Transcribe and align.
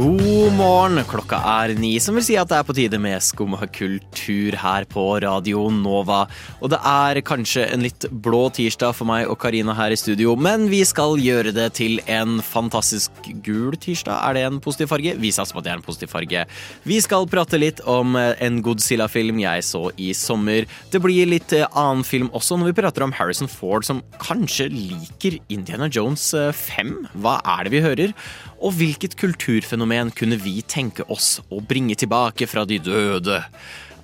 God 0.00 0.54
morgen, 0.56 0.96
klokka 1.04 1.36
er 1.44 1.74
ni, 1.76 1.90
som 2.00 2.16
vil 2.16 2.24
si 2.24 2.36
at 2.40 2.48
det 2.48 2.56
er 2.56 2.64
på 2.64 2.72
tide 2.72 2.96
med 3.02 3.20
Skum 3.20 3.52
kultur 3.74 4.54
her 4.56 4.86
på 4.88 5.02
Radio 5.20 5.66
Nova. 5.74 6.22
Og 6.64 6.70
det 6.72 6.78
er 6.88 7.20
kanskje 7.26 7.66
en 7.66 7.84
litt 7.84 8.06
blå 8.08 8.46
tirsdag 8.56 8.94
for 8.96 9.10
meg 9.10 9.28
og 9.28 9.36
Karina 9.42 9.74
her 9.76 9.92
i 9.92 9.98
studio, 10.00 10.32
men 10.40 10.70
vi 10.72 10.80
skal 10.88 11.20
gjøre 11.20 11.52
det 11.52 11.66
til 11.76 12.00
en 12.08 12.38
fantastisk 12.40 13.28
gul 13.44 13.76
tirsdag. 13.76 14.16
Er 14.24 14.38
det 14.38 14.46
en 14.46 14.62
positiv 14.64 14.88
farge? 14.88 15.12
Vi 15.20 15.34
satser 15.36 15.58
på 15.58 15.60
at 15.60 15.68
det 15.68 15.74
er 15.74 15.82
en 15.82 15.84
positiv 15.84 16.14
farge. 16.14 16.46
Vi 16.88 17.02
skal 17.04 17.28
prate 17.28 17.60
litt 17.60 17.84
om 17.84 18.16
en 18.16 18.62
Godzilla-film 18.64 19.44
jeg 19.44 19.68
så 19.68 19.82
i 20.00 20.14
sommer. 20.16 20.64
Det 20.94 21.02
blir 21.04 21.28
litt 21.28 21.52
eh, 21.52 21.68
annen 21.76 22.06
film 22.08 22.32
også 22.32 22.56
når 22.56 22.72
vi 22.72 22.78
prater 22.80 23.04
om 23.04 23.12
Harrison 23.20 23.52
Ford, 23.52 23.84
som 23.84 24.00
kanskje 24.22 24.70
liker 24.72 25.36
Indiana 25.52 25.92
Jones 25.92 26.30
5. 26.32 26.96
Hva 27.20 27.36
er 27.58 27.68
det 27.68 27.76
vi 27.76 27.84
hører? 27.84 28.16
Og 28.60 28.74
hvilket 28.76 29.16
kulturfenomen 29.16 30.10
kunne 30.12 30.36
vi 30.40 30.60
tenke 30.68 31.06
oss 31.08 31.38
å 31.48 31.62
bringe 31.64 31.96
tilbake 31.96 32.48
fra 32.50 32.66
de 32.68 32.76
døde? 32.82 33.40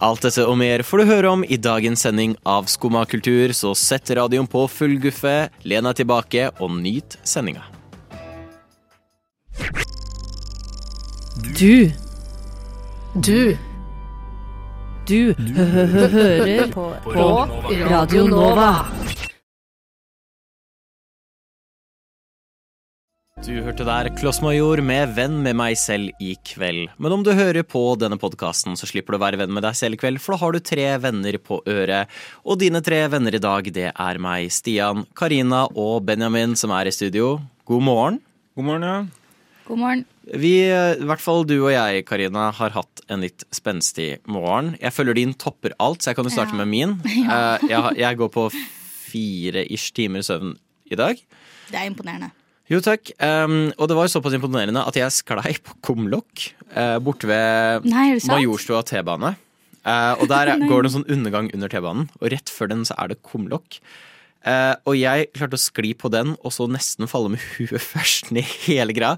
Alt 0.00 0.26
dette 0.26 0.44
og 0.44 0.58
mer 0.60 0.82
får 0.84 1.00
du 1.00 1.08
høre 1.08 1.30
om 1.32 1.44
i 1.44 1.56
dagens 1.60 2.04
sending 2.04 2.34
av 2.44 2.68
Skumma 2.68 3.04
kultur, 3.08 3.52
så 3.56 3.72
sett 3.76 4.12
radioen 4.16 4.48
på 4.48 4.66
full 4.68 4.98
guffe, 5.00 5.48
len 5.64 5.88
deg 5.88 6.02
tilbake 6.02 6.50
og 6.60 6.72
nyt 6.76 7.16
sendinga. 7.24 7.64
Du. 11.56 11.92
Du. 13.14 13.56
Du 15.06 15.32
hø 15.38 15.64
hø 15.86 16.06
hører 16.10 16.66
på, 16.72 16.90
på 17.04 17.28
Radio 17.86 18.26
Nova. 18.28 18.72
Du 23.44 23.52
hørte 23.60 23.84
der 23.84 24.08
Klossmajor 24.16 24.80
med 24.80 25.10
Venn 25.12 25.34
med 25.44 25.58
meg 25.58 25.74
selv 25.76 26.08
i 26.24 26.30
kveld. 26.48 26.86
Men 26.96 27.12
om 27.12 27.20
du 27.22 27.28
hører 27.36 27.66
på 27.68 27.82
denne 28.00 28.16
podkasten, 28.16 28.78
så 28.80 28.88
slipper 28.88 29.12
du 29.12 29.18
å 29.18 29.20
være 29.26 29.36
venn 29.42 29.52
med 29.52 29.60
deg 29.66 29.74
selv 29.76 29.98
i 29.98 30.00
kveld, 30.00 30.22
for 30.24 30.32
da 30.32 30.38
har 30.40 30.54
du 30.56 30.62
tre 30.64 30.86
venner 31.04 31.36
på 31.44 31.58
øret. 31.68 32.08
Og 32.48 32.56
dine 32.62 32.80
tre 32.80 33.02
venner 33.12 33.36
i 33.36 33.40
dag, 33.44 33.68
det 33.76 33.90
er 33.92 34.20
meg, 34.24 34.48
Stian, 34.56 35.02
Karina 35.20 35.66
og 35.68 36.06
Benjamin, 36.08 36.54
som 36.56 36.72
er 36.78 36.88
i 36.88 36.94
studio. 36.96 37.34
God 37.68 37.84
morgen. 37.84 38.16
God 38.56 38.68
morgen, 38.70 38.88
ja. 38.88 38.96
God 39.68 39.82
morgen. 39.84 40.06
Vi, 40.32 40.54
i 40.72 41.04
hvert 41.12 41.22
fall 41.26 41.44
du 41.44 41.58
og 41.58 41.74
jeg, 41.74 42.06
Karina, 42.08 42.46
har 42.56 42.72
hatt 42.78 43.04
en 43.12 43.20
litt 43.26 43.44
spenstig 43.54 44.14
morgen. 44.32 44.72
Jeg 44.80 44.96
føler 44.96 45.20
din 45.20 45.36
topper 45.36 45.76
alt, 45.76 46.00
så 46.00 46.14
jeg 46.14 46.22
kan 46.22 46.30
jo 46.30 46.34
starte 46.38 46.56
Ja. 46.56 46.62
med 46.64 46.72
min. 46.72 46.96
Ja. 47.28 47.58
Jeg, 47.68 48.00
jeg 48.00 48.16
går 48.24 48.32
på 48.40 48.48
fire-ish 49.12 49.92
timer 49.92 50.24
søvn 50.24 50.56
i 50.88 50.96
dag. 50.96 51.20
Det 51.68 51.76
er 51.84 51.92
imponerende. 51.92 52.32
Jo, 52.72 52.80
takk. 52.82 53.12
Um, 53.22 53.68
og 53.78 53.86
det 53.90 53.94
var 53.98 54.08
jo 54.08 54.14
såpass 54.16 54.34
imponerende 54.34 54.82
at 54.82 54.96
jeg 54.98 55.14
sklei 55.14 55.52
på 55.62 55.76
kumlokk 55.86 56.48
uh, 56.74 56.96
borte 57.04 57.28
ved 57.30 57.86
Nei? 57.86 58.08
Majorstua 58.26 58.80
T-bane. 58.86 59.36
Uh, 59.86 60.18
og 60.18 60.26
der 60.32 60.50
går 60.70 60.82
det 60.82 60.90
en 60.90 60.96
sånn 60.98 61.08
undergang 61.14 61.50
under 61.54 61.70
T-banen, 61.70 62.08
og 62.18 62.32
rett 62.34 62.50
før 62.50 62.72
den 62.72 62.82
så 62.88 62.96
er 62.98 63.12
det 63.14 63.20
kumlokk. 63.26 63.78
Uh, 64.46 64.74
og 64.86 64.98
jeg 64.98 65.28
klarte 65.34 65.58
å 65.58 65.62
skli 65.62 65.92
på 65.98 66.10
den, 66.10 66.34
og 66.42 66.54
så 66.54 66.66
nesten 66.70 67.06
falle 67.10 67.32
med 67.36 67.42
huet 67.56 67.78
først 67.82 68.32
ned 68.34 68.46
hele 68.66 68.94
greia. 68.96 69.14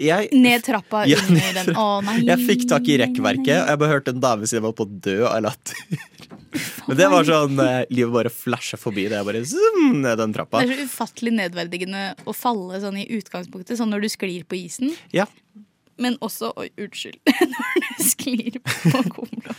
Jeg, 0.00 0.30
Ned 0.32 0.62
trappa 0.64 1.02
Ja, 1.04 1.18
under 1.28 1.36
ned 1.36 1.56
den. 1.60 1.74
Å 1.76 1.86
nei. 2.06 2.22
jeg 2.24 2.40
fikk 2.48 2.62
tak 2.70 2.86
i 2.88 2.96
rekkverket, 3.02 3.52
og 3.60 3.68
jeg 3.68 3.80
bare 3.82 3.92
hørte 3.92 4.14
en 4.14 4.22
dame 4.22 4.48
si 4.48 4.56
jeg 4.56 4.64
var 4.64 4.72
på 4.78 4.86
å 4.88 4.94
dø 5.06 5.18
av 5.28 5.42
latter. 5.44 5.76
Men 6.88 6.98
det 6.98 7.06
var 7.12 7.26
sånn 7.26 7.58
eh, 7.62 7.82
Livet 7.92 8.12
bare 8.14 8.32
flasha 8.32 8.78
forbi 8.80 9.06
det. 9.10 9.18
Jeg 9.20 9.26
bare 9.28 9.42
zoom, 9.46 10.00
ned 10.02 10.18
den 10.20 10.34
trappa. 10.34 10.62
Det 10.64 10.74
er 10.74 10.82
så 10.82 10.88
ufattelig 10.90 11.32
nedverdigende 11.36 12.04
å 12.28 12.34
falle 12.36 12.80
sånn 12.82 12.98
i 13.00 13.06
utgangspunktet, 13.18 13.78
sånn 13.78 13.92
når 13.94 14.06
du 14.06 14.10
sklir 14.12 14.46
på 14.48 14.58
isen. 14.58 14.94
Ja, 15.14 15.28
Men 16.00 16.16
også 16.24 16.52
Oi, 16.56 16.70
unnskyld. 16.80 17.18
når 17.54 17.80
du 17.86 18.04
sklir 18.08 18.60
på 18.64 19.02
kumlokk. 19.12 19.50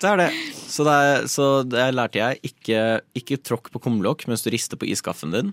det 0.00 0.08
er 0.12 0.22
det. 0.22 0.28
Så, 0.56 0.86
det 0.88 0.94
er, 0.96 1.26
så 1.28 1.48
det 1.68 1.88
lærte 1.94 2.22
jeg. 2.22 2.40
Ikke, 2.52 2.84
ikke 3.20 3.40
tråkk 3.44 3.68
på 3.74 3.82
kumlokk 3.84 4.24
mens 4.30 4.46
du 4.46 4.50
rister 4.54 4.80
på 4.80 4.88
iskaffen 4.88 5.34
din. 5.36 5.52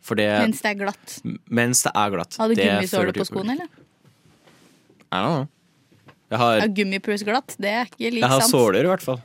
For 0.00 0.16
det, 0.16 0.30
Mens 0.40 0.62
det 0.64 0.70
er 0.70 0.78
glatt. 0.80 1.16
det 1.24 1.90
er 1.92 2.12
glatt. 2.14 2.36
Hadde 2.40 2.54
Det 2.56 2.64
gummisåler 2.64 3.10
fører 3.10 3.18
på 3.18 3.26
skoene, 3.28 3.56
eller? 3.58 3.68
I 5.10 5.18
don't 5.18 5.34
know. 5.34 5.48
Jeg 6.30 6.38
har, 6.38 6.60
Ja, 6.62 6.66
Gummipus 6.70 7.24
glatt, 7.26 7.56
det 7.58 7.70
er 7.74 7.88
ikke 7.90 8.12
like 8.14 8.22
jeg 8.22 8.30
har 8.30 8.44
såler, 8.46 8.86
i 8.86 8.90
hvert 8.92 9.02
fall. 9.02 9.18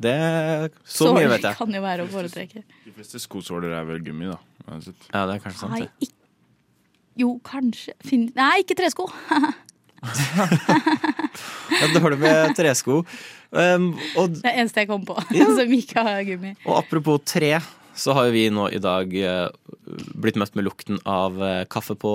Det, 0.00 0.72
så 0.84 1.12
mye 1.14 1.28
vet 1.30 1.42
jeg. 1.46 1.56
kan 1.58 1.74
jo 1.74 1.82
være 1.84 2.04
å 2.06 2.10
foretrekke. 2.12 2.62
De 2.84 2.92
fleste 2.96 3.20
skosåler 3.22 3.74
er 3.78 3.84
vel 3.88 4.00
gummi, 4.04 4.26
da. 4.32 4.38
uansett. 4.70 4.96
Ja, 5.12 5.26
det 5.28 5.36
er 5.38 5.44
kanskje 5.44 5.60
sant. 5.60 5.72
Nei, 5.72 5.80
det. 5.86 6.08
ikk- 6.08 6.20
Jo, 7.16 7.28
kanskje 7.46 7.92
fin 8.02 8.24
Nei, 8.34 8.62
ikke 8.64 8.74
tresko! 8.80 9.06
Ja, 11.74 11.86
dårlig 11.94 12.18
med 12.20 12.52
tresko. 12.58 13.00
Um, 13.54 13.92
og, 14.18 14.34
Det 14.40 14.50
er 14.50 14.60
eneste 14.62 14.82
jeg 14.82 14.88
kom 14.90 15.04
på 15.08 15.16
Ja. 15.34 15.46
som 15.58 15.72
ikke 15.72 16.02
har 16.04 16.22
gummi. 16.26 16.54
og 16.66 16.76
apropos 16.82 17.22
tre, 17.24 17.54
så 17.96 18.14
har 18.16 18.26
jo 18.28 18.34
vi 18.34 18.48
nå 18.52 18.66
i 18.74 18.80
dag 18.82 19.12
eh, 19.14 19.48
blitt 20.18 20.36
møtt 20.40 20.56
med 20.58 20.66
lukten 20.66 20.98
av 21.06 21.38
eh, 21.42 21.62
kaffe 21.70 21.94
på 21.98 22.12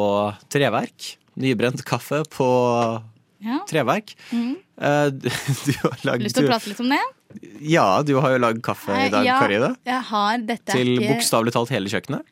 treverk. 0.52 1.14
Nybrent 1.40 1.84
kaffe 1.88 2.24
på 2.36 2.50
Ja. 3.40 3.62
treverk. 3.70 4.14
Mm. 4.36 4.58
Eh, 4.84 5.08
du, 5.16 5.30
du 5.66 5.74
har 5.86 5.98
lagd 6.12 6.26
Lyst 6.28 6.36
til 6.36 6.46
å 6.50 6.52
prate 6.52 6.68
litt 6.74 6.84
om 6.84 6.92
det? 6.92 7.00
Ja, 7.62 8.02
du 8.02 8.16
har 8.18 8.34
jo 8.34 8.42
lagd 8.42 8.64
kaffe 8.66 8.96
i 9.06 9.10
dag, 9.14 9.26
ja, 9.28 9.38
Karina. 9.42 9.76
Jeg 9.86 10.02
har 10.10 10.38
dette 10.50 10.74
Til 10.74 10.96
ikke- 10.98 11.14
bokstavelig 11.14 11.54
talt 11.54 11.70
hele 11.70 11.92
kjøkkenet. 11.92 12.24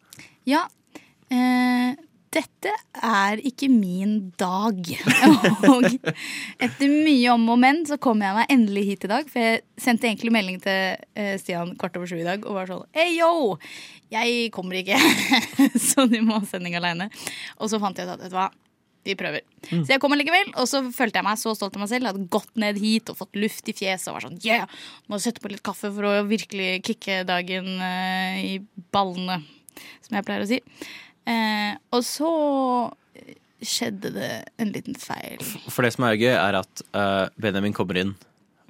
Ja. 0.49 0.63
Eh, 1.29 1.93
dette 2.33 2.71
er 3.03 3.37
ikke 3.45 3.69
min 3.69 4.31
dag. 4.37 4.75
og 5.71 5.85
etter 6.59 6.89
mye 6.91 7.29
om 7.33 7.45
og 7.53 7.59
men 7.61 7.83
så 7.85 7.97
kom 8.01 8.21
jeg 8.25 8.35
meg 8.35 8.49
endelig 8.53 8.85
hit 8.89 9.05
i 9.07 9.11
dag. 9.13 9.29
For 9.29 9.39
jeg 9.39 9.61
sendte 9.77 10.09
egentlig 10.09 10.33
melding 10.33 10.59
til 10.63 10.97
eh, 11.15 11.37
Stian 11.41 11.75
kvart 11.77 11.97
over 11.97 12.09
sju 12.09 12.17
i 12.19 12.25
dag 12.27 12.43
og 12.45 12.57
var 12.57 12.67
sånn 12.71 12.85
Hei, 12.97 13.11
yo! 13.19 13.57
Jeg 14.09 14.51
kommer 14.55 14.79
ikke, 14.79 14.95
så 15.89 16.05
du 16.07 16.21
må 16.23 16.37
ha 16.39 16.45
sending 16.47 16.77
aleine. 16.79 17.09
Og 17.59 17.69
så 17.69 17.79
fant 17.83 17.97
jeg 17.99 18.07
ut 18.07 18.13
at 18.15 18.21
vet 18.23 18.31
du 18.31 18.37
hva, 18.39 18.49
vi 19.07 19.15
prøver. 19.19 19.41
Så 19.71 19.87
jeg 19.93 20.01
kom 20.03 20.13
likevel, 20.19 20.51
og 20.59 20.67
så 20.69 20.81
følte 20.93 21.19
jeg 21.21 21.27
meg 21.27 21.39
så 21.41 21.53
stolt 21.57 21.75
av 21.75 21.81
meg 21.83 21.89
selv. 21.91 22.05
Jeg 22.07 22.13
hadde 22.13 22.29
gått 22.37 22.53
ned 22.59 22.77
hit 22.83 23.09
og 23.13 23.17
fått 23.19 23.35
luft 23.39 23.71
i 23.71 23.75
fjeset 23.77 24.11
og 24.11 24.17
var 24.19 24.27
sånn 24.27 24.37
yeah! 24.45 24.67
Må 25.09 25.19
sette 25.23 25.41
på 25.43 25.49
litt 25.51 25.63
kaffe 25.65 25.89
for 25.95 26.07
å 26.09 26.13
virkelig 26.29 26.81
kicke 26.87 27.21
dagen 27.27 27.67
uh, 27.81 28.37
i 28.43 28.57
ballene, 28.93 29.41
som 30.05 30.19
jeg 30.19 30.27
pleier 30.27 30.45
å 30.45 30.49
si. 30.51 30.61
Uh, 31.27 31.73
og 31.95 32.03
så 32.07 32.31
skjedde 33.63 34.11
det 34.13 34.31
en 34.61 34.69
liten 34.71 34.95
feil. 35.01 35.41
For 35.73 35.81
det 35.85 35.95
som 35.95 36.05
er 36.07 36.17
gøy, 36.19 36.33
er 36.37 36.59
at 36.59 36.83
uh, 36.93 37.25
Benjamin 37.41 37.73
kommer 37.75 37.97
inn 38.03 38.13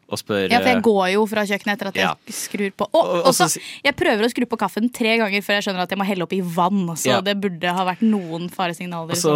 og 0.07 0.15
spør 0.21 0.45
Ja, 0.47 0.61
for 0.63 0.69
jeg 0.71 0.83
går 0.85 1.07
jo 1.17 1.23
fra 1.27 1.41
kjøkkenet 1.43 1.73
etter 1.75 1.89
at 1.89 1.97
jeg 1.99 2.35
skrur 2.37 2.69
på. 2.79 2.85
Og- 2.95 2.95
Og, 2.95 3.15
og 3.17 3.25
og 3.27 3.33
så, 3.35 3.49
så 3.51 3.59
jeg 3.83 3.95
prøver 3.99 4.23
å 4.23 4.29
skru 4.31 4.45
på 4.47 4.59
kaffen 4.61 4.87
tre 4.95 5.17
ganger 5.19 5.43
før 5.43 5.57
jeg 5.59 5.65
skjønner 5.67 5.83
at 5.83 5.91
jeg 5.91 5.99
må 5.99 6.07
helle 6.07 6.23
oppi 6.23 6.39
vann. 6.39 6.85
Så 6.95 7.11
Ja. 7.11 7.19
det 7.19 7.35
burde 7.43 7.73
ha 7.75 7.83
vært 7.89 8.05
noen 8.07 8.47
faresignaler. 8.49 9.11
Og 9.11 9.19
så 9.19 9.33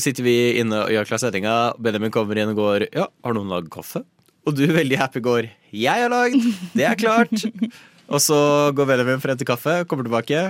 sitter 0.00 0.24
vi 0.24 0.36
inne 0.60 0.84
og 0.84 0.92
gjør 0.92 1.08
klar 1.10 1.20
settinga. 1.22 1.56
Benjamin 1.82 2.14
kommer 2.14 2.40
inn 2.40 2.52
og 2.54 2.60
går 2.60 2.88
Ja, 2.92 3.08
har 3.24 3.36
noen 3.36 3.52
lagd 3.52 3.70
kaffe? 3.72 4.04
Og 4.48 4.56
du 4.56 4.64
veldig 4.72 4.96
happy 5.00 5.20
går 5.24 5.50
Jeg 5.76 6.04
har 6.04 6.12
lagd! 6.12 6.40
Det 6.72 6.86
er 6.88 6.96
klart! 6.98 7.34
og 8.12 8.22
så 8.24 8.38
går 8.76 8.88
Benjamin 8.94 9.22
frem 9.24 9.38
til 9.40 9.48
kaffe, 9.48 9.82
kommer 9.90 10.08
tilbake. 10.08 10.44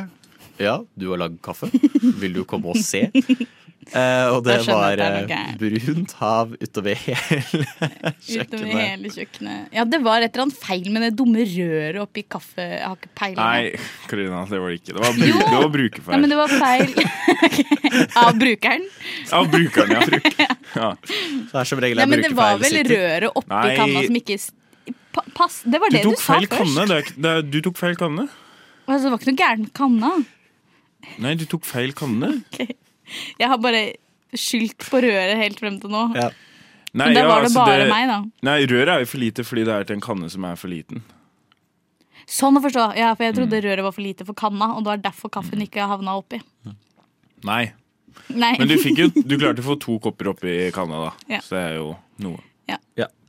Ja, 0.59 0.81
du 0.99 1.11
har 1.13 1.23
lagd 1.25 1.41
kaffe. 1.43 1.71
Vil 2.23 2.39
du 2.39 2.45
komme 2.47 2.75
og 2.75 2.79
se? 2.83 3.09
Eh, 3.89 4.27
og 4.35 4.43
det 4.45 4.57
var 4.69 4.99
gærent. 5.01 5.55
brunt 5.63 6.13
hav 6.19 6.51
utover 6.61 6.99
hele 7.07 7.39
Utover 7.41 8.11
kjøkkenet. 8.21 8.75
hele 8.77 9.13
kjøkkenet. 9.15 9.71
Ja, 9.73 9.85
det 9.89 10.01
var 10.05 10.21
et 10.21 10.35
eller 10.35 10.45
annet 10.45 10.59
feil 10.61 10.91
med 10.93 11.07
det 11.07 11.11
dumme 11.17 11.41
røret 11.49 12.01
oppi 12.03 12.25
kaffe. 12.29 12.61
Jeg 12.67 12.83
har 12.85 12.99
ikke 12.99 13.13
peiling. 13.17 13.39
Nei, 13.39 13.71
Karina, 14.11 14.43
det 14.51 14.61
var 14.61 14.75
det 14.75 14.81
ikke. 14.83 14.93
Det 14.93 15.05
var, 15.07 15.17
bruk, 15.73 15.97
det 15.97 16.05
var 16.05 16.13
Nei, 16.13 16.21
men 16.21 16.35
det 16.35 16.39
var 16.43 16.53
feil 16.53 16.93
av 18.27 18.33
brukeren. 18.43 18.85
Av 19.39 19.49
brukeren, 19.55 19.95
ja. 19.97 20.03
Bruk. 20.11 20.29
ja. 20.83 20.91
Det 21.01 21.63
er 21.63 21.71
som 21.73 21.81
regel 21.87 22.03
jeg 22.05 22.13
men 22.13 22.25
det 22.27 22.33
var 22.37 22.61
vel 22.61 22.81
røret 22.93 23.31
oppi 23.33 23.55
Nei. 23.55 23.77
kanna 23.79 24.05
som 24.11 24.21
ikke 24.21 24.39
Pa- 25.17 25.25
Pass, 25.35 25.63
det 25.65 25.81
var 25.81 25.89
Du 25.91 25.97
det 25.97 26.03
du, 26.05 26.11
tok 26.13 26.21
sa 26.21 26.35
feil 26.37 26.45
først. 26.51 26.59
kanne. 26.61 26.85
Det 26.91 26.97
er, 26.99 27.15
det 27.25 27.31
er, 27.39 27.47
du 27.57 27.59
tok 27.65 27.79
feil 27.81 27.97
kanne. 27.99 28.27
Altså, 28.85 29.07
det 29.07 29.15
var 29.15 29.19
ikke 29.23 29.31
noe 29.33 29.41
gærent 29.41 29.73
kanna. 29.81 30.13
Nei, 31.25 31.33
du 31.41 31.47
tok 31.49 31.65
feil 31.65 31.95
kanne. 31.97 32.35
Jeg 33.41 33.49
har 33.53 33.59
bare 33.63 33.83
skyldt 34.37 34.85
på 34.91 35.01
røret 35.05 35.37
helt 35.41 35.61
frem 35.63 35.79
til 35.81 35.91
nå. 35.93 36.03
Ja. 36.19 36.29
Nei, 36.97 37.07
Men 37.11 37.15
da 37.15 37.21
ja, 37.21 37.29
var 37.29 37.43
det 37.45 37.49
altså, 37.51 37.65
bare 37.69 37.87
meg, 37.91 38.09
da. 38.09 38.19
Nei, 38.49 38.59
røret 38.69 38.89
er 38.95 39.03
jo 39.05 39.09
for 39.11 39.21
lite 39.23 39.45
fordi 39.45 39.65
det 39.69 39.75
er 39.75 39.85
til 39.89 39.97
en 39.99 40.05
kanne 40.05 40.29
som 40.33 40.45
er 40.49 40.57
for 40.57 40.73
liten. 40.73 41.03
Sånn 42.29 42.57
å 42.59 42.63
forstå. 42.65 42.87
Ja, 42.99 43.15
for 43.15 43.25
jeg 43.25 43.35
Mm. 43.35 43.39
trodde 43.39 43.61
røret 43.65 43.83
var 43.85 43.93
for 43.97 44.03
lite 44.05 44.25
for 44.29 44.35
kanna, 44.37 44.71
og 44.77 44.85
det 44.85 44.91
var 44.93 45.03
derfor 45.13 45.31
kaffen 45.33 45.63
ikke 45.65 45.87
havna 45.89 46.17
oppi. 46.21 46.41
Nei. 47.45 47.73
Nei. 48.29 48.55
Men 48.59 48.69
du, 48.69 48.77
fikk 48.81 48.99
jo, 49.01 49.09
du 49.31 49.37
klarte 49.39 49.63
å 49.63 49.69
få 49.69 49.79
to 49.81 49.99
kopper 50.05 50.33
oppi 50.35 50.57
kanna, 50.75 51.07
da. 51.09 51.13
Ja. 51.37 51.41
Så 51.45 51.57
det 51.57 51.63
er 51.71 51.75
jo 51.79 51.97
noe. 52.25 52.41
Ja. 52.69 52.77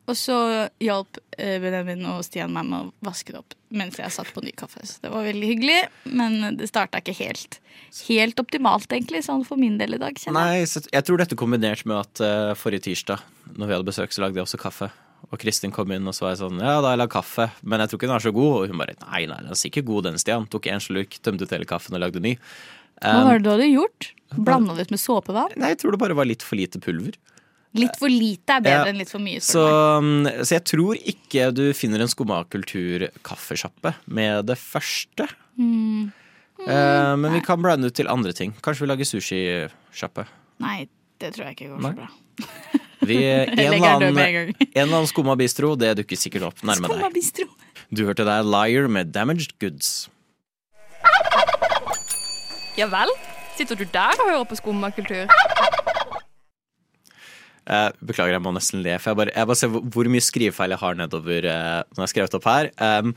Og 0.10 0.18
så 0.18 0.36
hjalp 0.82 1.20
eh, 1.38 1.58
Benjamin 1.62 2.06
og 2.10 2.24
Stian 2.26 2.54
meg 2.56 2.68
med 2.70 2.88
å 2.88 3.10
vaske 3.10 3.34
det 3.34 3.42
opp 3.44 3.56
mens 3.70 4.00
jeg 4.00 4.10
satt 4.14 4.32
på 4.34 4.42
ny 4.42 4.52
kaffe. 4.58 4.82
Så 4.88 5.04
det 5.04 5.12
var 5.14 5.28
veldig 5.28 5.50
hyggelig, 5.52 5.82
men 6.10 6.56
det 6.58 6.72
starta 6.72 7.04
ikke 7.04 7.14
helt, 7.20 7.60
helt 8.08 8.42
optimalt, 8.42 8.90
egentlig, 8.90 9.22
sånn 9.28 9.46
for 9.46 9.62
min 9.62 9.78
del 9.78 9.94
i 9.94 10.02
dag. 10.02 10.18
kjenner. 10.18 10.40
Nei, 10.40 10.64
jeg 10.66 11.06
tror 11.06 11.22
dette 11.22 11.38
kombinert 11.38 11.86
med 11.86 12.00
at 12.00 12.24
uh, 12.26 12.56
forrige 12.58 12.88
tirsdag, 12.88 13.22
når 13.54 13.70
vi 13.70 13.78
hadde 13.78 13.90
besøk, 13.92 14.16
så 14.16 14.26
lagde 14.26 14.42
jeg 14.42 14.48
også 14.48 14.62
kaffe. 14.64 14.90
Og 15.30 15.38
Kristin 15.38 15.74
kom 15.76 15.92
inn, 15.94 16.08
og 16.10 16.16
så 16.18 16.26
var 16.26 16.34
jeg 16.34 16.42
sånn 16.42 16.62
Ja, 16.64 16.80
da 16.80 16.90
har 16.90 16.96
jeg 16.96 17.04
lagd 17.04 17.14
kaffe, 17.14 17.50
men 17.62 17.84
jeg 17.84 17.92
tror 17.92 18.00
ikke 18.00 18.10
den 18.10 18.18
er 18.18 18.26
så 18.26 18.34
god. 18.34 18.54
Og 18.56 18.72
hun 18.74 18.82
bare 18.82 18.98
Nei, 19.04 19.24
nei, 19.30 19.40
den 19.44 19.54
er 19.54 19.60
sikkert 19.62 19.86
god, 19.92 20.08
den, 20.08 20.18
Stian. 20.22 20.50
Tok 20.50 20.70
en 20.72 20.82
slurk, 20.82 21.20
tømte 21.22 21.46
ut 21.46 21.54
hele 21.54 21.70
kaffen 21.70 21.98
og 22.00 22.02
lagde 22.02 22.24
ny. 22.24 22.34
Hva 23.00 23.22
var 23.28 23.38
det 23.38 23.46
du 23.46 23.52
hadde 23.54 23.70
gjort? 23.70 24.10
Blanda 24.36 24.76
det 24.78 24.90
ut 24.90 24.94
med 24.94 25.02
såpevann? 25.02 25.54
Nei, 25.60 25.72
jeg 25.74 25.82
tror 25.84 25.94
det 25.94 26.02
bare 26.02 26.18
var 26.18 26.28
litt 26.28 26.44
for 26.46 26.60
lite 26.60 26.82
pulver. 26.84 27.16
Litt 27.78 27.98
for 28.02 28.10
lite 28.10 28.56
er 28.58 28.62
bedre 28.66 28.86
Ja. 28.86 28.86
enn 28.90 28.98
litt 28.98 29.12
for 29.12 29.22
mye. 29.22 29.40
Så, 29.46 29.62
du 29.62 30.02
meg. 30.02 30.34
mm, 30.34 30.46
så 30.48 30.56
jeg 30.58 30.64
tror 30.66 30.96
ikke 30.98 31.50
du 31.54 31.68
finner 31.78 32.02
en 32.02 32.10
skumma 32.10 32.40
kultur-kaffesjappe 32.50 33.94
med 34.08 34.46
det 34.50 34.58
første. 34.58 35.28
Mm. 35.60 36.12
Eh, 36.66 37.16
men 37.16 37.32
vi 37.34 37.42
kan 37.46 37.62
blande 37.62 37.88
ut 37.88 37.96
til 37.96 38.10
andre 38.10 38.34
ting. 38.34 38.56
Kanskje 38.66 38.82
vi 38.88 38.90
lager 38.90 39.06
sushisjappe. 39.06 40.26
Nei, 40.60 40.88
det 41.22 41.34
tror 41.36 41.46
jeg 41.46 41.56
ikke 41.60 41.70
går 41.76 41.82
Nei. 41.86 41.92
så 41.92 41.96
bra. 42.02 42.10
Vi, 43.00 43.16
en, 43.24 43.60
eller 43.60 43.86
annen, 43.88 44.54
en 44.76 45.08
skumma 45.08 45.38
bistro, 45.40 45.72
det 45.80 45.94
dukker 46.02 46.20
sikkert 46.20 46.44
opp 46.50 46.60
nærme 46.68 46.84
Skumma 46.90 47.06
deg. 47.08 47.14
bistro. 47.16 47.46
Du 47.96 48.04
hørte 48.06 48.26
deg 48.28 48.44
Liar 48.44 48.90
med 48.92 49.14
Damaged 49.16 49.54
Goods. 49.62 50.10
Ja 52.76 52.88
vel? 52.92 53.12
Sitter 53.56 53.76
du 53.80 53.86
der 53.88 54.20
og 54.20 54.28
hører 54.28 54.46
på 54.48 54.60
skummakultur? 54.60 55.32
Eh, 57.70 57.90
beklager, 58.02 58.34
jeg 58.38 58.44
må 58.46 58.54
nesten 58.56 58.82
le, 58.86 58.96
for 59.02 59.12
jeg 59.12 59.20
bare, 59.20 59.34
jeg 59.36 59.50
bare 59.50 59.60
ser 59.60 59.74
hvor, 59.76 60.10
mye 60.10 60.26
skrivefeil 60.26 60.74
jeg 60.74 60.82
har 60.82 60.98
nedover 60.98 61.46
eh, 61.52 61.82
når 61.92 62.00
jeg 62.00 62.06
har 62.06 62.12
skrevet 62.14 62.38
opp 62.40 62.48
her. 62.50 62.70
Um, 62.80 63.14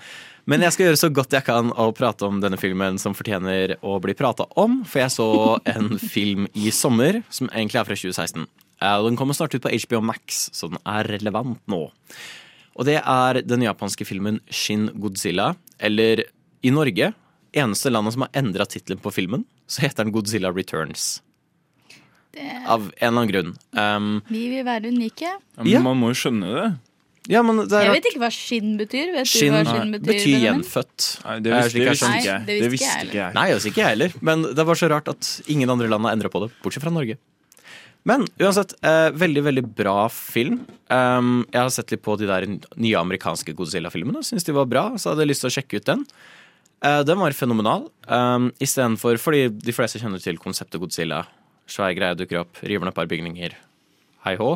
men 0.50 0.64
jeg 0.66 0.74
skal 0.74 0.88
gjøre 0.88 0.98
så 0.98 1.10
godt 1.14 1.36
jeg 1.36 1.46
kan 1.46 1.70
å 1.78 1.86
prate 1.94 2.26
om 2.26 2.40
denne 2.42 2.58
filmen 2.60 2.98
som 3.00 3.14
fortjener 3.14 3.76
å 3.86 3.96
bli 4.02 4.16
prata 4.18 4.48
om. 4.58 4.80
For 4.88 5.04
jeg 5.04 5.14
så 5.14 5.30
en 5.72 5.94
film 6.16 6.48
i 6.58 6.72
sommer 6.74 7.22
som 7.30 7.48
egentlig 7.52 7.80
er 7.80 7.88
fra 7.88 7.98
2016. 7.98 8.46
Eh, 8.82 9.00
den 9.06 9.18
kommer 9.20 9.38
snart 9.38 9.54
ut 9.56 9.64
på 9.64 9.72
HBO 9.86 10.02
Max, 10.12 10.48
så 10.52 10.68
den 10.72 10.82
er 10.82 11.10
relevant 11.14 11.62
nå. 11.70 11.86
Og 12.72 12.88
det 12.88 12.98
er 13.00 13.42
den 13.44 13.64
japanske 13.66 14.06
filmen 14.08 14.40
Shin 14.50 14.88
Godzilla. 14.98 15.52
Eller 15.78 16.26
i 16.64 16.72
Norge, 16.74 17.12
eneste 17.52 17.92
landet 17.92 18.16
som 18.16 18.26
har 18.26 18.36
endra 18.42 18.66
tittelen 18.68 19.00
på 19.02 19.12
filmen, 19.14 19.46
så 19.68 19.86
heter 19.86 20.04
den 20.04 20.14
Godzilla 20.14 20.52
Returns. 20.52 21.20
Av 22.67 22.81
en 22.87 22.93
eller 22.96 23.08
annen 23.12 23.29
grunn. 23.32 23.52
Um, 23.76 24.23
Vi 24.31 24.49
vil 24.49 24.64
være 24.64 24.88
unike. 24.93 25.29
Ja, 25.29 25.62
men 25.62 25.73
Ja. 25.73 25.81
Man 25.84 25.99
må 26.00 26.08
jo 26.14 26.19
skjønne 26.23 26.49
det. 26.56 26.70
ja, 27.29 27.43
men 27.43 27.56
det 27.69 27.73
er 27.73 27.84
Jeg 27.84 27.93
vet 27.99 28.06
ikke 28.12 28.23
hva 28.25 28.31
skinn 28.32 28.76
betyr. 28.79 29.12
Vet 29.14 29.26
Skinn 29.29 29.52
du 29.52 29.58
hva 29.58 29.64
skinn 29.75 29.93
betyr? 29.93 30.06
betyr 30.12 30.38
gjenfødt. 30.46 31.08
Nei, 31.25 31.37
det 31.40 31.52
visste, 31.52 31.73
det 31.79 31.82
jeg 31.82 31.90
visste 31.93 32.12
ikke 32.17 32.38
det 32.46 32.61
Det 32.62 32.70
visste 32.73 32.87
visste 33.02 33.19
jeg. 33.19 33.34
Nei, 33.34 33.49
altså 33.52 33.69
ikke 33.69 33.82
jeg 33.84 33.93
heller. 33.96 34.12
Men 34.20 34.43
det 34.43 34.64
var 34.67 34.75
så 34.81 34.88
rart 34.90 35.08
at 35.12 35.43
ingen 35.49 35.70
andre 35.70 35.88
land 35.93 36.05
har 36.08 36.17
endra 36.17 36.29
på 36.32 36.40
det, 36.46 36.50
bortsett 36.64 36.82
fra 36.82 36.90
Norge. 36.94 37.19
Men 38.05 38.25
uansett, 38.40 38.73
eh, 38.82 39.11
veldig, 39.14 39.43
veldig 39.46 39.62
bra 39.79 40.08
film. 40.11 40.64
Um, 40.90 41.44
jeg 41.52 41.61
har 41.61 41.69
sett 41.70 41.93
litt 41.93 42.02
på 42.02 42.17
de 42.19 42.26
der 42.26 42.46
nye 42.75 42.96
amerikanske 42.99 43.55
Godzilla-filmene. 43.55 44.25
Syns 44.26 44.43
de 44.43 44.52
var 44.56 44.67
bra, 44.67 44.88
så 44.99 45.12
hadde 45.12 45.23
jeg 45.23 45.29
lyst 45.31 45.44
til 45.44 45.50
å 45.52 45.55
sjekke 45.55 45.76
ut 45.79 45.84
den. 45.87 46.02
Uh, 46.82 47.05
den 47.06 47.17
var 47.20 47.31
fenomenal. 47.31 47.84
Um, 48.08 48.50
Istedenfor 48.58 49.14
Fordi 49.23 49.44
de 49.55 49.70
fleste 49.70 50.00
kjenner 50.02 50.19
til 50.20 50.37
konseptet 50.43 50.81
Godzilla. 50.82 51.20
Svær 51.72 51.94
greie 51.96 52.16
dukker 52.19 52.42
opp, 52.42 52.60
river 52.60 52.84
ned 52.84 52.92
et 52.92 52.98
par 52.98 53.08
bygninger. 53.08 53.54
Hei 54.26 54.34
hå. 54.36 54.50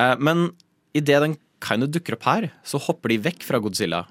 Eh, 0.00 0.14
men 0.16 0.50
idet 0.96 1.20
den 1.20 1.36
kind 1.62 1.84
of 1.84 1.92
dukker 1.92 2.16
opp 2.16 2.24
her, 2.30 2.48
så 2.64 2.80
hopper 2.80 3.12
de 3.12 3.20
vekk 3.26 3.44
fra 3.44 3.60
Godzilla 3.62 4.06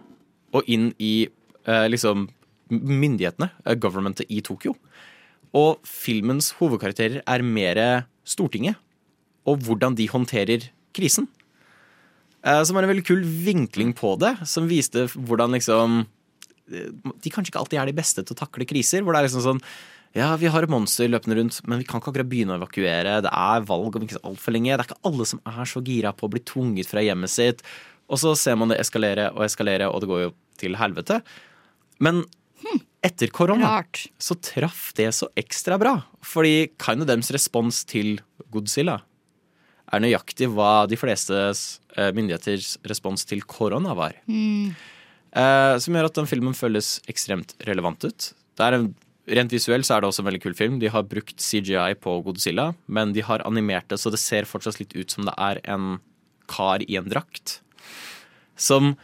og 0.54 0.68
inn 0.70 0.92
i 1.02 1.26
eh, 1.66 1.88
liksom 1.90 2.28
myndighetene, 2.72 3.50
eh, 3.66 3.78
governmentet 3.82 4.30
i 4.30 4.44
Tokyo. 4.46 4.76
Og 5.58 5.82
filmens 5.88 6.52
hovedkarakterer 6.60 7.24
er 7.26 7.44
mer 7.44 7.82
Stortinget, 8.28 8.78
og 9.50 9.64
hvordan 9.66 9.98
de 9.98 10.06
håndterer 10.12 10.70
krisen. 10.94 11.26
Eh, 12.46 12.62
som 12.66 12.78
er 12.78 12.86
en 12.86 12.92
veldig 12.94 13.08
kul 13.08 13.24
vinkling 13.46 13.96
på 13.98 14.14
det, 14.22 14.36
som 14.50 14.70
viste 14.70 15.08
hvordan 15.14 15.58
liksom 15.58 16.04
eh, 16.72 16.90
De 17.22 17.34
kanskje 17.34 17.52
ikke 17.52 17.62
alltid 17.62 17.82
er 17.82 17.90
de 17.90 17.98
beste 17.98 18.24
til 18.24 18.38
å 18.38 18.40
takle 18.40 18.70
kriser. 18.70 19.02
Hvor 19.02 19.14
det 19.14 19.22
er 19.22 19.30
liksom 19.30 19.46
sånn 19.46 19.66
Ja, 20.18 20.34
vi 20.36 20.50
har 20.52 20.66
et 20.66 20.72
monster 20.72 21.08
løpende 21.08 21.38
rundt, 21.40 21.62
men 21.64 21.80
vi 21.80 21.88
kan 21.88 22.02
ikke 22.02 22.12
akkurat 22.12 22.28
begynne 22.28 22.58
å 22.58 22.60
evakuere. 22.60 23.22
Det 23.24 23.32
er 23.32 23.64
valg 23.70 23.96
om 23.96 24.04
ikke 24.04 24.20
altfor 24.28 24.56
lenge. 24.56 24.74
Det 24.74 24.84
er 24.84 24.90
ikke 24.90 25.08
alle 25.08 25.28
som 25.30 25.40
er 25.48 25.70
så 25.72 25.84
gira 25.88 26.12
på 26.12 26.28
å 26.28 26.34
bli 26.34 26.44
tvunget 26.44 26.90
fra 26.92 27.04
hjemmet 27.06 27.32
sitt. 27.32 27.64
Og 28.12 28.20
så 28.20 28.34
ser 28.36 28.58
man 28.60 28.74
det 28.74 28.82
eskalere 28.84 29.30
og 29.32 29.46
eskalere, 29.48 29.88
og 29.88 30.04
det 30.04 30.12
går 30.12 30.24
jo 30.26 30.34
til 30.60 30.76
helvete. 30.76 31.22
Men 32.04 32.26
etter 33.02 33.32
korona 33.34 33.78
Rart. 33.80 34.04
så 34.22 34.36
traff 34.36 34.92
det 34.98 35.08
så 35.16 35.30
ekstra 35.40 35.80
bra. 35.82 35.96
Fordi 36.28 36.74
kind 36.82 37.02
of 37.02 37.10
dems 37.10 37.32
respons 37.34 37.86
til 37.90 38.20
Godzilla 38.52 39.00
er 39.92 40.04
nøyaktig 40.04 40.48
hva 40.54 40.88
de 40.88 40.98
flestes 41.00 41.82
eh, 41.98 42.12
myndigheters 42.16 42.78
respons 42.88 43.26
til 43.28 43.44
korona 43.44 43.96
var. 43.98 44.16
Eh, 44.28 45.74
som 45.84 45.98
gjør 45.98 46.08
at 46.08 46.20
den 46.20 46.30
filmen 46.30 46.56
føles 46.56 47.00
ekstremt 47.12 47.56
relevant 47.68 48.06
ut. 48.08 48.32
Det 48.56 48.68
er 48.68 48.78
en, 48.78 48.92
rent 49.30 49.54
visuelt 49.54 49.86
så 49.86 49.96
er 49.96 50.02
det 50.02 50.10
også 50.10 50.24
en 50.24 50.30
veldig 50.30 50.42
kul 50.44 50.56
film. 50.58 50.80
De 50.82 50.90
har 50.92 51.06
brukt 51.08 51.42
CGI 51.42 51.94
på 52.02 52.18
Godzilla, 52.26 52.72
men 52.88 53.14
de 53.16 53.24
har 53.26 53.44
animert 53.48 53.90
det 53.92 54.00
så 54.02 54.14
det 54.14 54.22
ser 54.22 54.50
fortsatt 54.50 54.82
litt 54.82 54.96
ut 54.98 55.14
som 55.14 55.28
det 55.28 55.36
er 55.38 55.62
en 55.70 56.00
kar 56.52 56.84
i 56.88 56.98
en 57.00 57.10
drakt. 57.12 57.60
Som 58.60 58.96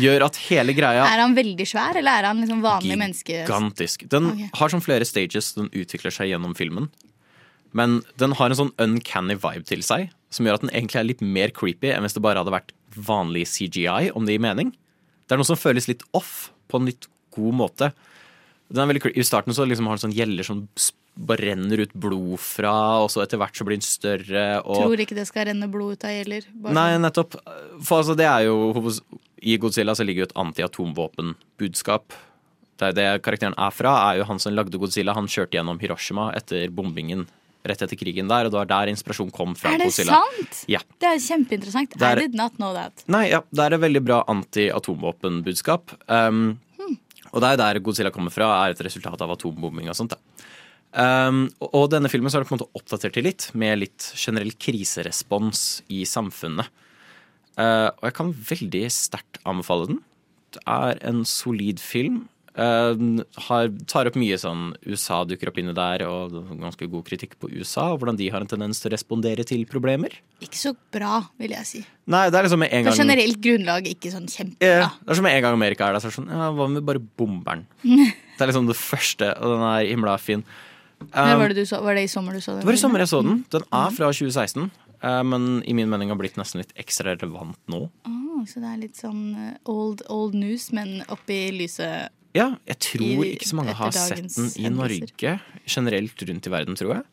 gjør 0.00 0.26
at 0.26 0.38
hele 0.48 0.72
greia 0.76 1.04
Er 1.04 1.20
han 1.20 1.34
veldig 1.36 1.66
svær, 1.68 1.98
eller 2.00 2.22
er 2.22 2.30
han 2.30 2.40
liksom 2.42 2.62
vanlig 2.64 2.96
menneske? 2.98 3.42
Gigantisk. 3.44 4.06
Den 4.12 4.30
okay. 4.32 4.48
har 4.56 4.72
sånn 4.72 4.84
flere 4.84 5.08
stages 5.08 5.52
den 5.58 5.68
utvikler 5.76 6.14
seg 6.14 6.32
gjennom 6.32 6.56
filmen. 6.58 6.88
Men 7.76 8.00
den 8.20 8.32
har 8.38 8.50
en 8.50 8.58
sånn 8.58 8.74
uncanny 8.80 9.36
vibe 9.36 9.66
til 9.68 9.84
seg, 9.84 10.08
som 10.32 10.48
gjør 10.48 10.58
at 10.58 10.64
den 10.64 10.72
egentlig 10.72 11.00
er 11.00 11.08
litt 11.10 11.22
mer 11.24 11.52
creepy 11.54 11.92
enn 11.92 12.06
hvis 12.06 12.16
det 12.16 12.24
bare 12.24 12.40
hadde 12.40 12.54
vært 12.54 12.72
vanlig 12.96 13.44
CGI, 13.52 14.12
om 14.16 14.24
det 14.24 14.36
gir 14.36 14.44
mening. 14.46 14.72
Det 15.26 15.36
er 15.36 15.42
noe 15.42 15.48
som 15.48 15.58
føles 15.60 15.88
litt 15.90 16.04
off, 16.16 16.50
på 16.70 16.80
en 16.80 16.88
litt 16.88 17.08
god 17.36 17.58
måte. 17.58 17.90
Den 18.68 18.88
veldig. 18.90 19.12
I 19.14 19.24
starten 19.26 19.54
så 19.54 19.64
liksom 19.68 19.86
har 19.86 19.98
den 19.98 20.08
sånn 20.08 20.16
gjeller 20.16 20.46
som 20.46 20.64
bare 21.16 21.46
renner 21.52 21.80
ut 21.84 21.94
blod 21.96 22.40
fra, 22.42 22.74
og 23.04 23.08
så 23.12 23.22
etter 23.22 23.40
hvert 23.40 23.56
så 23.56 23.64
blir 23.64 23.78
den 23.78 23.86
større. 23.86 24.46
Og... 24.64 24.82
Tror 24.82 25.02
ikke 25.04 25.16
det 25.16 25.26
skal 25.30 25.48
renne 25.48 25.68
blod 25.72 25.96
ut 25.96 26.04
av 26.04 26.12
gjeller. 26.12 26.48
Nei, 26.66 26.88
sånn. 26.92 27.06
nettopp. 27.06 27.38
For 27.86 28.02
altså, 28.02 28.16
det 28.18 28.26
er 28.28 28.48
jo 28.48 28.92
I 29.46 29.56
Godzilla 29.62 29.94
så 29.96 30.04
ligger 30.04 30.24
jo 30.24 30.28
et 30.30 30.36
anti-atomvåpenbudskap. 30.42 32.18
Det 32.76 32.92
det 32.98 33.08
karakteren 33.24 33.56
er 33.56 33.72
fra, 33.72 33.94
er 34.10 34.20
jo 34.20 34.28
han 34.28 34.42
som 34.42 34.52
lagde 34.52 34.76
Godzilla. 34.80 35.14
Han 35.16 35.30
kjørte 35.30 35.56
gjennom 35.56 35.80
Hiroshima 35.80 36.28
etter 36.36 36.68
bombingen 36.74 37.24
rett 37.66 37.82
etter 37.82 37.98
krigen 37.98 38.28
der, 38.30 38.46
og 38.46 38.52
det 38.52 38.60
var 38.60 38.68
der 38.70 38.92
inspirasjonen 38.92 39.32
kom 39.34 39.56
fra 39.58 39.72
Godzilla. 39.72 39.80
Er 39.80 39.80
det 39.80 39.88
Godzilla. 39.90 40.20
sant? 40.36 40.60
Ja. 40.70 40.82
Det 41.00 41.08
er 41.08 41.22
kjempeinteressant. 41.24 41.96
Det 41.96 42.02
er- 42.06 42.18
I 42.20 42.26
did 42.26 42.36
not 42.38 42.56
know 42.60 42.74
that. 42.74 43.02
Nei, 43.08 43.30
ja, 43.30 43.40
det 43.50 43.64
er 43.64 43.74
et 43.74 43.80
veldig 43.80 44.04
bra 44.04 44.22
anti-atomvåpenbudskap. 44.28 45.96
Um, 46.08 46.60
Og 47.36 47.42
det 47.44 47.52
er 47.52 47.60
der 47.60 47.82
Godzilla 47.84 48.10
kommer 48.14 48.32
fra, 48.32 48.48
er 48.64 48.72
et 48.72 48.80
resultat 48.86 49.20
av 49.20 49.34
atombombing 49.34 49.90
og 49.92 49.98
sånt. 49.98 50.16
Da. 50.16 50.20
Um, 50.96 51.50
og- 51.60 51.90
denne 51.92 52.08
filmen 52.08 52.30
så 52.32 52.38
har 52.38 52.44
det 52.44 52.48
på 52.48 52.56
en 52.56 52.62
måte 52.62 52.72
oppdatert 52.80 53.12
til 53.12 53.24
litt, 53.28 53.50
med 53.54 53.78
litt 53.78 54.12
generell 54.16 54.52
kriserespons 54.56 55.82
i 55.92 56.04
samfunnet. 56.08 56.72
Uh, 57.58 57.92
og 58.00 58.04
jeg 58.08 58.14
kan 58.16 58.32
veldig 58.32 58.84
sterkt 58.92 59.40
anbefale 59.44 59.88
den. 59.92 60.00
Det 60.52 60.62
er 60.66 60.98
en 61.04 61.24
solid 61.24 61.78
film. 61.80 62.28
Den 62.56 63.18
har, 63.48 63.66
tar 63.84 64.08
opp 64.08 64.14
mye 64.16 64.38
sånn 64.40 64.70
USA 64.88 65.18
dukker 65.28 65.50
opp 65.50 65.58
inni 65.60 65.74
der, 65.76 66.06
og 66.08 66.32
ganske 66.56 66.88
god 66.88 67.04
kritikk 67.04 67.34
på 67.42 67.50
USA, 67.52 67.90
og 67.92 68.00
hvordan 68.00 68.16
de 68.16 68.30
har 68.32 68.40
en 68.40 68.48
tendens 68.48 68.80
til 68.80 68.88
å 68.88 68.94
respondere 68.94 69.44
til 69.44 69.66
problemer. 69.68 70.14
Ikke 70.40 70.56
så 70.56 70.72
bra, 70.94 71.18
vil 71.40 71.52
jeg 71.52 71.68
si. 71.68 71.82
Nei, 72.12 72.26
det 72.32 72.38
er 72.38 72.46
liksom 72.46 72.64
en 72.64 72.72
gang... 72.72 72.92
På 72.94 73.02
generelt 73.02 73.42
grunnlag 73.44 73.90
ikke 73.90 74.12
sånn 74.14 74.28
Ja, 74.30 74.38
kjempebra. 74.38 74.88
det 75.02 75.12
er 75.12 75.20
som 75.20 75.28
en 75.28 75.42
gang 75.44 75.58
Amerika 75.58 75.88
er 75.88 75.96
der, 75.96 76.04
så 76.04 76.08
er 76.08 76.14
det 76.14 76.18
sånn 76.20 76.32
Ja, 76.32 76.48
hva 76.54 76.68
om 76.70 76.78
vi 76.78 76.84
bare 76.88 77.02
bomber 77.02 77.60
den? 77.60 77.66
Det 78.36 78.44
er 78.44 78.50
liksom 78.50 78.66
det 78.68 78.76
første, 78.76 79.30
og 79.40 79.54
den 79.54 79.62
er 79.64 79.86
himla 79.88 80.16
fin. 80.20 80.42
Um, 81.08 81.38
var 81.40 81.52
det 81.52 81.62
du 81.62 81.68
så? 81.68 81.78
Var 81.84 81.96
det 81.96 82.02
i 82.04 82.10
sommer 82.12 82.36
du 82.36 82.40
så 82.44 82.52
den? 82.52 82.60
det 82.60 82.68
var 82.68 82.76
i 82.76 82.80
sommer 82.80 83.00
jeg 83.00 83.08
så 83.08 83.22
den. 83.24 83.38
Den 83.52 83.64
er 83.64 83.94
fra 83.96 84.10
2016, 84.12 84.66
uh, 85.04 85.22
men 85.24 85.46
i 85.64 85.72
min 85.76 85.88
mening 85.88 86.12
har 86.12 86.20
blitt 86.20 86.36
nesten 86.36 86.60
litt 86.60 86.72
ekstra 86.76 87.14
relevant 87.16 87.56
nå. 87.72 87.86
Oh, 88.08 88.42
så 88.48 88.60
det 88.60 88.68
er 88.68 88.82
litt 88.82 89.00
sånn 89.00 89.22
eh, 89.40 89.54
old, 89.72 90.04
old 90.12 90.36
news, 90.36 90.68
men 90.76 91.00
oppi 91.12 91.46
lyset 91.56 92.12
Ja, 92.36 92.48
jeg 92.68 92.78
tror 92.84 93.24
I- 93.24 93.30
ikke 93.34 93.48
så 93.48 93.56
mange 93.58 93.74
har 93.78 93.94
sett 93.96 94.18
den 94.36 94.50
i 94.52 94.66
hendelser. 94.66 95.06
Norge. 95.06 95.34
Generelt 95.76 96.24
rundt 96.28 96.46
i 96.46 96.52
verden, 96.52 96.76
tror 96.78 96.94
jeg. 96.98 97.04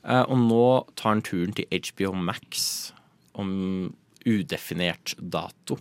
Uh, 0.00 0.24
og 0.32 0.36
nå 0.40 0.64
tar 0.96 1.14
den 1.14 1.22
turen 1.26 1.54
til 1.54 1.66
HBO 1.70 2.12
Max 2.16 2.92
om 3.38 3.94
udefinert 4.26 5.14
dato. 5.20 5.78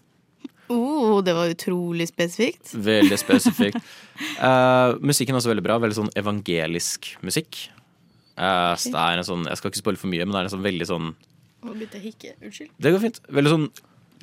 oh, 0.70 1.22
Det 1.26 1.34
var 1.36 1.50
utrolig 1.50 2.08
spesifikt. 2.12 2.74
Veldig 2.76 3.18
spesifikt. 3.20 3.80
uh, 4.44 4.96
musikken 5.10 5.34
er 5.36 5.40
også 5.42 5.52
veldig 5.54 5.66
bra. 5.66 5.80
Veldig 5.82 5.98
sånn 6.04 6.14
evangelisk 6.20 7.14
musikk. 7.26 7.70
Eh, 8.40 8.74
så 8.80 8.92
det 8.94 9.00
er 9.04 9.18
en 9.20 9.26
sånn, 9.28 9.42
Jeg 9.50 9.58
skal 9.60 9.72
ikke 9.74 9.82
spoile 9.82 10.00
for 10.00 10.08
mye, 10.08 10.24
men 10.24 10.32
det 10.32 10.40
er 10.40 10.48
en 10.48 10.54
sånn 10.54 10.64
veldig 10.64 10.86
sånn 10.88 11.08
Å, 11.12 11.74
begynte 11.74 12.00
hikke. 12.00 12.30
Unnskyld. 12.40 12.70
Det 12.80 12.94
går 12.96 13.02
fint. 13.04 13.18
Veldig 13.36 13.52
sånn 13.52 13.66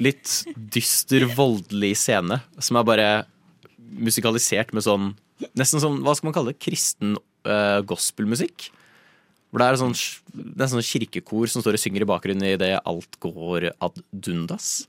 litt 0.01 0.31
dyster, 0.73 1.27
voldelig 1.37 1.91
scene 2.01 2.39
som 2.61 2.79
er 2.81 2.87
bare 2.89 3.09
musikalisert 3.87 4.75
med 4.77 4.87
sånn 4.87 5.15
Nesten 5.53 5.83
sånn, 5.83 5.99
hva 6.01 6.15
skal 6.17 6.31
man 6.31 6.33
kalle 6.33 6.53
det? 6.55 6.63
Kristen 6.65 7.11
uh, 7.45 7.83
gospelmusikk. 7.85 8.71
Hvor 9.53 9.61
det 9.61 9.67
er 9.69 9.79
sånn, 9.83 9.93
nesten 10.33 10.79
sånn 10.79 10.87
kirkekor 10.87 11.51
som 11.53 11.61
står 11.61 11.77
og 11.77 11.83
synger 11.83 12.07
i 12.07 12.09
bakgrunnen 12.09 12.55
idet 12.55 12.71
alt 12.89 13.19
går 13.21 13.69
ad 13.75 14.01
dundas. 14.11 14.87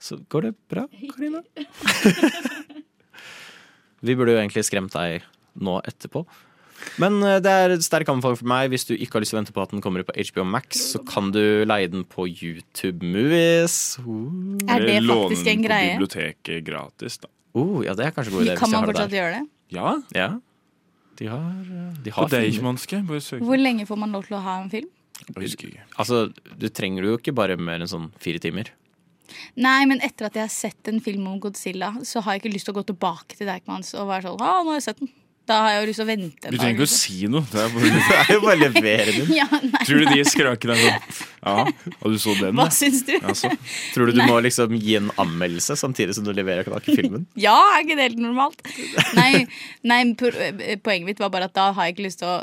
Så 0.00 0.18
går 0.32 0.48
det 0.48 0.54
bra, 0.72 0.86
Karina? 1.12 1.42
Vi 4.04 4.16
burde 4.16 4.34
jo 4.34 4.40
egentlig 4.40 4.64
skremt 4.64 4.96
deg 4.96 5.24
nå 5.60 5.78
etterpå. 5.84 6.24
Men 7.00 7.20
eh, 7.24 7.38
det 7.42 7.52
er 7.52 7.74
sterk 7.84 8.10
anbefaling 8.12 8.40
for 8.40 8.50
meg. 8.50 8.72
Hvis 8.72 8.86
du 8.88 8.94
ikke 8.94 9.18
har 9.18 9.24
lyst 9.24 9.32
til 9.32 9.38
å 9.38 9.42
vente 9.42 9.54
på 9.56 9.62
at 9.62 9.72
den 9.72 9.84
kommer 9.84 10.02
ut 10.02 10.08
på 10.10 10.16
HBO 10.30 10.44
Max, 10.48 10.82
så 10.92 11.00
kan 11.08 11.30
du 11.34 11.64
leie 11.68 11.88
den 11.90 12.04
på 12.08 12.26
YouTube 12.28 13.06
Movies. 13.06 13.96
Uh. 14.02 14.58
Er 14.68 14.84
det 14.84 14.98
Eller 14.98 15.08
låne 15.08 15.30
faktisk 15.30 15.48
den 15.48 15.64
en 15.64 15.70
på 15.70 15.80
biblioteket 15.94 16.66
gratis, 16.66 17.20
da. 17.22 17.30
Oh, 17.54 17.84
ja, 17.86 17.94
det 17.94 18.08
er 18.08 18.14
kanskje 18.14 18.32
en 18.32 18.38
god 18.38 18.46
idé. 18.48 18.56
Kan 18.58 18.70
man 18.72 18.82
har 18.82 18.90
fortsatt 18.90 19.14
gjøre 19.14 19.38
det? 19.38 19.44
Ja, 19.74 19.94
Ja. 20.14 20.28
De 21.14 21.26
har, 21.30 21.38
eh, 21.38 21.92
de 22.02 22.10
har 22.10 22.26
søk. 23.22 23.42
Hvor 23.46 23.56
lenge 23.60 23.86
får 23.86 23.98
man 23.98 24.10
lov 24.10 24.24
til 24.26 24.36
å 24.36 24.42
ha 24.42 24.56
en 24.62 24.70
film? 24.70 24.88
Jeg 25.28 25.44
husker 25.46 25.68
ikke. 25.68 25.84
Altså, 25.96 26.32
du 26.58 26.68
trenger 26.74 27.06
jo 27.06 27.18
ikke 27.18 27.32
bare 27.32 27.56
mer 27.56 27.78
enn 27.84 27.90
sånn 27.90 28.08
fire 28.18 28.40
timer. 28.42 28.72
Nei, 29.56 29.84
men 29.86 30.00
etter 30.04 30.26
at 30.26 30.34
jeg 30.34 30.42
har 30.42 30.52
sett 30.52 30.88
en 30.90 30.98
film 31.00 31.26
om 31.30 31.38
Godzilla, 31.40 31.92
så 32.04 32.20
har 32.24 32.34
jeg 32.34 32.42
ikke 32.42 32.54
lyst 32.56 32.66
til 32.68 32.74
å 32.74 32.78
gå 32.82 32.86
tilbake 32.90 33.38
til 33.38 33.46
Deichmans 33.46 33.94
og 33.94 34.08
være 34.10 34.26
sånn 34.26 34.42
Å, 34.42 34.64
nå 34.64 34.74
har 34.74 34.80
jeg 34.80 34.86
sett 34.88 34.98
den. 35.00 35.12
Da 35.44 35.58
har 35.60 35.74
jeg 35.74 35.80
jo 35.82 35.88
lyst 35.90 36.00
til 36.00 36.04
å 36.04 36.08
vente 36.08 36.48
en 36.48 36.54
Du 36.54 36.56
trenger 36.56 36.74
ikke 36.78 36.84
å 36.84 36.88
liksom. 36.88 37.02
si 37.04 37.28
noe. 37.28 37.44
Det 37.50 37.60
er 37.60 37.72
bare, 37.74 37.90
Det 38.08 38.16
er 38.22 38.30
jo 38.32 38.42
bare 38.44 38.60
levere 38.62 39.14
den. 39.18 39.32
Ja, 39.40 39.48
nei, 39.52 39.82
tror 39.84 40.00
du 40.00 40.06
de 40.08 40.24
skrakene 40.28 40.76
er 40.76 40.80
sånn 40.84 41.28
Ja, 41.44 41.90
og 41.98 42.14
du 42.14 42.18
så 42.22 42.36
den? 42.38 42.56
hva 42.56 42.68
da? 42.70 42.76
syns 42.78 43.02
du? 43.04 43.12
Altså, 43.20 43.50
Tror 43.92 44.08
du 44.08 44.16
du 44.16 44.22
må 44.24 44.38
liksom 44.46 44.72
gi 44.80 44.96
en 45.00 45.10
anmeldelse 45.20 45.76
samtidig 45.76 46.16
som 46.16 46.24
du 46.24 46.32
leverer 46.32 46.64
filmen? 46.88 47.26
Ja, 47.36 47.56
er 47.74 47.84
ikke 47.84 47.98
det 48.00 48.08
helt 48.08 48.22
normalt? 48.24 48.64
Nei, 49.18 49.44
nei 49.84 50.00
poenget 50.16 51.10
mitt 51.10 51.20
var 51.20 51.34
bare 51.34 51.50
at 51.50 51.56
da 51.56 51.70
har 51.76 51.90
jeg 51.90 51.98
ikke 51.98 52.08
lyst 52.08 52.24
til 52.24 52.32
å 52.32 52.40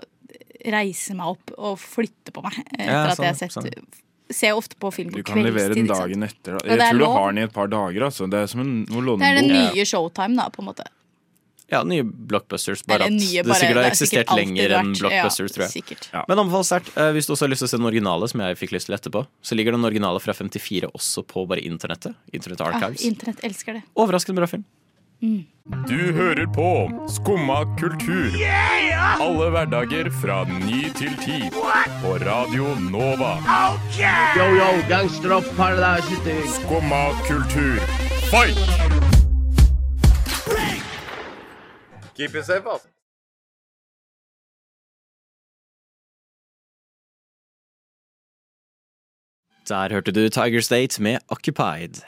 reise 0.70 1.17
meg 1.17 1.34
opp 1.34 1.55
og 1.58 1.79
flytte 1.81 2.34
på 2.36 2.46
meg. 2.46 2.62
Etter 2.77 2.86
Ja, 2.86 3.03
at 3.10 3.25
jeg 3.25 3.34
har 3.34 3.53
sånn, 3.58 3.70
Ser 4.31 4.55
ofte 4.55 4.77
på 4.79 4.88
film 4.96 5.10
på 5.12 5.20
du 5.20 5.25
kan 5.27 5.41
levere 5.43 5.75
den 5.75 5.89
dagen 5.89 6.24
etter. 6.24 6.55
Da. 6.55 6.62
Jeg 6.70 6.79
tror 6.79 7.01
du 7.01 7.05
har 7.12 7.34
den 7.34 7.41
i 7.41 7.48
et 7.50 7.51
par 7.55 7.67
dager. 7.67 8.05
Altså. 8.08 8.29
Det 8.31 8.46
er 8.46 8.48
som 8.48 8.62
en, 8.63 8.75
å 8.88 9.01
låne 9.03 9.20
Det 9.20 9.27
er 9.27 9.39
den 9.41 9.51
nye 9.51 9.84
Showtime, 9.89 10.38
da, 10.39 10.46
på 10.53 10.62
en 10.63 10.70
måte. 10.70 10.86
Ja, 11.72 11.84
nye 11.88 12.04
blockbusters. 12.04 12.82
Bare 12.86 13.06
at 13.08 13.13
nye, 13.16 13.44
det 13.44 13.56
sikkert 13.56 13.62
har 13.62 13.78
det 13.78 13.86
er 13.86 13.94
eksistert 13.94 14.28
sikkert 14.28 14.38
lenger 14.42 14.74
enn 14.82 14.92
blockbusters, 15.00 15.51
ja, 15.51 15.56
tror 15.56 15.63
jeg. 15.63 15.72
Sikkert. 15.78 16.10
Ja. 16.13 16.24
Men 16.28 16.42
anbefales 16.44 16.68
sterkt. 16.68 16.92
eh, 16.98 17.12
Hvis 17.16 17.28
du 17.30 17.34
også 17.34 17.48
har 17.48 17.54
lyst 17.54 17.63
til 17.63 17.70
å 17.70 17.72
se 17.72 17.78
den 17.80 17.88
originale, 17.88 18.28
som 18.28 18.42
jeg 18.44 18.58
fikk 18.60 18.74
lyst 18.75 18.90
til 18.92 18.96
etterpå, 18.98 19.25
så 19.42 19.56
ligger 19.56 19.72
den 19.78 19.86
originale 19.88 20.20
fra 20.20 20.34
54 20.36 20.92
også 20.92 21.24
på 21.25 21.46
bare 21.48 21.63
internettet. 21.63 22.16
Internett 22.34 22.62
Ah, 22.62 22.74
Archives. 22.75 23.06
Internett 23.08 23.40
elsker 23.48 23.74
det. 23.80 23.84
Overraskende 23.96 24.36
bra 24.44 24.48
film. 24.51 24.66
Du 25.22 26.00
hører 26.18 26.48
på 26.50 26.68
Skumma 27.08 27.60
kultur. 27.78 28.34
Alle 29.22 29.50
hverdager 29.54 30.10
fra 30.20 30.44
ny 30.50 30.90
til 30.98 31.13
ti. 31.22 31.38
På 32.01 32.18
Radio 32.25 32.74
Nova. 32.90 33.36
Yo, 34.36 34.50
yo, 34.58 34.72
gangsteropp, 34.90 35.46
paradise. 35.56 36.20
Skumma 36.58 37.04
kultur, 37.30 37.78
fight! 38.34 39.11
Keep 42.15 42.36
it 42.36 42.46
safe, 42.46 42.68
altså. 42.68 42.88
Der 49.70 49.94
hørte 49.94 50.12
du 50.12 50.25
Tiger 50.27 50.63
State 50.65 51.00
med 51.01 51.22
Occupied. 51.32 52.01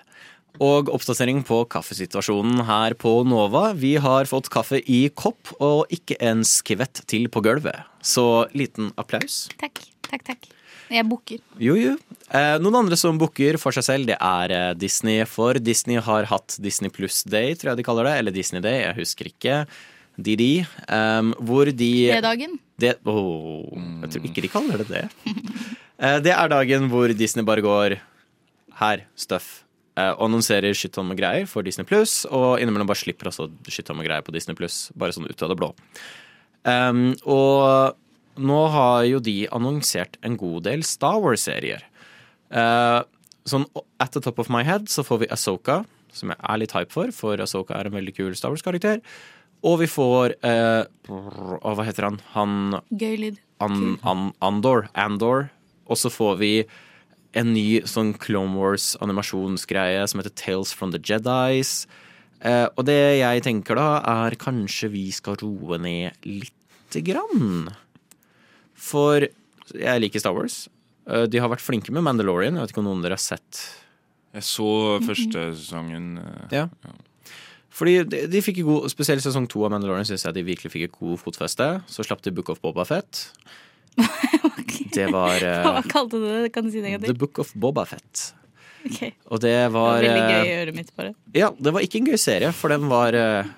Og 0.61 0.89
oppdatering 0.93 1.39
på 1.47 1.63
kaffesituasjonen 1.71 2.65
her 2.67 2.93
på 2.99 3.13
Nova. 3.25 3.71
Vi 3.73 3.95
har 4.01 4.27
fått 4.29 4.51
kaffe 4.53 4.81
i 4.83 5.07
kopp 5.09 5.53
og 5.63 5.89
ikke 5.93 6.17
en 6.21 6.43
skvett 6.45 7.01
til 7.09 7.29
på 7.31 7.41
gulvet. 7.45 7.87
Så 8.03 8.45
liten 8.53 8.91
applaus. 8.99 9.47
Takk, 9.61 9.81
takk, 10.09 10.27
takk. 10.27 10.51
Jeg 10.93 11.07
booker. 11.09 11.39
Jo, 11.57 11.73
jo. 11.79 11.95
Eh, 12.29 12.57
noen 12.61 12.83
andre 12.83 12.97
som 12.99 13.17
booker 13.17 13.57
for 13.61 13.73
seg 13.73 13.85
selv, 13.87 14.09
det 14.11 14.19
er 14.19 14.53
eh, 14.53 14.73
Disney. 14.77 15.23
For 15.29 15.57
Disney 15.57 15.97
har 16.03 16.27
hatt 16.29 16.59
Disney 16.61 16.93
Pluss 16.93 17.23
Day, 17.23 17.55
tror 17.57 17.71
jeg 17.73 17.81
de 17.81 17.87
kaller 17.87 18.11
det. 18.11 18.17
Eller 18.19 18.35
Disney 18.35 18.61
Day, 18.61 18.83
jeg 18.83 18.99
husker 18.99 19.31
ikke. 19.31 19.63
DD. 20.17 20.65
Um, 20.87 21.33
hvor 21.41 21.65
de 21.71 21.89
det, 22.79 22.95
Oh, 23.05 23.69
Jeg 24.03 24.09
tror 24.13 24.25
ikke 24.27 24.41
de 24.45 24.49
kaller 24.51 24.77
det 24.83 24.87
det. 24.91 25.03
uh, 25.99 26.19
det 26.25 26.33
er 26.33 26.49
dagen 26.51 26.89
hvor 26.91 27.13
Disney 27.17 27.45
bare 27.45 27.61
går 27.65 27.97
Her, 28.79 29.05
stuff. 29.15 29.63
eh, 29.97 30.09
Og 30.17 30.25
annonserer 30.27 30.73
shitton 30.73 31.07
med 31.07 31.17
greier 31.19 31.45
for 31.47 31.61
Disney 31.63 31.85
Pluss, 31.85 32.25
og 32.25 32.59
innimellom 32.59 32.87
bare 32.89 32.97
slipper 32.97 33.29
også 33.29 33.51
shitton 33.69 33.95
med 33.97 34.07
greier 34.07 34.21
på 34.25 34.33
Disney 34.33 34.55
Pluss. 34.57 34.91
Bare 34.97 35.13
sånn 35.13 35.29
ut 35.29 35.43
av 35.45 35.49
det 35.53 35.57
blå. 35.59 35.71
Um, 36.65 37.13
og 37.29 37.93
nå 38.41 38.59
har 38.73 39.03
jo 39.05 39.19
de 39.21 39.47
annonsert 39.53 40.17
en 40.25 40.35
god 40.41 40.63
del 40.65 40.81
Star 40.83 41.19
Wars-serier. 41.21 41.83
Uh, 42.49 43.03
sånn 43.45 43.65
at 44.01 44.11
the 44.15 44.21
top 44.23 44.39
of 44.41 44.49
my 44.49 44.63
head 44.65 44.89
så 44.89 45.03
får 45.05 45.19
vi 45.25 45.29
Asoka, 45.33 45.83
som 46.13 46.29
jeg 46.33 46.37
er 46.41 46.57
litt 46.61 46.73
hype 46.73 46.91
for, 46.93 47.11
for 47.13 47.37
Asoka 47.45 47.77
er 47.77 47.89
en 47.91 47.97
veldig 47.99 48.15
kul 48.17 48.33
Star 48.37 48.49
Wars-karakter. 48.53 49.01
Og 49.63 49.79
vi 49.79 49.87
får 49.87 50.35
eh, 50.43 50.83
brr, 51.07 51.59
Hva 51.63 51.85
heter 51.87 52.09
han? 52.09 52.19
Han 52.33 52.79
Gøy 52.91 53.15
lyd. 53.21 53.37
An, 53.63 53.97
an, 54.03 54.31
Andor. 54.43 54.89
Andor. 54.99 55.47
Og 55.87 55.99
så 55.99 56.11
får 56.11 56.39
vi 56.41 56.53
en 57.33 57.53
ny 57.55 57.81
sånn 57.89 58.11
Clone 58.21 58.53
Wars-animasjonsgreie 58.59 60.03
som 60.09 60.19
heter 60.21 60.33
Tales 60.37 60.73
from 60.75 60.91
the 60.93 60.99
Jedis. 61.01 61.85
Eh, 62.43 62.67
og 62.75 62.83
det 62.89 62.99
jeg 63.21 63.45
tenker 63.45 63.79
da, 63.79 63.87
er 64.25 64.35
kanskje 64.39 64.91
vi 64.93 65.07
skal 65.15 65.39
roe 65.41 65.79
ned 65.81 66.27
lite 66.27 67.01
grann. 67.07 67.71
For 68.75 69.23
jeg 69.23 70.03
liker 70.03 70.21
Star 70.21 70.35
Wars. 70.35 70.65
Eh, 71.07 71.25
de 71.31 71.39
har 71.41 71.51
vært 71.51 71.63
flinke 71.63 71.95
med 71.95 72.05
Mandalorian. 72.05 72.59
Jeg 72.59 72.67
vet 72.67 72.75
ikke 72.75 72.83
om 72.83 72.91
noen 72.91 73.01
av 73.01 73.07
dere 73.07 73.17
har 73.19 73.23
sett 73.23 73.63
Jeg 74.35 74.45
så 74.49 74.69
første 75.07 75.47
sesongen. 75.55 76.13
Ja. 76.51 76.67
Ja. 76.67 76.93
Fordi 77.73 77.97
de, 78.05 78.23
de 78.29 78.43
fikk 78.45 78.61
god, 78.67 78.87
Spesielt 78.93 79.23
sesong 79.25 79.47
to 79.49 79.63
av 79.65 79.73
Mandalorian 79.73 80.07
syns 80.07 80.25
jeg 80.27 80.37
de 80.37 80.45
virkelig 80.45 80.71
fikk 80.73 80.87
et 80.89 80.95
god 80.99 81.19
fotfeste. 81.21 81.69
Så 81.89 82.05
slapp 82.05 82.21
de 82.25 82.33
Book 82.35 82.51
of 82.53 82.61
Boba 82.63 82.85
Fett. 82.87 83.25
Det 84.93 85.07
var 85.13 85.41
eh, 85.41 85.65
Hva 85.65 85.81
kalte 85.89 86.19
du 86.21 86.25
det? 86.25 86.53
Kan 86.53 86.65
du 86.65 86.73
si 86.73 86.81
det 86.81 86.89
en 86.91 86.97
gang 86.97 87.05
The? 87.07 87.17
Book 87.17 87.41
of 87.41 87.53
Boba 87.57 87.85
Fett. 87.89 88.29
Ok. 88.83 88.99
Det 88.99 89.11
Og 89.31 89.39
det 89.41 89.55
var 89.71 89.73
var 89.73 90.03
veldig 90.03 90.23
gøy 90.27 90.37
eh, 90.37 90.45
i 90.49 90.55
øret 90.61 90.77
mitt, 90.77 90.91
bare. 90.97 91.13
Ja, 91.33 91.49
det 91.55 91.73
var 91.73 91.85
ikke 91.85 92.01
en 92.01 92.09
gøy 92.11 92.19
serie, 92.19 92.51
for 92.55 92.73
den 92.73 92.89
var 92.91 93.15
uh, 93.15 93.49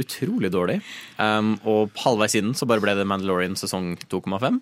utrolig 0.00 0.50
dårlig. 0.54 0.78
Um, 1.20 1.54
og 1.68 1.94
halvveis 2.00 2.38
inn 2.40 2.54
så 2.56 2.68
bare 2.70 2.82
ble 2.82 2.96
det 2.98 3.06
Mandalorian 3.08 3.58
sesong 3.60 3.92
2,5. 4.08 4.60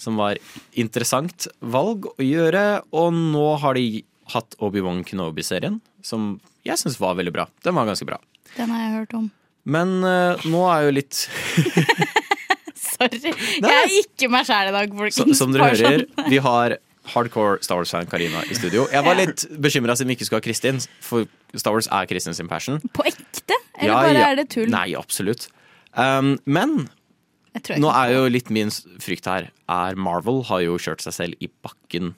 Som 0.00 0.18
var 0.20 0.40
interessant 0.76 1.48
valg 1.60 2.08
å 2.10 2.24
gjøre. 2.24 2.64
Og 2.96 3.12
nå 3.16 3.48
har 3.62 3.76
de 3.78 4.02
hatt 4.32 4.56
Obi-Wan 4.64 5.04
Kenobi-serien, 5.06 5.78
som 6.06 6.36
jeg 6.66 6.78
syns 6.80 7.00
var 7.02 7.16
veldig 7.18 7.34
bra. 7.34 7.48
Den 7.66 7.74
var 7.78 7.88
ganske 7.90 8.06
bra. 8.08 8.20
Den 8.56 8.70
har 8.72 8.84
jeg 8.86 8.94
hørt 9.00 9.14
om. 9.18 9.26
Men 9.66 9.96
uh, 10.06 10.38
nå 10.46 10.62
er 10.70 10.86
jo 10.86 10.94
litt 11.00 11.24
Sorry. 12.86 13.18
Jeg 13.32 13.72
er 13.72 13.94
ikke 14.00 14.28
meg 14.32 14.46
sjæl 14.48 14.70
i 14.70 14.74
dag, 14.74 14.92
så, 14.92 14.98
folkens. 15.00 15.38
Som 15.40 15.54
dere 15.54 15.70
sånn. 15.76 15.86
hører, 15.86 16.04
vi 16.30 16.38
har 16.44 16.76
hardcore 17.12 17.60
Star 17.64 17.78
Wars-fan 17.80 18.08
Karina 18.10 18.40
i 18.50 18.56
studio. 18.58 18.86
Jeg 18.92 19.04
var 19.06 19.18
litt 19.18 19.44
bekymra 19.62 19.94
siden 19.98 20.10
vi 20.10 20.16
ikke 20.18 20.26
skulle 20.28 20.40
ha 20.42 20.46
Kristin, 20.46 20.80
for 21.04 21.26
Star 21.58 21.76
Wars 21.76 21.88
er 21.94 22.08
Kristin 22.10 22.34
sin 22.36 22.48
passion. 22.50 22.80
På 22.96 23.04
ekte? 23.06 23.58
Eller 23.78 23.90
Ja, 23.92 23.98
bare 24.00 24.16
ja. 24.18 24.28
er 24.32 24.40
det 24.40 24.46
tull? 24.54 24.70
Nei, 24.72 24.88
absolutt. 24.98 25.48
Um, 25.96 26.34
men 26.50 26.86
nå 27.80 27.90
er 27.92 28.14
jo 28.16 28.24
litt 28.32 28.50
min 28.52 28.72
frykt 29.00 29.28
her 29.30 29.50
er 29.72 29.96
Marvel 29.96 30.42
har 30.50 30.64
jo 30.66 30.76
kjørt 30.82 31.04
seg 31.04 31.14
selv 31.16 31.44
i 31.44 31.48
bakken 31.64 32.14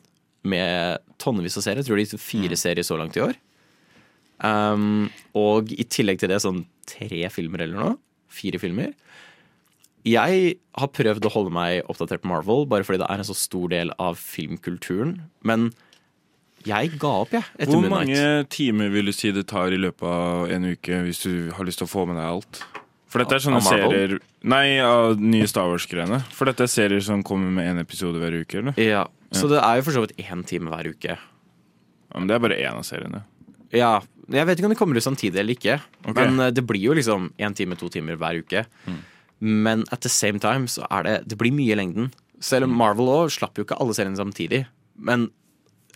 med 0.49 1.03
tonnevis 1.23 1.59
av 1.61 1.67
serier. 1.67 1.83
Jeg 1.85 1.91
tror 1.91 2.01
de 2.01 2.23
fire 2.23 2.55
Mm. 2.57 2.63
serier 2.65 2.87
så 2.87 2.97
langt 2.99 3.17
i 3.19 3.23
år. 3.23 3.37
Um, 4.45 5.09
og 5.39 5.73
i 5.75 5.85
tillegg 5.91 6.21
til 6.23 6.31
det 6.31 6.41
sånn 6.45 6.63
tre 6.89 7.27
filmer 7.35 7.65
eller 7.67 7.81
noe. 7.83 7.97
Fire 8.33 8.61
filmer. 8.63 8.93
Jeg 10.09 10.55
har 10.79 10.91
prøvd 10.95 11.27
å 11.27 11.33
holde 11.35 11.53
meg 11.53 11.83
oppdatert 11.91 12.23
på 12.23 12.31
Marvel, 12.31 12.65
bare 12.71 12.87
fordi 12.87 13.03
det 13.03 13.09
er 13.11 13.21
en 13.21 13.29
så 13.29 13.37
stor 13.37 13.69
del 13.73 13.91
av 14.01 14.17
filmkulturen. 14.21 15.17
Men 15.47 15.71
jeg 16.67 16.95
ga 17.01 17.11
opp, 17.25 17.35
jeg, 17.35 17.45
etter 17.59 17.73
Hvor 17.75 17.83
Moon 17.85 17.93
Knight. 17.93 18.13
mange 18.15 18.49
timer 18.55 18.91
vil 18.95 19.11
du 19.11 19.15
si 19.15 19.31
det 19.35 19.47
tar 19.51 19.75
i 19.75 19.79
løpet 19.81 20.07
av 20.09 20.51
en 20.55 20.69
uke 20.73 21.03
hvis 21.07 21.23
du 21.27 21.33
har 21.55 21.67
lyst 21.69 21.83
til 21.83 21.89
å 21.89 21.93
få 21.93 22.07
med 22.09 22.19
deg 22.19 22.27
alt? 22.31 22.63
For 23.09 23.23
dette 23.23 23.39
er 23.39 23.45
sånne 23.45 23.63
serier 23.65 24.19
Nei, 24.49 24.79
av 24.85 25.17
nye 25.21 25.47
Star 25.49 25.71
Wars-greiene. 25.71 26.21
For 26.37 26.51
dette 26.51 26.67
er 26.67 26.71
serier 26.73 27.01
som 27.05 27.23
kommer 27.27 27.51
med 27.57 27.71
én 27.71 27.81
episode 27.81 28.21
hver 28.21 28.37
uke, 28.43 28.61
eller? 28.61 28.77
Ja, 28.81 29.07
Så 29.33 29.49
det 29.51 29.63
er 29.63 29.79
jo 29.81 29.87
for 29.87 29.97
så 29.97 30.03
vidt 30.05 30.19
én 30.21 30.45
time 30.47 30.71
hver 30.73 30.91
uke. 30.93 31.17
Ja, 31.17 32.15
men 32.19 32.29
det 32.29 32.37
er 32.37 32.45
bare 32.45 32.59
én 32.61 32.77
av 32.77 32.85
seriene. 32.87 33.23
Ja, 33.75 33.99
Jeg 34.29 34.45
vet 34.47 34.59
ikke 34.61 34.69
om 34.69 34.73
det 34.75 34.79
kommer 34.81 34.99
ut 34.99 35.05
samtidig 35.07 35.41
eller 35.41 35.55
ikke, 35.57 35.79
Okay. 36.05 36.27
men 36.29 36.41
eh, 36.41 36.51
det 36.53 36.65
blir 36.69 36.83
jo 36.83 36.93
liksom 36.99 37.31
én 37.39 37.55
time, 37.57 37.77
to 37.81 37.89
timer 37.89 38.17
hver 38.21 38.41
uke. 38.43 38.65
Men 39.41 39.85
at 39.95 40.01
the 40.03 40.09
same 40.13 40.39
time 40.43 40.67
så 40.67 40.83
er 40.91 41.03
det 41.07 41.29
Det 41.31 41.39
blir 41.39 41.53
mye 41.55 41.73
i 41.73 41.79
lengden. 41.79 42.11
Selv 42.41 42.65
om 42.67 42.75
Marvel 42.77 43.07
òg 43.07 43.31
slapp 43.31 43.57
jo 43.59 43.65
ikke 43.65 43.79
alle 43.81 43.95
seriene 43.95 44.19
samtidig. 44.19 44.67
Men 44.99 45.31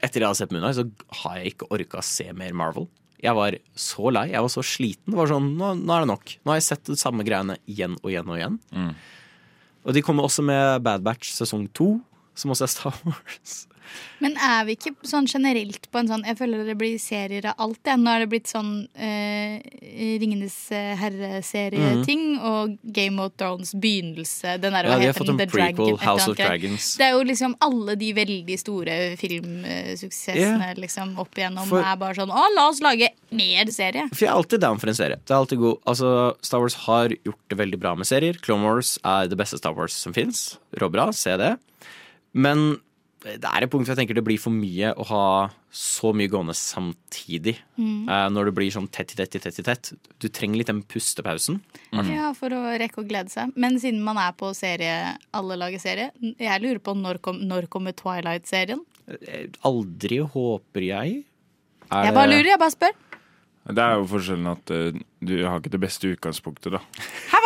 etter 0.03 0.21
jeg 0.23 0.27
hadde 0.31 0.39
sett 0.41 0.53
Moonlight, 0.55 0.77
så 0.79 1.19
har 1.23 1.37
jeg 1.39 1.53
ikke 1.55 1.69
orka 1.71 1.99
å 2.01 2.03
se 2.07 2.33
mer 2.33 2.53
Marvel. 2.53 2.89
Jeg 3.23 3.35
var 3.39 3.55
så 3.79 4.11
lei. 4.11 4.25
Jeg 4.33 4.43
var 4.43 4.51
så 4.51 4.63
sliten. 4.67 5.13
Det 5.13 5.19
var 5.19 5.29
sånn, 5.31 5.53
nå, 5.59 5.75
nå 5.79 5.93
er 5.95 6.01
det 6.03 6.11
nok. 6.11 6.33
Nå 6.43 6.51
har 6.51 6.59
jeg 6.59 6.67
sett 6.67 6.85
de 6.91 6.97
samme 6.99 7.23
greiene 7.27 7.55
igjen 7.71 7.95
og 8.03 8.09
igjen 8.11 8.27
og 8.33 8.39
igjen. 8.41 8.57
Mm. 8.75 8.95
Og 9.87 9.95
de 9.95 10.03
kommer 10.03 10.27
også 10.27 10.43
med 10.47 10.83
Bad 10.83 11.03
Batch 11.07 11.31
sesong 11.37 11.69
to, 11.75 12.01
som 12.35 12.51
også 12.55 12.69
er 12.69 12.73
Star 12.79 12.97
Wars. 13.05 13.67
Men 14.25 14.39
er 14.41 14.63
vi 14.65 14.73
ikke 14.79 14.95
sånn 15.05 15.27
generelt 15.29 15.85
på 15.93 15.99
en 16.01 16.07
sånn 16.09 16.23
Jeg 16.25 16.39
føler 16.39 16.63
det 16.65 16.77
blir 16.81 16.95
serier 17.03 17.45
av 17.51 17.59
alt. 17.61 17.81
Ja. 17.85 17.97
Nå 18.01 18.09
er 18.09 18.23
det 18.23 18.29
blitt 18.33 18.49
sånn 18.49 18.71
eh, 18.97 19.59
Ringenes 20.23 20.55
eh, 20.73 20.95
herre-serieting 20.97 22.39
og 22.41 22.79
Game 22.97 23.21
of 23.21 23.35
Thrones 23.37 23.75
begynnelse. 23.77 24.55
Den 24.63 24.73
der, 24.79 24.89
Ja, 24.89 24.97
de 25.03 25.11
har 25.11 25.19
fått 25.19 25.33
en 25.35 25.41
The 25.43 25.49
prequel, 25.51 25.91
Dragon, 25.91 25.99
House 26.07 26.31
of. 26.31 26.39
Dragons. 26.39 26.87
Det 26.97 27.05
er 27.11 27.13
jo 27.19 27.27
liksom 27.29 27.57
alle 27.67 27.99
de 28.01 28.13
veldig 28.17 28.57
store 28.63 28.97
filmsuksessene 29.21 30.71
liksom 30.81 31.13
opp 31.21 31.37
igjennom 31.43 31.69
For- 31.69 31.83
er 31.85 31.99
bare 32.01 32.17
sånn 32.17 32.33
Å, 32.33 32.47
la 32.57 32.69
oss 32.71 32.81
lage 32.85 33.11
mer 33.35 33.67
serie. 33.75 34.07
For 34.15 34.25
jeg 34.25 34.31
er 34.31 34.37
alltid 34.39 34.61
down 34.65 34.81
for 34.81 34.89
en 34.89 34.95
serie. 34.99 35.19
Det 35.21 35.35
er 35.35 35.41
alltid 35.43 35.59
god. 35.63 35.83
Altså, 35.85 36.15
Star 36.41 36.61
Wars 36.65 36.75
har 36.87 37.13
gjort 37.25 37.43
det 37.53 37.59
veldig 37.61 37.81
bra 37.83 37.95
med 37.99 38.07
serier. 38.09 38.39
Clone 38.41 38.65
Wars 38.65 38.99
er 39.05 39.29
det 39.29 39.37
beste 39.41 39.59
Star 39.61 39.75
Wars 39.77 39.93
som 39.93 40.15
fins. 40.17 40.57
Råbra, 40.81 41.11
se 41.13 41.37
det. 41.37 41.59
Men 42.33 42.81
det 43.23 43.47
er 43.47 43.65
et 43.65 43.71
punkt 43.71 43.87
hvor 43.87 43.95
jeg 43.95 44.01
tenker 44.01 44.17
det 44.19 44.25
blir 44.27 44.41
for 44.41 44.55
mye 44.55 44.91
å 44.99 45.05
ha 45.07 45.27
så 45.73 46.11
mye 46.17 46.31
gående 46.31 46.55
samtidig. 46.59 47.55
Mm. 47.79 48.09
Uh, 48.09 48.27
når 48.35 48.51
det 48.51 48.55
blir 48.59 48.73
sånn 48.75 48.89
tett 48.93 49.15
i 49.15 49.19
tett 49.21 49.37
i 49.39 49.41
tett 49.43 49.61
i 49.63 49.65
tett. 49.67 49.93
Du 50.21 50.27
trenger 50.29 50.59
litt 50.59 50.71
den 50.73 50.83
pustepausen. 50.83 51.61
Ja, 52.11 52.33
For 52.37 52.53
å 52.57 52.63
rekke 52.83 53.05
å 53.05 53.07
glede 53.07 53.33
seg. 53.33 53.55
Men 53.55 53.79
siden 53.83 54.03
man 54.05 54.19
er 54.21 54.35
på 54.37 54.51
serie, 54.59 55.15
alle 55.39 55.59
lager 55.61 55.83
serie, 55.83 56.11
jeg 56.21 56.65
lurer 56.65 56.83
på 56.83 56.97
når, 56.99 57.23
kom, 57.25 57.39
når 57.47 57.71
kommer 57.73 57.95
Twilight-serien? 57.97 58.83
Eh, 59.07 59.47
Aldri, 59.69 60.19
håper 60.35 60.89
jeg. 60.89 61.23
Er 61.93 62.09
Jeg 62.09 62.17
bare 62.17 62.33
lurer, 62.35 62.53
jeg 62.53 62.63
bare 62.63 62.75
spør. 62.75 63.01
Det 63.63 63.83
er 63.85 64.01
jo 64.01 64.07
forskjellen 64.11 64.51
at 64.51 64.75
uh, 64.75 65.03
du 65.23 65.37
har 65.47 65.61
ikke 65.63 65.77
det 65.77 65.85
beste 65.85 66.11
utgangspunktet, 66.11 66.75
da. 66.75 66.83
Hæ, 67.31 67.42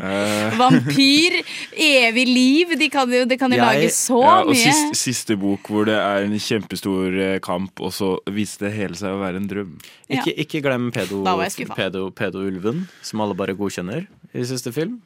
Eh, 0.00 0.56
Vampyr, 0.60 1.36
evig 1.76 2.26
liv, 2.28 2.72
de 2.80 2.88
kan 2.92 3.10
jo, 3.12 3.24
det 3.28 3.38
kan 3.40 3.52
jo 3.52 3.58
Jeg- 3.60 3.66
lage 3.66 3.90
så 3.94 4.20
ja, 4.22 4.34
og 4.42 4.52
mye. 4.52 4.62
siste, 4.62 4.96
siste 4.98 5.36
bok 5.40 5.68
hvor 5.70 5.86
det 5.88 5.96
er 5.98 6.24
en 6.26 6.34
kjempestor 6.38 7.18
eh, 7.20 7.36
kamp, 7.44 7.80
og 7.80 7.92
så 7.94 8.14
viste 8.30 8.66
det 8.68 8.74
hele 8.78 8.98
seg 8.98 9.14
å 9.14 9.20
være 9.22 9.40
en 9.42 9.48
drøm. 9.50 9.76
Ikke, 10.10 10.34
ikke 10.46 10.62
glem 10.64 10.90
pedo, 10.94 11.22
Da 11.26 11.36
var 11.38 11.48
jeg 11.48 11.58
skuffa. 11.60 11.76
pedo, 11.78 12.08
pedo-ulven, 12.10 12.86
som 13.06 13.22
alle 13.24 13.36
bare 13.38 13.54
godkjenner 13.58 14.06
i 14.34 14.44
siste 14.48 14.72
film. 14.74 14.98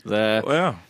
Det, 0.00 0.20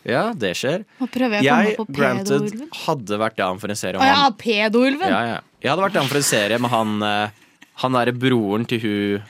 ja. 0.07 0.25
det 0.39 0.53
skjer. 0.55 0.85
Nå 1.01 1.09
prøver 1.11 1.41
jeg 1.43 1.49
Jeg, 1.51 1.87
granted, 1.91 2.53
hadde 2.87 3.17
vært 3.19 3.37
down 3.41 3.59
for 3.59 3.73
en 3.73 3.79
serie 3.79 3.99
om 3.99 4.05
oh, 4.05 4.07
ja, 4.07 4.21
han 4.23 4.37
pedo-ulven! 4.39 5.11
ja, 5.11 5.23
ja. 5.35 5.39
Jeg 5.61 5.73
hadde 5.73 5.83
vært 5.89 5.97
down 5.99 6.07
for 6.09 6.21
en 6.21 6.29
serie 6.29 6.59
med 6.63 6.71
han 6.71 7.03
eh, 7.03 7.41
Han 7.83 7.97
derre 7.99 8.15
broren 8.17 8.63
til 8.71 8.81
hun 8.85 9.25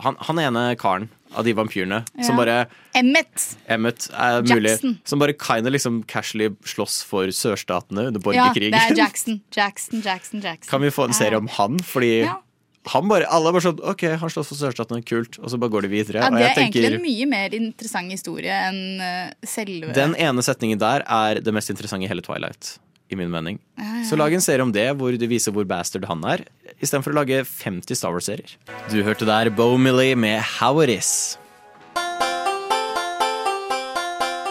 han, 0.00 0.16
han 0.24 0.38
ene 0.40 0.62
karen 0.80 1.10
av 1.36 1.44
de 1.46 1.52
vampyrene 1.54 2.02
som 2.26 2.36
bare 2.40 2.66
Emmet. 2.96 3.44
Emmet 3.70 4.08
er 4.12 4.42
mulig. 4.42 4.70
Jackson. 4.74 4.98
Som 5.04 5.18
bare 5.22 5.32
kinda 5.38 5.70
liksom 5.70 6.02
casually 6.10 6.48
slåss 6.66 7.02
for 7.06 7.30
sørstatene 7.34 8.08
under 8.10 8.34
Ja, 8.34 8.50
det 8.54 8.72
er 8.74 8.96
Jackson. 9.04 9.40
Jackson, 9.54 10.02
Jackson, 10.04 10.40
Jackson. 10.40 10.70
Kan 10.70 10.80
vi 10.82 10.90
få 10.90 11.04
en 11.08 11.14
serie 11.14 11.36
om 11.38 11.48
han? 11.48 11.78
Fordi 11.78 12.24
Ja. 12.24 12.40
han 12.88 13.08
bare, 13.08 13.26
alle 13.30 13.48
er 13.48 13.52
bare 13.52 13.62
sånn 13.62 13.80
OK, 13.84 14.02
han 14.18 14.30
slåss 14.30 14.48
for 14.50 14.56
sørstatene, 14.58 15.04
kult. 15.04 15.38
Og 15.38 15.50
så 15.52 15.58
bare 15.60 15.70
går 15.70 15.82
de 15.82 15.88
videre. 15.88 16.20
Ja, 16.24 16.26
og 16.28 16.32
det 16.38 16.40
jeg 16.48 16.56
er 16.56 16.62
egentlig 16.64 16.94
en 16.94 17.02
mye 17.02 17.26
mer 17.30 17.54
interessant 17.54 18.10
historie 18.10 18.50
enn 18.50 19.00
eh, 19.00 19.32
selve 19.46 19.92
Den 19.94 20.14
ene 20.16 20.42
setningen 20.42 20.78
der 20.80 21.04
er 21.06 21.40
det 21.40 21.54
mest 21.54 21.70
interessante 21.70 22.04
i 22.04 22.08
hele 22.10 22.22
Twilight. 22.22 22.78
I 23.10 23.18
min 23.18 23.30
mening. 23.32 23.58
Ja, 23.74 23.84
ja. 23.98 24.04
Så 24.06 24.16
lag 24.18 24.32
en 24.32 24.42
serie 24.44 24.62
om 24.62 24.70
det, 24.74 24.86
hvor 24.98 25.14
du 25.18 25.26
viser 25.30 25.54
hvor 25.54 25.66
bastard 25.66 26.06
han 26.06 26.22
er. 26.30 26.44
Istedenfor 26.78 27.10
å 27.10 27.18
lage 27.20 27.42
50 27.44 27.98
Star 27.98 28.14
Wars-serier. 28.14 28.54
Du 28.92 29.00
hørte 29.06 29.26
der 29.28 29.50
Bo 29.50 29.74
Millie 29.78 30.14
med 30.14 30.38
How 30.58 30.78
It 30.84 30.94
Is. 30.94 31.12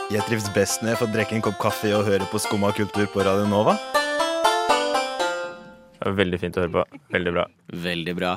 Jeg 0.10 0.26
trives 0.26 0.50
best 0.56 0.82
når 0.82 0.96
jeg 0.96 1.00
får 1.04 1.12
drikke 1.14 1.36
en 1.38 1.44
kopp 1.46 1.60
kaffe 1.62 1.92
og 1.94 2.08
høre 2.08 2.26
på 2.32 2.40
Skumma 2.42 2.72
kultur 2.74 3.06
på 3.14 3.22
Radio 3.24 3.46
Nova. 3.48 3.76
Det 6.00 6.08
er 6.08 6.16
veldig 6.18 6.40
fint 6.42 6.58
å 6.58 6.64
høre 6.64 6.74
på. 6.80 7.02
Veldig 7.14 7.34
bra. 7.36 7.44
Veldig 7.86 8.16
bra. 8.18 8.32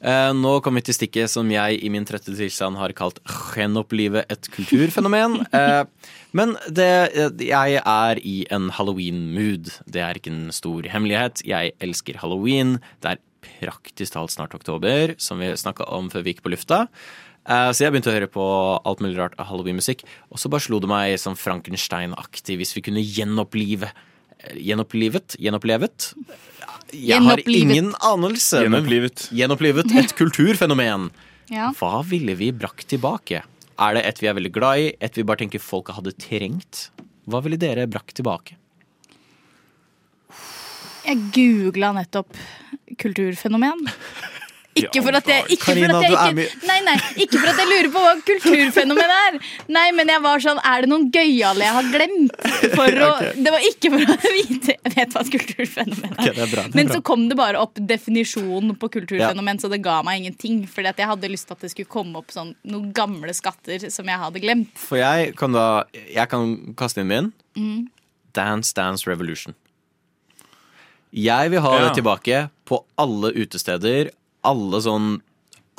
Eh, 0.00 0.30
nå 0.32 0.52
kommer 0.64 0.80
vi 0.80 0.88
til 0.88 0.96
stikket 0.96 1.28
som 1.28 1.48
jeg 1.52 1.76
i 1.84 1.90
min 1.92 2.06
trøtte 2.08 2.32
tilstand 2.32 2.78
har 2.80 2.94
kalt 2.96 3.18
'gjenopplive 3.26 4.24
et 4.32 4.48
kulturfenomen'. 4.54 5.44
Eh, 5.60 5.84
men 6.32 6.54
det, 6.70 7.12
jeg 7.42 7.80
er 7.84 8.20
i 8.22 8.46
en 8.50 8.70
halloween-mood. 8.70 9.68
Det 9.84 10.00
er 10.00 10.14
ikke 10.16 10.30
en 10.30 10.52
stor 10.54 10.86
hemmelighet. 10.88 11.42
Jeg 11.44 11.72
elsker 11.82 12.16
halloween. 12.22 12.78
Det 13.02 13.10
er 13.16 13.20
praktisk 13.60 14.14
talt 14.14 14.30
snart 14.30 14.54
oktober, 14.54 15.16
som 15.18 15.40
vi 15.42 15.50
snakka 15.52 15.84
om 15.90 16.08
før 16.08 16.22
vi 16.24 16.32
gikk 16.32 16.44
på 16.46 16.52
lufta. 16.54 16.86
Eh, 17.48 17.72
Så 17.72 17.84
jeg 17.84 17.92
begynte 17.92 18.08
å 18.12 18.16
høre 18.16 18.30
på 18.30 18.44
alt 18.86 19.00
mulig 19.00 19.18
rart 19.18 19.34
av 19.38 19.50
halloween-musikk. 19.50 20.04
Og 20.30 20.38
så 20.38 20.48
bare 20.48 20.64
slo 20.64 20.80
det 20.80 20.88
meg 20.88 21.18
som 21.18 21.36
Frankenstein-aktig 21.36 22.56
hvis 22.56 22.74
vi 22.76 22.80
kunne 22.86 23.04
gjenopplive 23.04 23.90
eh, 23.90 24.56
Gjenopplivet? 24.56 25.36
Gjenopplivet? 25.36 26.14
Jeg 26.94 27.22
har 27.22 27.42
ingen 27.46 27.92
anelse. 28.04 28.62
Gjenopplivet. 28.64 29.28
Gjenopplivet 29.34 29.92
et 30.00 30.14
kulturfenomen. 30.20 31.10
Ja. 31.50 31.70
Hva 31.78 32.00
ville 32.06 32.36
vi 32.38 32.50
brakt 32.54 32.88
tilbake? 32.90 33.42
Er 33.80 33.96
det 33.96 34.04
et 34.06 34.20
vi 34.20 34.28
er 34.30 34.36
veldig 34.36 34.52
glad 34.54 34.82
i, 34.82 34.88
et 35.00 35.16
vi 35.16 35.24
bare 35.26 35.40
tenker 35.42 35.62
folket 35.62 35.96
hadde 35.96 36.14
trengt? 36.20 36.88
Hva 37.30 37.40
ville 37.44 37.58
dere 37.60 37.86
brakt 37.90 38.16
tilbake? 38.18 38.58
Jeg 41.06 41.22
googla 41.34 41.94
nettopp 41.96 42.36
kulturfenomen. 43.00 43.86
Ikke 44.88 45.02
for 45.06 45.16
at 45.18 45.28
jeg, 45.30 45.44
ikke 45.56 45.64
for 45.66 45.94
at 45.96 46.04
jeg 46.04 46.12
ikke, 46.14 46.66
nei, 46.70 46.78
nei, 46.86 46.94
ikke 47.24 47.38
for 47.40 47.48
at 47.52 47.60
jeg 47.62 47.68
lurer 47.70 47.90
på 47.94 48.02
hva 48.04 48.12
kulturfenomen 48.30 49.12
er. 49.16 49.38
Nei, 49.76 49.84
men 49.96 50.08
jeg 50.12 50.22
var 50.24 50.42
sånn 50.44 50.60
Er 50.64 50.84
det 50.86 50.90
noen 50.92 51.06
gøyale 51.14 51.64
jeg 51.66 51.76
har 51.76 51.90
glemt? 51.92 52.34
For 52.74 53.00
å, 53.06 53.10
okay. 53.16 53.32
Det 53.44 53.54
var 53.54 53.66
ikke 53.70 53.92
for 53.94 54.14
å 54.14 54.18
vite 54.38 54.76
Jeg 54.78 54.94
vet 54.96 55.14
hva 55.16 55.24
et 55.26 55.32
kulturfenomen 55.36 56.10
er. 56.10 56.18
Okay, 56.18 56.34
det 56.36 56.44
er 56.46 56.52
bra, 56.54 56.64
det 56.66 56.72
er 56.72 56.76
men 56.80 56.90
bra. 56.90 56.96
så 56.98 57.04
kom 57.10 57.28
det 57.30 57.38
bare 57.40 57.60
opp 57.62 57.80
definisjonen 57.92 58.74
på 58.80 58.90
kulturfenomen, 58.96 59.60
så 59.62 59.70
det 59.72 59.80
ga 59.84 60.00
meg 60.06 60.22
ingenting. 60.24 60.64
Fordi 60.70 60.90
at 60.92 61.00
jeg 61.02 61.10
hadde 61.12 61.30
lyst 61.32 61.48
til 61.50 61.58
at 61.58 61.64
det 61.66 61.72
skulle 61.74 61.90
komme 61.92 62.20
opp 62.22 62.32
sånn 62.34 62.54
noen 62.70 62.90
gamle 62.96 63.32
skatter 63.36 63.88
som 63.92 64.08
jeg 64.10 64.22
hadde 64.24 64.42
glemt. 64.42 64.72
For 64.78 65.00
jeg 65.00 65.34
kan 65.40 65.52
da 65.56 65.66
Jeg 65.92 66.28
kan 66.30 66.54
kaste 66.78 67.02
inn 67.04 67.10
min. 67.10 67.32
Mm. 67.58 67.88
Dance 68.36 68.72
Dance 68.76 69.08
Revolution. 69.10 69.54
Jeg 71.10 71.50
vil 71.50 71.60
ha 71.64 71.72
Ja. 71.74 71.88
det 71.88 71.94
tilbake 71.98 72.36
på 72.68 72.84
alle 72.98 73.32
utesteder. 73.34 74.10
Alle 74.44 74.80
sånn 74.84 75.20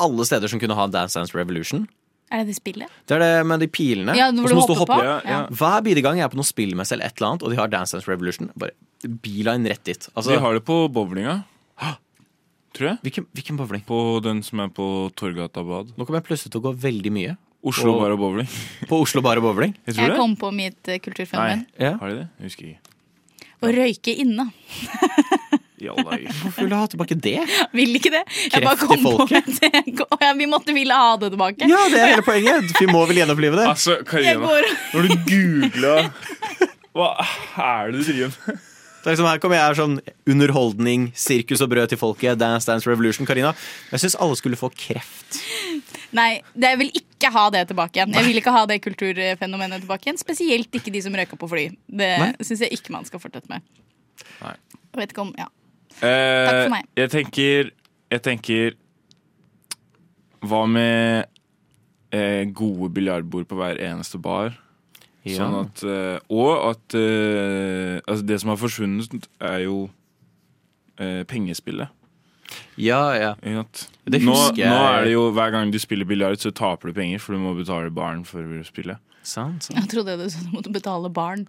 Alle 0.02 0.26
steder 0.26 0.48
som 0.50 0.60
kunne 0.62 0.76
ha 0.78 0.88
Dance 0.88 1.18
Dance 1.20 1.34
Revolution. 1.38 1.88
Er 2.32 2.42
det 2.46 2.54
det 2.54 2.56
spillet? 2.62 2.88
Det 3.06 3.18
er 3.18 3.20
det 3.20 3.46
med 3.46 3.60
de 3.60 3.68
pilene. 3.68 4.14
Ja, 4.16 4.30
hvor 4.32 4.48
du 4.48 4.56
hopper 4.56 4.80
hoppe. 4.80 4.96
på? 4.98 5.04
Ja, 5.04 5.18
ja. 5.28 5.40
Hver 5.52 5.82
bidige 5.84 6.02
gang 6.06 6.18
jeg 6.18 6.24
er 6.26 6.32
på 6.32 6.40
noe 6.40 6.48
spillmesse 6.48 6.96
eller 6.96 7.06
et 7.12 7.18
eller 7.20 7.28
annet, 7.34 7.44
og 7.44 7.52
de 7.52 7.58
har 7.60 7.68
Dance 7.68 7.92
Dance 7.98 8.08
Revolution, 8.10 8.50
bare 8.56 8.72
beeline 9.22 9.68
rett 9.68 9.84
dit. 9.84 10.08
Altså, 10.16 10.32
De 10.32 10.40
har 10.40 10.54
det 10.56 10.64
på 10.66 10.78
bowlinga. 10.94 11.44
Tror 12.72 12.88
jeg. 12.88 12.98
Hvilken, 13.04 13.26
hvilken 13.36 13.58
bowling? 13.60 13.82
På 13.84 14.22
den 14.24 14.40
som 14.48 14.62
er 14.64 14.70
på 14.72 14.86
Torgata 15.20 15.60
bad. 15.68 15.90
Nå 15.98 16.06
kommer 16.08 16.22
jeg 16.22 16.28
plutselig 16.30 16.54
til 16.54 16.62
å 16.62 16.70
gå 16.70 16.74
veldig 16.80 17.12
mye. 17.12 17.34
Oslo 17.68 17.92
Og- 17.94 18.00
Bar 18.02 18.12
og 18.16 18.20
Bowling. 18.24 18.48
På 18.88 19.02
Oslo 19.04 19.22
Bar 19.22 19.38
og 19.38 19.44
Bowling? 19.44 19.76
Jeg 19.86 19.96
tror 19.98 20.06
Jeg 20.08 20.12
det. 20.14 20.18
kom 20.18 20.36
på 20.38 20.54
mitt 20.56 20.88
eh, 20.88 20.98
kulturfenomen. 21.04 21.66
Ja. 21.78 21.98
Har 22.00 22.10
de 22.10 22.16
det? 22.16 22.30
Jeg 22.40 22.48
husker 22.48 22.66
ikke. 22.72 22.80
Å 23.62 23.74
røyke 23.76 24.16
inne. 24.24 24.48
I 25.82 25.90
alle 25.90 26.04
dager. 26.06 26.32
Hvorfor 26.44 26.62
vil 26.62 26.70
du 26.72 26.76
ha 26.78 26.88
tilbake 26.94 27.16
det? 27.26 27.36
Vil 27.74 27.96
ikke 27.98 28.12
det. 28.14 28.24
Jeg 28.54 28.64
bare 28.64 28.78
kom 28.78 29.02
på 29.02 30.22
ja, 30.22 30.34
vi 30.38 30.46
måtte 30.50 30.76
ville 30.76 30.94
ha 30.94 31.16
det 31.22 31.32
tilbake. 31.34 31.68
Ja, 31.70 31.84
det 31.90 32.02
er 32.02 32.12
hele 32.16 32.26
poenget. 32.26 32.70
Vi 32.80 32.88
må 32.92 33.02
vel 33.10 33.18
gjenopplive 33.24 33.58
det. 33.58 33.68
Altså, 33.72 33.98
Karina, 34.06 34.36
går- 34.42 34.74
når 34.94 35.08
du 35.08 35.16
googla 35.32 35.96
Hva 36.94 37.08
er 37.24 37.92
det 37.96 38.04
du 38.04 38.12
driver 38.12 38.36
med? 38.48 38.68
Det 39.02 39.10
er 39.10 39.16
liksom, 39.16 39.26
her 39.32 39.40
kommer 39.42 39.58
jeg 39.58 39.66
her 39.66 39.78
sånn 39.80 39.94
underholdning, 40.30 41.08
sirkus 41.18 41.64
og 41.66 41.72
brød 41.72 41.90
til 41.90 41.98
folket, 41.98 42.38
Dance 42.38 42.68
Dance 42.70 42.86
Revolution. 42.86 43.26
Karina, 43.26 43.50
jeg 43.90 44.04
syns 44.04 44.14
alle 44.22 44.36
skulle 44.38 44.60
få 44.60 44.70
kreft. 44.78 45.40
Nei, 46.14 46.44
jeg 46.62 46.78
vil 46.78 46.92
ikke 47.00 47.32
ha 47.34 47.48
det 47.56 47.64
tilbake 47.72 47.98
igjen. 47.98 48.14
Jeg 48.14 48.28
vil 48.28 48.38
ikke 48.44 48.54
ha 48.54 48.62
det 48.70 48.78
kulturfenomenet 48.86 49.82
tilbake 49.82 50.06
igjen. 50.06 50.20
Spesielt 50.22 50.78
ikke 50.78 50.94
de 50.94 51.02
som 51.02 51.18
røyka 51.18 51.40
på 51.42 51.50
fly. 51.50 51.64
Det 51.90 52.12
syns 52.46 52.62
jeg 52.68 52.78
ikke 52.78 52.94
man 52.94 53.08
skal 53.10 53.24
fortsette 53.24 53.50
med. 53.50 53.66
Nei. 54.44 54.54
Jeg 54.92 55.02
vet 55.02 55.16
ikke 55.16 55.26
om, 55.26 55.34
ja. 55.40 55.50
Eh, 56.00 56.48
Takk 56.48 56.58
for 56.64 56.74
meg. 56.74 56.90
Jeg 56.98 57.12
tenker 57.14 57.72
Jeg 58.12 58.24
tenker 58.26 58.76
Hva 60.42 60.64
med 60.70 61.28
eh, 62.16 62.44
gode 62.58 62.90
biljardbord 62.96 63.48
på 63.50 63.60
hver 63.60 63.82
eneste 63.82 64.20
bar? 64.22 64.56
Ja. 65.22 65.38
Sånn 65.38 65.58
at 65.60 65.84
eh, 65.86 66.18
Og 66.34 66.52
at 66.72 66.98
eh, 66.98 68.00
Altså, 68.08 68.26
det 68.26 68.40
som 68.42 68.54
har 68.54 68.62
forsvunnet, 68.62 69.28
er 69.38 69.66
jo 69.68 69.84
eh, 70.98 71.22
pengespillet. 71.30 71.92
Ja, 72.82 73.14
ja. 73.16 73.32
Nå, 73.46 73.64
jeg. 74.12 74.24
nå 74.26 74.80
er 74.82 75.06
det 75.06 75.14
jo 75.14 75.28
hver 75.36 75.54
gang 75.54 75.72
du 75.72 75.78
spiller 75.80 76.08
biljard, 76.08 76.40
så 76.42 76.52
taper 76.56 76.90
du 76.90 76.98
penger, 76.98 77.22
for 77.24 77.38
du 77.38 77.40
må 77.44 77.54
betale 77.56 77.92
barn 77.94 78.26
for 78.28 78.44
å 78.44 78.64
spille. 78.68 78.98
Sant, 79.22 79.68
sant. 79.68 79.78
Jeg 79.78 79.92
trodde 79.94 80.18
du 80.18 80.26
måtte 80.52 80.74
betale 80.74 81.12
barn 81.14 81.46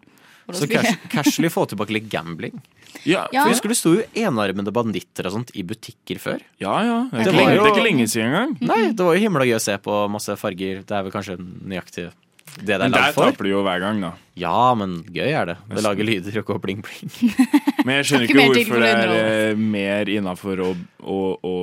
for 0.52 0.66
noe. 0.66 0.68
Så 0.68 0.70
cash, 0.72 1.08
casually 1.16 1.50
få 1.52 1.66
tilbake 1.72 1.96
litt 1.96 2.08
gambling. 2.12 2.60
Ja, 3.08 3.26
Ja. 3.32 3.42
For 3.42 3.50
jeg 3.50 3.56
husker 3.56 3.68
det 3.72 3.76
sto 3.80 3.94
jo 3.96 4.02
enarmede 4.14 4.72
banditter 4.76 5.26
og 5.30 5.32
sånt 5.38 5.50
i 5.56 5.62
butikker 5.64 6.18
før. 6.20 6.40
ja. 6.60 6.74
ja. 6.84 6.98
Det, 7.10 7.20
er 7.20 7.30
Det 7.30 7.34
var 7.38 7.52
jo- 7.54 7.62
det 7.64 7.70
er 7.70 7.76
ikke 7.76 7.86
lenge 7.88 8.08
siden 8.08 8.28
engang. 8.32 8.56
Nei, 8.60 8.82
det 8.92 9.00
var 9.06 9.14
jo 9.16 9.20
himla 9.24 9.44
gøy 9.48 9.56
å 9.56 9.62
se 9.64 9.78
på 9.78 10.02
masse 10.12 10.36
farger. 10.36 10.84
Det 10.84 10.90
er 10.98 11.02
vel 11.08 11.12
kanskje 11.14 11.38
nøyaktig 11.40 12.10
det 12.52 12.66
det 12.66 12.74
er 12.74 12.78
Men 12.84 12.92
der 12.92 13.00
lagd 13.06 13.14
for. 13.14 13.30
taper 13.30 13.44
du 13.44 13.48
jo 13.48 13.62
hver 13.64 13.80
gang, 13.80 14.00
da. 14.02 14.10
Ja, 14.36 14.74
men 14.76 14.98
gøy 15.08 15.30
er 15.32 15.46
det. 15.46 15.54
Det 15.72 15.82
lager 15.86 16.04
lyder 16.04 16.34
og 16.42 16.44
går 16.50 16.58
bling 16.60 16.82
bling. 16.84 17.08
Men 17.86 17.96
jeg 18.02 18.04
skjønner 18.10 18.28
Ikke 18.28 18.44
hvorfor 18.44 18.82
det 18.82 18.90
er 18.92 19.12
eh, 19.52 19.54
mer 19.56 20.10
innafor 20.12 20.60
å, 20.60 20.68
å, 21.00 21.16
å 21.40 21.54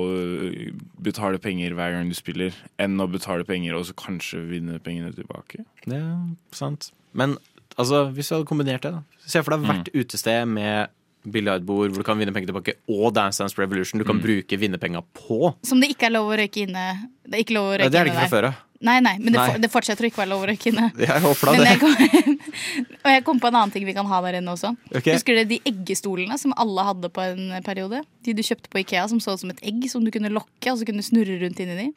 betale 0.98 1.38
penger 1.38 1.76
hver 1.78 1.94
gang 1.94 2.10
du 2.10 2.16
spiller, 2.18 2.56
enn 2.82 2.98
å 3.00 3.06
betale 3.10 3.46
penger 3.46 3.76
og 3.78 3.86
så 3.86 3.94
kanskje 3.94 4.42
vinne 4.50 4.80
pengene 4.82 5.12
tilbake. 5.14 5.62
Det 5.86 5.96
er 6.00 6.18
sant. 6.56 6.90
Men 7.14 7.36
altså, 7.76 8.12
hvis 8.14 8.28
du 8.28 8.34
hadde 8.36 8.46
kombinert 8.48 8.82
det, 8.82 8.92
da. 8.92 9.02
Se 9.26 9.42
for 9.42 9.50
deg 9.56 9.60
Mm. 9.60 9.66
hvert 9.70 9.92
utested 9.94 10.48
med 10.48 10.88
biljardbord 11.28 11.90
hvor 11.92 11.98
du 12.00 12.02
kan 12.02 12.16
vinne 12.18 12.32
penger 12.32 12.48
tilbake, 12.52 12.74
og 12.88 13.12
Dance 13.14 13.38
Dance 13.42 13.54
Revolution 13.58 13.98
du 14.00 14.04
kan 14.04 14.16
Mm. 14.16 14.22
bruke 14.24 14.56
vinnerpenga 14.58 15.02
på. 15.14 15.54
Som 15.62 15.80
det 15.80 15.90
ikke 15.90 16.06
er 16.06 16.10
lov 16.16 16.30
å 16.32 16.36
røyke 16.38 16.66
inne. 16.66 17.10
Det 17.28 17.34
er 17.34 17.44
ikke 17.44 17.54
lov 17.54 17.66
å 17.68 17.72
Ja, 17.78 17.84
røyke 17.84 17.90
det 17.92 18.00
er 18.00 18.04
det 18.04 18.12
ikke 18.14 18.28
fra 18.28 18.36
før 18.40 18.44
av. 18.48 18.54
Nei, 18.82 18.98
nei, 19.00 19.18
men 19.18 19.26
det, 19.34 19.36
Nei. 19.36 19.50
for, 19.52 19.58
det 19.60 19.70
fortsetter 19.70 20.04
å 20.04 20.08
ikke 20.08 20.22
være 20.24 20.28
lov 20.30 20.40
å 20.42 20.46
røyke 20.48 20.66
inne. 20.72 20.86
Jeg 20.98 21.20
håper 21.20 21.44
da 21.44 21.52
det. 21.52 21.66
jeg 21.68 21.80
kom, 21.80 21.92
og 23.04 23.10
jeg 23.12 23.24
kom 23.24 23.40
på 23.40 23.46
en 23.48 23.54
annen 23.60 23.70
ting 23.74 23.84
vi 23.84 23.92
kan 23.92 24.06
ha 24.06 24.20
der 24.22 24.38
inne 24.40 24.48
også. 24.54 24.70
Okay. 24.96 25.12
Husker 25.12 25.34
dere 25.36 25.44
de 25.50 25.60
eggestolene 25.68 26.38
som 26.40 26.54
alle 26.56 26.80
hadde 26.88 27.10
på 27.12 27.20
en 27.20 27.62
periode? 27.62 28.00
De 28.24 28.32
du 28.32 28.40
kjøpte 28.42 28.70
på 28.72 28.80
Ikea 28.80 29.06
som 29.12 29.20
så 29.20 29.34
ut 29.36 29.40
som 29.40 29.50
et 29.50 29.60
egg 29.62 29.84
som 29.90 30.02
du 30.02 30.10
kunne 30.10 30.32
lokke, 30.32 30.72
og 30.72 30.78
så 30.80 30.86
kunne 30.88 31.04
snurre 31.04 31.36
rundt 31.44 31.60
inni 31.60 31.76
de. 31.76 31.92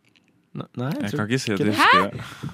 Nei, 0.53 0.91
Jeg 0.99 1.01
jeg 1.07 1.11
kan 1.15 1.27
ikke 1.29 1.39
si 1.39 1.53
at 1.53 1.59
ikke 1.59 1.65
jeg 1.65 1.71
det. 1.71 1.79
husker 1.79 2.11
det. 2.11 2.51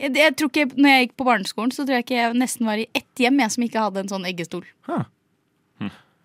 Jeg, 0.00 0.14
jeg 0.16 0.36
tror 0.40 0.48
ikke, 0.50 0.66
når 0.80 0.94
jeg 0.94 1.06
gikk 1.06 1.16
på 1.20 1.26
barneskolen, 1.28 1.72
så 1.76 1.84
tror 1.84 1.98
jeg 1.98 2.06
ikke 2.06 2.16
jeg 2.18 2.36
nesten 2.40 2.68
var 2.68 2.80
i 2.80 2.86
ett 2.96 3.20
hjem 3.20 3.40
jeg 3.42 3.54
som 3.54 3.66
ikke 3.66 3.82
hadde 3.84 4.00
en 4.04 4.12
sånn 4.12 4.28
eggestol. 4.30 4.64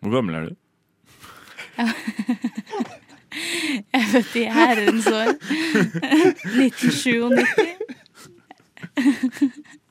Hvor 0.06 0.12
gammel 0.14 0.38
er 0.38 0.44
du? 0.50 0.54
Jeg 3.36 4.00
er 4.00 4.06
født 4.14 4.36
i 4.40 4.44
herrens 4.48 5.08
år. 5.12 5.34
1997. 6.56 7.84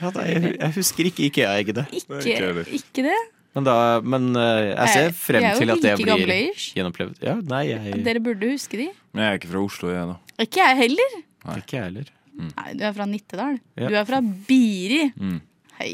Ja, 0.00 0.10
da, 0.14 0.22
jeg, 0.24 0.52
jeg 0.54 0.72
husker 0.76 1.08
ikke 1.10 1.26
IKEA-eggene. 1.28 1.84
Ikke, 1.92 2.64
ikke 2.78 3.04
det? 3.04 3.16
Men, 3.56 3.64
da, 3.66 3.74
men 4.04 4.28
eh, 4.36 4.70
jeg 4.70 4.92
ser 4.92 5.14
frem 5.16 5.44
jeg, 5.46 5.58
til 5.60 5.72
at 5.72 5.82
det 5.82 5.92
like 6.00 6.16
blir 6.20 6.64
gjenopplevd. 6.76 7.22
Ja, 7.24 7.34
nei, 7.40 7.62
jeg, 7.70 8.02
Dere 8.06 8.20
burde 8.24 8.50
huske 8.52 8.80
de. 8.80 8.90
Men 9.16 9.24
jeg 9.24 9.32
er 9.32 9.40
ikke 9.40 9.50
fra 9.52 9.62
Oslo, 9.64 9.92
jeg, 9.92 10.10
da. 10.10 10.42
Ikke 10.44 10.60
jeg 10.62 10.78
heller. 10.82 11.16
Nei. 11.46 11.56
ikke 11.62 11.78
jeg 11.78 11.86
heller. 11.88 12.10
Nei, 12.36 12.72
Du 12.76 12.84
er 12.84 12.92
fra 12.96 13.06
Nittedal. 13.08 13.58
Ja. 13.76 13.88
Du 13.90 13.94
er 13.96 14.06
fra 14.08 14.20
Biri. 14.22 15.06
Mm. 15.16 15.38
Hei, 15.76 15.90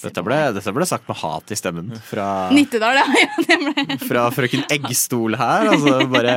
Dette 0.00 0.22
ble, 0.24 0.36
dette 0.56 0.72
ble 0.72 0.86
sagt 0.88 1.04
med 1.10 1.18
hat 1.20 1.50
i 1.52 1.56
stemmen 1.60 1.90
fra, 2.08 2.48
Nittedal, 2.56 2.96
ja. 2.96 3.04
det 3.44 3.58
ble. 3.60 3.96
fra 4.00 4.22
frøken 4.32 4.64
Eggstol 4.72 5.36
her. 5.36 5.68
Altså, 5.74 5.98
bare. 6.08 6.36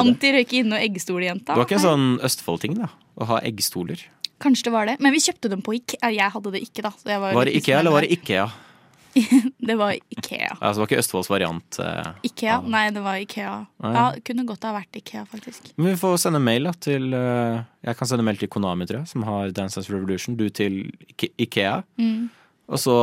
Anti-røyke 0.00 0.62
inne- 0.62 0.78
og 0.78 0.86
eggstoljenta. 0.86 1.52
Det 1.52 1.60
var 1.60 1.68
ikke 1.68 1.76
en 1.82 1.84
sånn 1.84 2.06
Østfold-ting, 2.24 2.78
da? 2.80 2.88
Å 3.20 3.28
ha 3.28 3.40
eggstoler. 3.44 4.00
Kanskje 4.40 4.70
det 4.70 4.72
var 4.74 4.88
det. 4.88 4.96
Men 5.04 5.12
vi 5.14 5.20
kjøpte 5.24 5.50
dem 5.52 5.60
på 5.64 5.76
Ikea. 5.76 6.10
Jeg 6.16 6.32
hadde 6.34 6.54
det 6.56 6.64
ikke, 6.64 6.82
da. 6.88 6.94
Var, 7.04 7.28
Var 7.36 7.44
det 7.50 7.54
Ikea, 7.60 7.78
eller 7.84 7.92
var 7.94 8.04
det 8.08 8.16
Ikea? 8.16 8.48
Det 9.68 9.74
var 9.78 9.94
Ikea. 9.96 10.56
Altså, 10.60 10.74
det 10.74 10.82
var 10.82 10.88
ikke 10.90 10.98
Østfolds 11.02 11.30
variant. 11.30 11.78
eh. 11.80 12.10
Ikea? 12.28 12.56
Nei, 12.68 12.84
det 12.94 13.02
var 13.04 13.18
Ikea. 13.22 13.52
Ah, 13.80 13.94
Ja, 13.94 14.04
kunne 14.26 14.44
godt 14.48 14.64
ha 14.66 14.72
vært 14.76 14.98
Ikea, 15.00 15.24
faktisk. 15.30 15.70
Men 15.76 15.92
vi 15.92 15.96
får 16.00 16.18
sende 16.24 16.40
mail 16.42 16.68
da, 16.68 16.72
til 16.84 17.08
uh, 17.14 17.62
Jeg 17.86 17.96
kan 18.00 18.10
sende 18.10 18.26
mail 18.26 18.36
til 18.40 18.48
Konami, 18.52 18.86
tror 18.90 19.02
jeg, 19.02 19.08
som 19.14 19.22
har 19.28 19.50
Dance 19.56 19.78
Dance 19.80 19.92
Revolution. 19.92 20.36
Du 20.36 20.48
til 20.50 20.80
Ike- 21.14 21.32
Ikea. 21.46 21.82
Mm. 22.00 22.28
Og 22.68 22.78
så 22.80 22.94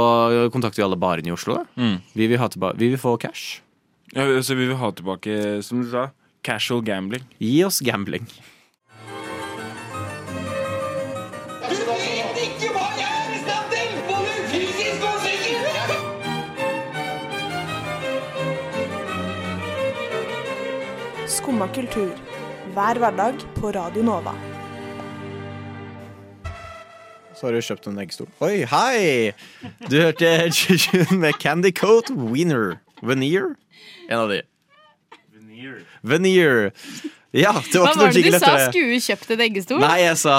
kontakter 0.53 0.81
vi 0.81 0.87
alle 0.87 0.97
barene 0.97 1.29
i 1.29 1.35
Oslo. 1.35 1.59
Mm. 1.77 1.99
Vi, 2.17 2.27
vil 2.27 2.39
ha 2.41 2.47
vi 2.75 2.87
vil 2.89 2.97
få 3.01 3.17
cash. 3.21 3.61
Ja, 4.15 4.25
så 4.41 4.55
vi 4.57 4.65
vil 4.67 4.75
ha 4.75 4.89
tilbake, 4.91 5.61
som 5.63 5.83
du 5.83 5.89
sa, 5.91 6.09
casual 6.43 6.81
gambling. 6.83 7.23
Gi 7.39 7.63
oss 7.63 7.79
gambling. 7.85 8.25
Skumma 21.51 21.67
kultur. 21.67 22.11
Hver 22.73 22.95
hverdag 22.95 23.41
på 23.57 23.71
Radio 23.75 24.03
Nova. 24.07 24.31
Så 27.35 27.49
har 27.49 27.51
du 27.51 27.59
kjøpt 27.59 27.89
en 27.91 27.99
eggstol. 27.99 28.29
Oi, 28.39 28.61
hei! 28.71 29.33
Du 29.91 29.97
hørte 29.97 30.29
Jujun 30.47 31.19
med 31.19 31.35
Candy 31.43 31.73
Coat 31.75 32.07
Winner. 32.07 32.77
Veneer? 33.03 33.49
En 34.07 34.21
av 34.21 34.31
de. 34.31 34.39
Veneer. 36.07 36.71
Ja, 37.31 37.53
det 37.55 37.79
var 37.79 37.85
Hva 37.87 37.91
ikke 37.93 37.99
var 38.01 38.07
noe 38.09 38.11
det 38.11 38.21
du 38.25 38.31
sa? 38.31 38.37
etter 38.37 38.57
det. 38.57 38.63
Skulle 38.73 38.91
du 38.91 39.03
kjøpt 39.05 39.29
en 39.31 39.41
eggestol? 39.45 39.79
Nei, 39.79 39.97
jeg 40.03 40.17
sa 40.19 40.33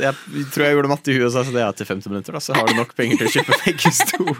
Jeg 0.00 0.46
tror 0.54 0.64
jeg 0.64 0.76
gjorde 0.78 0.88
matte 0.92 1.12
i 1.12 1.16
huet 1.18 1.26
og 1.28 1.32
sa 1.34 1.42
at 1.44 1.50
det 1.52 1.64
er 1.66 1.72
til 1.76 1.88
50 1.90 2.08
minutter. 2.14 2.32
Da, 2.32 2.40
så 2.40 2.56
har 2.56 2.70
du 2.70 2.74
nok 2.78 2.94
penger 2.96 3.20
til 3.20 3.28
å 3.28 3.32
kjøpe 3.36 3.52
en 3.58 3.66
eggestol. 3.74 4.32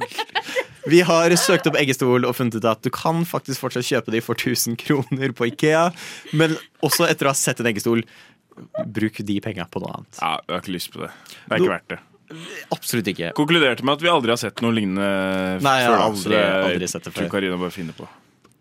Vi 0.89 1.01
har 1.07 1.35
søkt 1.39 1.69
opp 1.69 1.77
eggestol 1.79 2.25
og 2.27 2.33
funnet 2.35 2.57
ut 2.57 2.65
at 2.67 2.81
du 2.83 2.89
kan 2.91 3.21
faktisk 3.29 3.61
fortsatt 3.63 3.85
kjøpe 3.87 4.11
de 4.17 4.23
for 4.25 4.35
1000 4.41 4.79
kroner 4.81 5.35
på 5.37 5.51
Ikea. 5.53 5.85
Men 6.33 6.57
også 6.83 7.07
etter 7.13 7.29
å 7.29 7.35
ha 7.35 7.39
sett 7.39 7.61
en 7.61 7.69
eggestol, 7.71 8.01
bruk 8.89 9.21
de 9.29 9.37
penga 9.45 9.69
på 9.71 9.85
noe 9.85 9.93
annet. 10.01 10.17
Ja, 10.19 10.33
jeg 10.49 10.57
har 10.57 10.65
ikke 10.65 10.75
lyst 10.79 10.91
på 10.97 11.05
det. 11.05 11.13
Det 11.45 11.53
er 11.59 11.63
ikke 11.63 11.75
verdt 11.77 11.93
det. 11.93 12.01
Absolutt 12.73 13.09
ikke. 13.13 13.31
Konkluderte 13.37 13.85
med 13.85 13.99
at 13.99 14.03
vi 14.03 14.09
aldri 14.09 14.33
har 14.33 14.41
sett 14.41 14.61
noe 14.65 14.73
lignende 14.73 15.61
Nei, 15.61 15.77
jeg 15.85 15.93
har 15.93 16.03
aldri- 16.09 16.41
aldri 16.73 16.89
sett 16.89 17.05
det 17.05 17.13
før. 17.13 17.27
tror 17.27 17.33
Karina 17.37 17.61
bare 17.61 17.71
finner 17.75 17.93
på. 17.97 18.09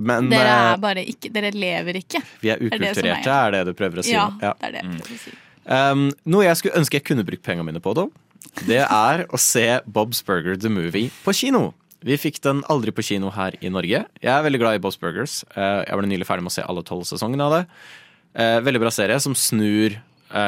Men 0.02 0.32
Dere 0.32 0.56
eh, 0.74 0.90
er 0.92 1.00
ikke 1.06 1.32
Dere 1.34 1.52
lever 1.54 2.02
ikke. 2.02 2.22
vi 2.42 2.52
er 2.54 2.62
ukulturerte, 2.62 3.06
er 3.06 3.54
det 3.54 3.60
er- 3.62 3.66
det 3.66 3.76
du 3.76 3.78
prøver 3.78 4.02
å 4.02 4.06
si? 4.06 4.16
Ja, 4.16 4.30
ja. 4.42 4.54
det 4.58 4.70
er 4.70 4.76
det 4.78 4.82
jeg 4.82 4.98
prøver 4.98 5.20
å 5.20 5.24
si. 5.26 5.38
Um, 5.72 6.08
noe 6.26 6.48
jeg 6.48 6.58
skulle 6.58 6.80
ønske 6.80 6.98
jeg 6.98 7.06
kunne 7.06 7.26
brukt 7.28 7.44
pengene 7.46 7.68
mine 7.68 7.82
på, 7.84 7.94
da, 7.94 8.08
det 8.66 8.82
er 8.82 9.26
å 9.30 9.38
se 9.40 9.68
Bob's 9.86 10.24
Burger 10.26 10.58
The 10.58 10.72
Movie 10.74 11.12
på 11.24 11.36
kino. 11.38 11.74
Vi 12.02 12.18
fikk 12.18 12.40
den 12.42 12.64
aldri 12.66 12.90
på 12.92 13.06
kino 13.06 13.30
her 13.30 13.54
i 13.62 13.70
Norge. 13.70 14.06
Jeg 14.24 14.32
er 14.34 14.42
veldig 14.42 14.62
glad 14.64 14.80
i 14.80 14.82
Bob's 14.82 14.98
Burgers. 15.00 15.44
Uh, 15.54 15.86
jeg 15.86 16.00
ble 16.00 16.10
nylig 16.10 16.26
ferdig 16.26 16.48
med 16.48 16.54
å 16.54 16.58
se 16.58 16.66
alle 16.66 16.82
tolv 16.88 17.06
sesongene 17.06 17.46
av 17.46 17.54
det. 17.60 17.66
Uh, 18.34 18.58
veldig 18.66 18.82
bra 18.82 18.94
serie 18.94 19.20
som 19.22 19.38
snur 19.38 20.00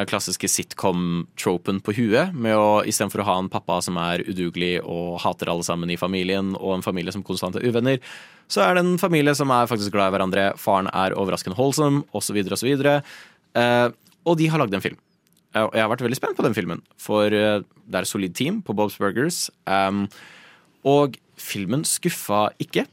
klassiske 0.08 0.48
sitcom-tropen 0.48 1.82
på 1.84 1.92
huet. 1.98 2.30
Med 2.32 2.56
å 2.56 2.86
istedenfor 2.88 3.20
å 3.20 3.26
ha 3.28 3.34
en 3.42 3.50
pappa 3.52 3.82
som 3.84 3.98
er 4.00 4.22
udugelig 4.24 4.78
og 4.80 5.18
hater 5.20 5.52
alle 5.52 5.66
sammen 5.68 5.92
i 5.92 5.98
familien, 6.00 6.54
og 6.56 6.78
en 6.78 6.86
familie 6.86 7.12
som 7.12 7.26
konstant 7.28 7.58
er 7.60 7.68
uvenner, 7.68 8.00
så 8.52 8.64
er 8.66 8.76
det 8.76 8.84
en 8.84 9.00
familie 9.02 9.34
som 9.38 9.52
er 9.54 9.70
faktisk 9.70 9.94
glad 9.96 10.12
i 10.12 10.16
hverandre. 10.18 10.46
Faren 10.62 10.90
er 10.92 11.16
overraskende 11.18 11.58
holdsom, 11.58 12.04
osv., 12.14 12.40
osv. 12.54 12.72
Eh, 12.84 13.88
og 14.24 14.40
de 14.40 14.50
har 14.52 14.62
lagd 14.62 14.76
en 14.78 14.84
film. 14.84 15.00
Uh, 15.54 15.68
Og 15.68 15.76
jeg 15.78 15.84
har 15.84 15.92
vært 15.92 16.06
veldig 16.06 16.18
spent 16.18 16.38
på 16.38 16.46
den 16.46 16.56
filmen, 16.58 16.82
for 16.98 17.30
uh, 17.30 17.62
det 17.62 18.00
er 18.00 18.06
et 18.06 18.10
solid 18.10 18.34
team 18.34 18.62
på 18.66 18.74
Bob's 18.74 18.98
Burgers. 18.98 19.50
Um, 19.70 20.08
og 20.88 21.20
filmen 21.40 21.86
skuffa 21.88 22.48
ikke. 22.62 22.88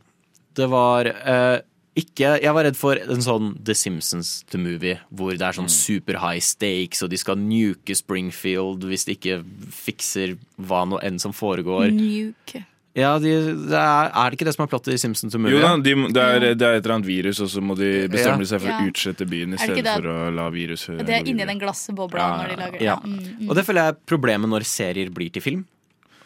Det 0.56 0.66
var 0.70 1.06
eh, 1.06 1.60
ikke 1.98 2.32
Jeg 2.42 2.54
var 2.54 2.64
redd 2.66 2.78
for 2.78 2.98
en 2.98 3.22
sånn 3.22 3.52
The 3.66 3.74
Simpsons 3.74 4.44
The 4.50 4.58
Movie, 4.62 4.98
hvor 5.10 5.34
det 5.34 5.46
er 5.46 5.56
sånn 5.56 5.70
super 5.70 6.18
high 6.22 6.42
stakes, 6.42 7.02
og 7.02 7.10
de 7.12 7.18
skal 7.20 7.38
nuke 7.38 7.94
Springfield 7.98 8.86
hvis 8.86 9.06
de 9.08 9.16
ikke 9.18 9.40
fikser 9.74 10.36
hva 10.58 10.84
nå 10.88 11.00
enn 11.06 11.18
som 11.22 11.34
foregår. 11.34 11.90
Nuke. 11.94 12.64
Ja, 12.98 13.12
de, 13.22 13.30
det 13.70 13.78
er, 13.78 14.08
er 14.10 14.30
det 14.30 14.34
ikke 14.38 14.46
det 14.48 14.54
som 14.56 14.64
er 14.64 14.70
plottet 14.72 14.94
i 14.96 14.98
Simpsons 14.98 15.30
The 15.32 15.38
Jo 15.52 15.60
da, 15.62 15.76
de, 15.78 15.92
det, 16.10 16.22
er, 16.22 16.40
det 16.58 16.66
er 16.66 16.78
et 16.80 16.84
eller 16.84 16.96
annet 16.96 17.06
virus, 17.06 17.38
og 17.44 17.48
så 17.52 17.62
må 17.62 17.76
de 17.78 18.08
bestemme 18.10 18.42
seg 18.50 18.58
for 18.64 18.66
Ja. 18.72 18.80
å 18.82 18.88
utslette 18.90 19.28
byen 19.30 19.54
i 19.54 19.56
det 19.56 19.60
stedet 19.62 19.84
det- 19.86 19.94
for 20.00 20.08
å 20.10 20.30
la 20.34 20.48
viruset 20.50 20.98
Det 21.06 21.14
er 21.20 21.22
inni 21.30 21.46
den 21.46 21.60
glassbobla 21.60 22.18
Ja, 22.18 22.30
når 22.40 22.48
de 22.48 22.56
lager 22.64 22.82
Ja. 22.82 22.96
Mm, 22.96 23.18
mm. 23.42 23.48
Og 23.48 23.54
det 23.54 23.64
føler 23.66 23.84
jeg 23.84 23.94
er 23.94 24.00
problemet 24.06 24.48
når 24.50 24.66
serier 24.66 25.08
blir 25.14 25.30
til 25.30 25.42
film. 25.42 25.66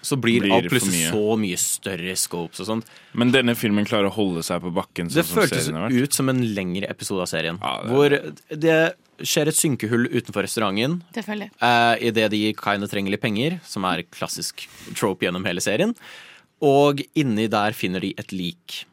Så 0.04 0.16
blir, 0.20 0.40
Blir 0.40 0.52
alt 0.52 0.68
plutselig 0.68 1.00
mye. 1.00 1.12
så 1.12 1.36
mye 1.40 1.56
større 1.60 2.14
scopes 2.16 2.60
og 2.60 2.66
sånt. 2.66 2.84
Men 3.14 3.30
denne 3.32 3.54
filmen 3.56 3.86
klarer 3.88 4.08
å 4.10 4.12
holde 4.12 4.42
seg 4.44 4.60
på 4.60 4.72
bakken. 4.72 5.08
Sånn 5.08 5.14
Det 5.20 5.24
som 5.24 5.38
føltes 5.42 5.64
serien 5.64 5.78
har 5.80 5.88
vært. 5.90 6.02
ut 6.02 6.12
som 6.12 6.28
en 6.28 6.42
lengre 6.54 6.90
episode 6.90 7.22
av 7.22 7.28
serien. 7.28 7.58
det- 7.58 7.90
Hvor 7.90 8.34
det 8.50 8.94
skjer 9.20 9.48
et 9.48 9.54
synkehull 9.54 10.08
utenfor 10.12 10.42
restauranten. 10.44 11.00
Selvfølgelig. 11.14 11.50
Uh, 11.60 11.96
Idet 12.00 12.30
de 12.30 12.52
kinda 12.52 12.86
trenger 12.86 13.10
litt 13.12 13.22
penger, 13.22 13.60
som 13.64 13.84
er 13.84 14.02
klassisk 14.02 14.66
trope 14.94 15.20
gjennom 15.24 15.44
hele 15.46 15.60
serien. 15.60 15.94
Og 16.64 17.04
inni 17.18 17.46
der 17.52 17.76
finner 17.76 18.04
de 18.04 18.14
et 18.18 18.32
lik. 18.32 18.84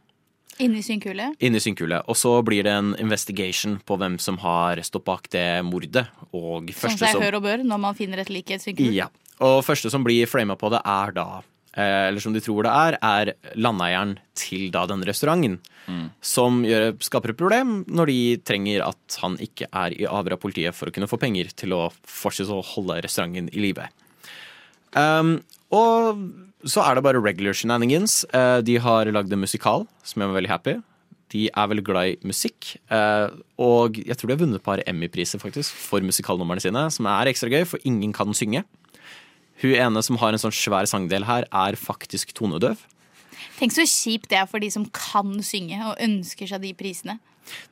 Inni 0.62 0.81
synkule? 0.86 1.31
Inni 1.41 1.62
synkule. 1.63 2.01
Og 2.12 2.17
så 2.19 2.34
blir 2.45 2.65
det 2.67 2.73
en 2.75 2.91
investigation 3.01 3.79
på 3.86 3.97
hvem 3.97 4.19
som 4.21 4.38
har 4.43 4.81
stått 4.86 5.07
bak 5.07 5.29
det 5.34 5.63
mordet. 5.65 6.05
Og 6.36 6.69
Sånn 6.69 6.81
første 6.84 6.99
som 6.99 7.07
jeg 7.07 7.17
som 7.17 7.25
hør 7.25 7.39
og 7.39 7.47
bør 7.47 7.63
når 7.65 7.81
man 7.88 7.97
finner 7.97 8.21
et 8.21 8.29
lik 8.34 8.51
i 8.51 8.57
et 8.60 8.65
synkule. 8.65 8.93
Ja. 8.93 9.07
Og 9.41 9.63
første 9.65 9.89
som 9.89 10.03
blir 10.05 10.29
flama 10.29 10.57
på 10.60 10.69
det, 10.69 10.84
er 10.86 11.15
da 11.15 11.25
eh, 11.73 12.10
Eller 12.12 12.21
som 12.21 12.36
de 12.36 12.43
tror 12.43 12.67
det 12.67 12.73
er, 12.75 12.97
er 13.01 13.55
landeieren 13.57 14.19
til 14.38 14.69
da 14.73 14.86
denne 14.89 15.07
restauranten. 15.07 15.57
Som 16.23 16.62
gjør, 16.67 16.91
skaper 17.03 17.34
et 17.34 17.39
problem 17.39 17.81
når 17.89 18.12
de 18.12 18.19
trenger 18.47 18.84
at 18.86 19.17
han 19.23 19.38
ikke 19.41 19.67
er 19.71 19.95
i 19.97 20.05
avhør 20.07 20.38
av 20.38 20.43
politiet 20.43 20.77
for 20.77 20.91
å 20.91 20.93
kunne 20.95 21.10
få 21.10 21.19
penger 21.21 21.49
til 21.57 21.73
å 21.75 21.88
fortsette 22.05 22.53
å 22.53 22.63
holde 22.75 23.01
restauranten 23.03 23.49
i 23.51 23.65
live. 23.65 23.89
Um, 24.93 25.39
og 25.71 26.21
så 26.67 26.84
er 26.86 26.95
det 26.95 27.03
bare 27.05 27.21
regular 27.23 27.55
shenanigans. 27.57 28.21
Eh, 28.34 28.60
de 28.62 28.77
har 28.84 29.10
lagd 29.10 29.34
en 29.34 29.41
musikal 29.41 29.88
som 30.03 30.21
gjør 30.21 30.31
meg 30.31 30.41
veldig 30.41 30.51
happy. 30.51 30.75
De 31.31 31.45
er 31.47 31.69
veldig 31.71 31.86
glad 31.88 32.12
i 32.12 32.27
musikk. 32.27 32.75
eh, 32.91 33.29
og 33.57 33.97
jeg 33.97 34.17
tror 34.17 34.27
de 34.27 34.36
har 34.36 34.43
vunnet 34.43 34.60
et 34.60 34.67
par 34.67 34.84
Emmy-priser 34.86 35.39
faktisk 35.39 35.71
for 35.71 36.03
musikalnumrene 36.03 36.62
sine, 36.62 36.91
som 36.91 37.05
er 37.05 37.31
ekstra 37.31 37.49
gøy, 37.49 37.65
for 37.65 37.79
ingen 37.84 38.13
kan 38.13 38.34
synge. 38.34 38.65
Hun 39.62 39.75
ene 39.77 40.03
som 40.03 40.17
har 40.17 40.34
en 40.34 40.41
sånn 40.41 40.53
svær 40.53 40.86
sangdel 40.89 41.25
her, 41.25 41.45
er 41.53 41.77
faktisk 41.77 42.34
tonedøv. 42.34 42.77
Tenk 43.57 43.73
så 43.73 43.86
kjipt 43.86 44.29
det 44.29 44.39
er 44.41 44.47
for 44.49 44.60
de 44.60 44.69
som 44.73 44.86
kan 44.89 45.38
synge 45.45 45.77
og 45.86 45.99
ønsker 46.01 46.49
seg 46.49 46.62
de 46.62 46.73
prisene. 46.73 47.19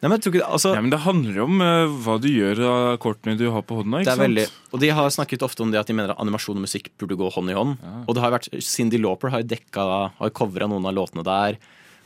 Nei, 0.02 0.10
men 0.10 0.18
ikke, 0.20 0.42
altså, 0.44 0.74
Nei, 0.76 0.84
men 0.84 0.92
Det 0.92 1.02
handler 1.06 1.38
jo 1.40 1.46
om 1.46 1.62
uh, 1.64 1.98
hva 2.04 2.18
du 2.20 2.28
gjør 2.28 2.62
av 2.68 2.88
kortene 3.04 3.38
du 3.40 3.46
har 3.54 3.64
på 3.64 3.80
hånda. 3.80 4.02
Det 4.02 4.08
ikke 4.08 4.16
sant? 4.16 4.26
veldig, 4.26 4.46
og 4.74 4.84
De 4.84 4.92
har 5.00 5.14
snakket 5.16 5.46
ofte 5.46 5.64
om 5.66 5.74
det 5.74 5.80
at 5.82 5.90
de 5.90 5.96
mener 5.96 6.14
at 6.14 6.22
animasjon 6.22 6.60
og 6.60 6.66
musikk 6.66 6.92
burde 7.00 7.18
gå 7.20 7.32
hånd 7.36 7.54
i 7.54 7.58
hånd. 7.58 7.78
Og 8.06 8.16
det 8.18 8.24
har 8.24 8.36
vært, 8.36 8.50
Cindy 8.66 9.00
Lauper 9.02 9.34
har 9.36 9.46
dekka, 9.48 9.88
har 10.20 10.36
covra 10.36 10.68
noen 10.72 10.90
av 10.90 10.98
låtene 10.98 11.26
der. 11.28 11.60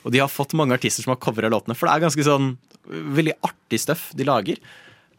Og 0.04 0.14
de 0.14 0.22
har 0.22 0.32
fått 0.32 0.56
mange 0.60 0.76
artister 0.76 1.06
som 1.06 1.16
har 1.16 1.22
covra 1.24 1.50
låtene, 1.52 1.78
for 1.80 1.88
det 1.88 1.96
er 1.96 2.06
ganske 2.06 2.28
sånn 2.28 2.56
veldig 2.90 3.38
artig 3.48 3.80
stuff 3.82 4.10
de 4.18 4.28
lager. 4.28 4.60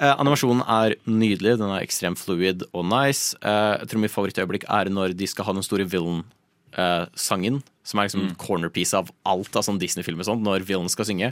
Eh, 0.02 0.10
animasjonen 0.10 0.64
er 0.66 0.96
nydelig, 1.06 1.56
den 1.60 1.70
er 1.70 1.84
ekstremt 1.84 2.18
fluid 2.18 2.64
og 2.72 2.86
nice. 2.90 3.36
Eh, 3.40 3.74
jeg 3.80 3.90
tror 3.90 4.02
mitt 4.02 4.14
favorittøyeblikk 4.14 4.66
er 4.66 4.90
når 4.90 5.14
de 5.16 5.28
skal 5.30 5.46
ha 5.48 5.54
den 5.54 5.66
store 5.66 5.86
villain-sangen, 5.86 7.60
som 7.86 8.00
er 8.00 8.08
liksom 8.08 8.32
cornerpiece 8.40 8.98
av 8.98 9.12
alt 9.30 9.54
av 9.56 9.66
sånn 9.66 9.78
Disney-filmer, 9.80 10.26
sånn, 10.26 10.42
når 10.44 10.66
villain 10.66 10.90
skal 10.92 11.08
synge. 11.08 11.30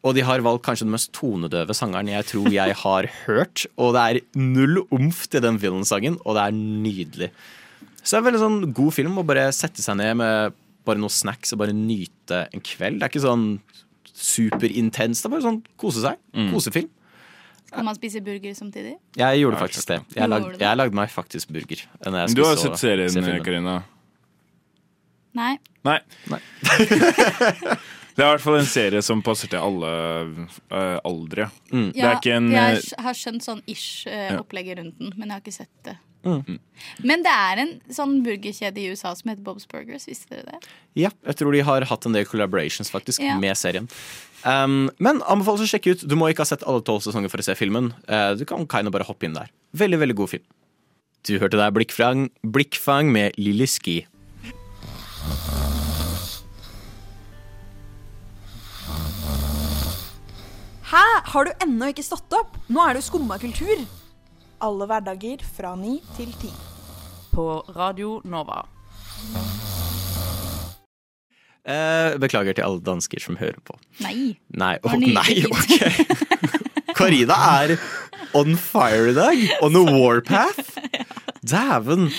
Og 0.00 0.14
de 0.16 0.22
har 0.24 0.40
valgt 0.40 0.64
kanskje 0.64 0.86
den 0.86 0.94
mest 0.94 1.10
tonedøve 1.12 1.74
sangeren 1.76 2.08
jeg 2.08 2.24
tror 2.30 2.48
jeg 2.54 2.76
har 2.82 3.08
hørt. 3.26 3.66
Og 3.76 3.92
det 3.96 4.04
er 4.06 4.20
null 4.40 4.80
omf 4.88 5.26
til 5.28 5.44
den 5.44 5.58
villain-sangen, 5.60 6.16
og 6.24 6.38
det 6.38 6.46
er 6.46 6.56
nydelig. 6.56 7.30
Så 8.00 8.14
det 8.14 8.16
er 8.16 8.22
en 8.22 8.28
veldig 8.30 8.40
sånn 8.46 8.60
god 8.78 8.94
film 8.96 9.20
å 9.20 9.26
bare 9.28 9.50
sette 9.52 9.84
seg 9.84 9.98
ned 10.00 10.16
med 10.22 10.56
bare 10.88 10.96
noen 11.02 11.12
snacks 11.12 11.52
og 11.52 11.60
bare 11.60 11.74
nyte 11.76 12.46
en 12.48 12.64
kveld. 12.64 12.96
Det 13.02 13.04
er 13.04 13.12
ikke 13.12 13.26
sånn 13.26 13.44
superintenst. 14.08 15.20
Det 15.20 15.28
er 15.28 15.34
bare 15.36 15.44
sånn 15.44 15.60
kose 15.80 16.00
seg. 16.06 16.16
Kosefilm. 16.48 16.88
Skal 17.70 17.86
man 17.86 17.94
spise 17.94 18.18
burger 18.24 18.56
samtidig? 18.56 18.96
Jeg 19.20 19.42
gjorde 19.44 19.60
faktisk 19.60 19.92
det. 19.92 20.00
Jeg, 20.16 20.24
Gjorde 20.24 20.32
lag, 20.32 20.56
jeg 20.64 20.80
lagde 20.80 20.96
meg 20.98 21.12
faktisk 21.12 21.52
burger. 21.54 21.84
når 22.02 22.18
jeg 22.24 22.36
Du 22.40 22.42
har 22.48 22.56
sett 22.58 22.80
serien, 22.80 23.12
se. 23.12 23.36
Karina? 23.44 23.76
Nei. 25.38 25.52
Nei. 25.86 26.00
det 28.16 28.24
er 28.24 28.28
i 28.28 28.32
hvert 28.34 28.44
fall 28.44 28.58
en 28.60 28.68
serie 28.68 29.02
som 29.04 29.22
passer 29.24 29.50
til 29.52 29.60
alle 29.62 29.90
uh, 30.70 30.98
aldre. 31.06 31.48
Mm. 31.72 31.90
Ja, 31.96 32.12
er 32.12 32.20
ikke 32.20 32.36
en 32.36 32.50
jeg 32.52 32.78
eh, 32.80 33.02
har 33.06 33.18
skjønt 33.18 33.46
sånn 33.46 33.62
ish 33.70 34.06
eh, 34.10 34.30
Ja. 34.32 34.38
rundt 34.40 34.98
den, 34.98 35.12
men 35.16 35.28
jeg 35.28 35.34
har 35.34 35.42
ikke 35.44 35.56
sett 35.60 35.84
det. 35.86 35.96
Mm. 36.24 36.58
Men 37.06 37.22
det 37.24 37.32
er 37.32 37.60
en 37.62 37.70
sånn 37.96 38.18
burgerkjede 38.24 38.82
i 38.82 38.90
USA 38.92 39.14
som 39.16 39.30
heter 39.32 39.44
Bob's 39.44 39.66
Burgers. 39.70 40.04
Visste 40.08 40.34
dere 40.34 40.52
det? 40.52 40.74
Ja, 41.06 41.10
jeg 41.26 41.38
tror 41.40 41.56
de 41.56 41.62
har 41.64 41.86
hatt 41.88 42.06
en 42.06 42.16
del 42.16 42.26
collaborations 42.28 42.92
faktisk 42.92 43.22
Ja. 43.24 43.38
med 43.40 43.56
serien. 43.56 43.88
Um, 44.44 44.90
men 44.98 45.20
anbefales 45.28 45.64
å 45.64 45.68
sjekke 45.68 45.94
ut. 45.96 46.04
Du 46.08 46.16
må 46.16 46.30
ikke 46.30 46.44
ha 46.44 46.48
sett 46.48 46.64
alle 46.68 46.84
tolv 46.84 47.04
sesonger 47.04 47.32
for 47.32 47.40
å 47.40 47.44
se 47.44 47.56
filmen. 47.56 47.92
Uh, 48.08 48.34
du 48.36 48.44
kan 48.44 48.66
kind 48.66 48.88
of 48.88 48.92
bare 48.92 49.08
hoppe 49.08 49.28
inn 49.28 49.36
der. 49.36 49.48
Veldig, 49.76 50.00
veldig 50.00 50.16
god 50.16 50.32
film. 50.36 50.46
Du 51.28 51.38
hørte 51.38 51.60
der 51.60 51.72
Blikkfang, 51.72 52.30
Blikkfang 52.44 53.12
med 53.12 53.36
Lilly 53.36 53.68
Ski. 53.68 53.98
Hæ? 60.90 61.06
Har 61.30 61.46
du 61.46 61.52
ennå 61.62 61.92
ikke 61.92 62.02
stått 62.02 62.32
opp? 62.34 62.56
Nå 62.66 62.82
er 62.82 62.96
det 62.96 63.04
jo 63.04 63.06
skumma 63.12 63.36
kultur. 63.38 63.84
Alle 64.66 64.88
hverdager 64.90 65.44
fra 65.46 65.76
ni 65.78 66.00
til 66.16 66.32
ti. 66.40 66.50
På 67.30 67.60
Radio 67.76 68.16
Nova. 68.26 68.64
Eh, 71.62 72.18
beklager 72.18 72.58
til 72.58 72.66
alle 72.66 72.82
dansker 72.82 73.22
som 73.22 73.38
hører 73.38 73.62
på. 73.62 73.78
Nei. 74.02 74.34
Nei, 74.50 74.74
oh, 74.82 74.98
nei, 74.98 75.44
ok. 75.46 75.76
Karina 76.98 77.38
er 77.62 77.76
on 78.34 78.58
fire 78.58 79.12
i 79.12 79.14
dag. 79.14 79.46
On 79.62 79.78
a 79.78 79.86
warpath. 79.94 80.74
Dæven. 81.46 82.10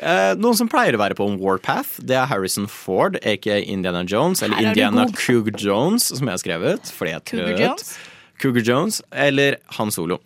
Eh, 0.00 0.32
noen 0.40 0.58
som 0.58 0.68
pleier 0.70 0.96
å 0.96 1.00
være 1.00 1.16
på 1.18 1.26
en 1.30 1.38
warpath, 1.38 2.00
det 2.02 2.16
er 2.18 2.26
Harrison 2.30 2.66
Ford, 2.70 3.18
aka 3.22 3.60
Indiana 3.62 4.02
Jones. 4.02 4.42
Eller 4.42 4.58
er 4.58 4.72
Indiana. 4.72 5.06
Cougar 5.14 5.54
Jones, 5.60 6.08
som 6.10 6.26
jeg 6.26 6.34
har 6.34 6.42
skrevet. 6.42 6.92
Fordi 6.96 7.14
jeg 7.14 7.24
Cougar. 7.30 7.60
Jones? 7.62 7.96
Cougar 8.42 8.66
Jones, 8.66 9.00
eller 9.12 9.60
Han 9.78 9.94
Solo. 9.94 10.18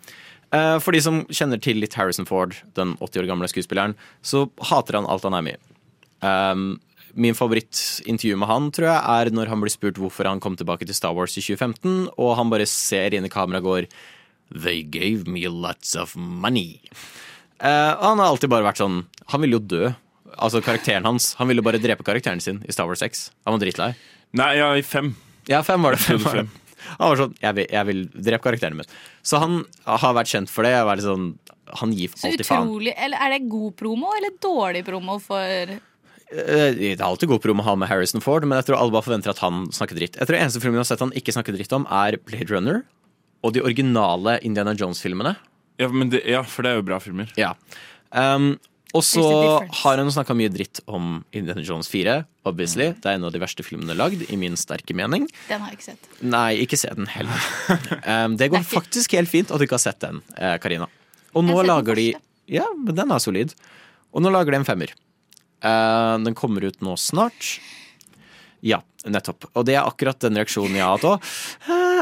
Eh, 0.51 0.77
for 0.83 0.91
de 0.91 1.01
som 1.03 1.21
kjenner 1.31 1.61
til 1.61 1.79
litt 1.79 1.95
Harrison 1.95 2.27
Ford, 2.27 2.57
den 2.75 2.95
80 2.99 3.23
år 3.23 3.29
gamle 3.29 3.51
skuespilleren, 3.51 3.93
så 4.25 4.47
hater 4.71 4.99
han 4.99 5.07
alt 5.07 5.27
han 5.27 5.37
er 5.37 5.45
med 5.45 5.59
i. 5.59 5.67
Um, 6.21 6.65
min 7.17 7.35
favorittintervju 7.35 8.37
med 8.37 8.47
han 8.47 8.67
tror 8.71 8.87
jeg 8.87 9.13
er 9.15 9.31
når 9.33 9.49
han 9.49 9.63
blir 9.63 9.73
spurt 9.73 9.97
hvorfor 9.99 10.27
han 10.29 10.41
kom 10.43 10.53
tilbake 10.59 10.85
til 10.85 10.95
Star 10.95 11.15
Wars 11.17 11.33
i 11.39 11.43
2015, 11.43 12.11
og 12.17 12.35
han 12.39 12.51
bare 12.51 12.67
ser 12.69 13.15
inn 13.15 13.27
i 13.27 13.31
kameraet 13.31 13.63
og 13.63 13.69
går 13.69 13.89
They 14.51 14.83
gave 14.83 15.27
me 15.27 15.47
lots 15.47 15.95
of 15.95 16.15
money. 16.15 16.81
Eh, 17.61 17.91
og 17.93 18.05
han 18.09 18.21
har 18.23 18.31
alltid 18.31 18.49
bare 18.49 18.65
vært 18.65 18.79
sånn 18.81 19.03
Han 19.29 19.41
ville 19.43 19.59
jo 19.59 19.65
dø. 19.69 19.91
Altså 20.41 20.61
karakteren 20.65 21.05
hans. 21.05 21.33
Han 21.37 21.47
ville 21.51 21.61
bare 21.61 21.77
drepe 21.81 22.03
karakteren 22.07 22.41
sin 22.41 22.63
i 22.65 22.73
Star 22.73 22.87
Wars 22.89 23.03
6. 23.03 23.27
Han 23.45 23.53
var 23.57 23.61
drittlei. 23.61 23.91
Nei, 24.39 24.49
ja, 24.57 24.71
i 24.79 24.81
fem. 24.81 25.11
Ja, 25.51 25.59
fem 25.67 25.81
var 25.83 25.93
det. 25.97 26.01
Fem 26.01 26.21
var 26.23 26.39
det. 26.41 26.47
Han 26.97 27.11
var 27.11 27.19
sånn 27.19 27.35
Jeg 27.43 27.57
vil, 27.59 27.67
jeg 27.69 27.87
vil 27.91 28.01
drepe 28.15 28.45
karakteren 28.47 28.79
min. 28.79 28.89
Så 29.21 29.37
han 29.43 29.61
har 29.85 30.15
vært 30.17 30.31
kjent 30.33 30.49
for 30.49 30.65
det. 30.65 30.71
Jeg 30.73 30.81
har 30.81 30.89
vært 30.89 31.05
sånn, 31.05 31.27
han 31.83 31.93
gir 31.93 32.15
alltid 32.17 32.47
faen. 32.47 32.65
utrolig, 32.71 32.95
eller 32.97 33.21
Er 33.27 33.35
det 33.35 33.41
god 33.51 33.75
promo 33.79 34.09
eller 34.17 34.33
dårlig 34.41 34.83
promo 34.87 35.19
for 35.21 35.77
Eh, 36.31 36.71
Det 36.71 36.93
er 36.95 37.03
alltid 37.03 37.27
god 37.27 37.41
promo 37.43 37.59
å 37.59 37.65
ha 37.67 37.73
med 37.75 37.89
Harrison 37.91 38.21
Ford, 38.23 38.45
men 38.47 38.55
jeg 38.61 38.69
tror 38.69 38.77
alle 38.79 38.93
bare 38.95 39.03
forventer 39.03 39.33
at 39.33 39.41
han 39.43 39.65
snakker 39.75 39.97
dritt. 39.99 40.15
Jeg 40.15 40.29
tror 40.29 40.37
Eneste 40.39 40.61
filmen 40.63 40.77
jeg 40.79 40.85
har 40.85 40.89
sett 40.93 41.01
han 41.03 41.11
ikke 41.19 41.33
snakker 41.35 41.57
dritt 41.57 41.73
om, 41.75 41.83
er 41.91 42.15
Blade 42.23 42.47
Runner 42.47 42.77
og 43.43 43.51
de 43.57 43.59
originale 43.67 44.37
Indiana 44.47 44.71
Jones-filmene. 44.71 45.33
Ja, 45.81 45.89
men 45.89 46.11
det, 46.13 46.21
ja, 46.29 46.43
for 46.45 46.65
det 46.65 46.73
er 46.73 46.81
jo 46.81 46.85
bra 46.85 46.99
filmer. 47.01 47.31
Ja. 47.39 47.55
Um, 48.11 48.53
og 48.91 49.03
så 49.07 49.23
har 49.83 50.01
hun 50.01 50.11
snakka 50.11 50.35
mye 50.35 50.51
dritt 50.51 50.81
om 50.91 51.21
Indiana 51.31 51.63
Jones 51.63 51.87
4. 51.91 52.17
Obviously. 52.47 52.89
Det 52.99 53.07
er 53.07 53.17
en 53.17 53.27
av 53.27 53.31
de 53.33 53.39
verste 53.41 53.63
filmene 53.63 53.95
lagd, 53.95 54.25
i 54.27 54.39
min 54.39 54.57
sterke 54.59 54.95
mening. 54.97 55.29
Den 55.47 55.63
har 55.63 55.71
jeg 55.71 55.79
ikke 55.79 55.87
sett. 55.87 56.09
Nei, 56.21 56.49
ikke 56.65 56.79
se 56.79 56.91
den 56.97 57.07
heller. 57.11 57.45
Um, 58.03 58.35
det 58.39 58.51
går 58.51 58.65
faktisk 58.67 59.15
helt 59.15 59.31
fint 59.31 59.51
at 59.51 59.61
du 59.61 59.67
ikke 59.67 59.79
har 59.79 59.85
sett 59.85 60.01
den, 60.03 60.19
eh, 60.35 60.57
Karina. 60.61 60.89
Og 61.31 61.47
nå 61.47 61.61
lager 61.63 61.95
de 61.95 62.11
Ja, 62.51 62.67
men 62.75 62.97
den 62.97 63.13
er 63.15 63.23
solid. 63.23 63.55
Og 64.11 64.25
nå 64.25 64.31
lager 64.33 64.51
de 64.51 64.59
en 64.59 64.67
femmer. 64.67 64.91
Uh, 65.63 66.19
den 66.25 66.35
kommer 66.35 66.65
ut 66.67 66.81
nå 66.83 66.97
snart. 66.99 67.53
Ja, 68.65 68.81
nettopp. 69.07 69.47
Og 69.55 69.63
det 69.69 69.77
er 69.77 69.87
akkurat 69.87 70.19
den 70.19 70.35
reaksjonen 70.37 70.75
jeg 70.75 70.83
har 70.83 70.97
hatt 70.97 71.07
òg. 71.13 71.31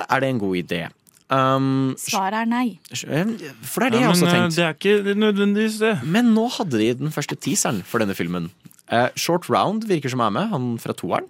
er 0.10 0.24
det 0.24 0.32
en 0.34 0.42
god 0.42 0.58
idé? 0.58 0.88
Um, 1.30 1.94
Svaret 2.02 2.40
er 2.42 2.48
nei. 2.50 2.80
for 2.90 3.84
det 3.84 3.90
er 3.90 3.94
det 3.94 4.00
Ja, 4.00 4.08
jeg 4.08 4.10
også 4.16 4.26
har 4.26 4.34
eh, 4.34 4.42
tenkt. 4.42 4.56
Det 4.58 4.66
er 4.66 4.78
ikke 4.80 5.16
nødvendigvis 5.20 5.78
det. 5.82 5.94
Men 6.04 6.34
nå 6.34 6.48
hadde 6.56 6.82
de 6.82 6.90
den 7.04 7.14
første 7.14 7.38
teaseren 7.38 7.84
for 7.86 8.02
denne 8.02 8.18
filmen. 8.18 8.50
Eh, 8.90 9.10
Short 9.14 9.46
Round 9.54 9.86
virker 9.86 10.10
som 10.10 10.24
er 10.26 10.34
med, 10.34 10.50
han 10.50 10.70
fra 10.82 10.96
toeren. 10.98 11.28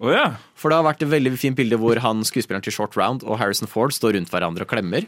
For 0.56 0.72
det 0.72 0.78
har 0.80 0.86
vært 0.88 1.04
et 1.04 1.12
veldig 1.12 1.34
fint 1.36 1.58
bilde 1.58 1.76
hvor 1.80 2.00
han 2.00 2.24
skuespilleren 2.24 2.64
til 2.64 2.72
Short 2.72 2.96
Round 2.96 3.26
og 3.28 3.36
Harrison 3.42 3.68
Ford 3.68 3.92
står 3.92 4.16
rundt 4.16 4.32
hverandre 4.32 4.64
og 4.64 4.72
klemmer. 4.72 5.04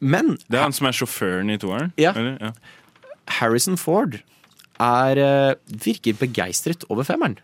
Men 0.00 0.38
Det 0.48 0.58
er 0.58 0.64
han 0.64 0.72
som 0.74 0.88
er 0.88 0.96
sjåføren 0.96 1.52
i 1.52 1.58
toeren? 1.60 1.92
Ja. 2.00 2.14
ja. 2.16 2.54
Harrison 3.38 3.76
Ford 3.76 4.16
er, 4.80 5.20
eh, 5.20 5.54
virker 5.68 6.16
begeistret 6.18 6.88
over 6.88 7.04
femmeren. 7.04 7.36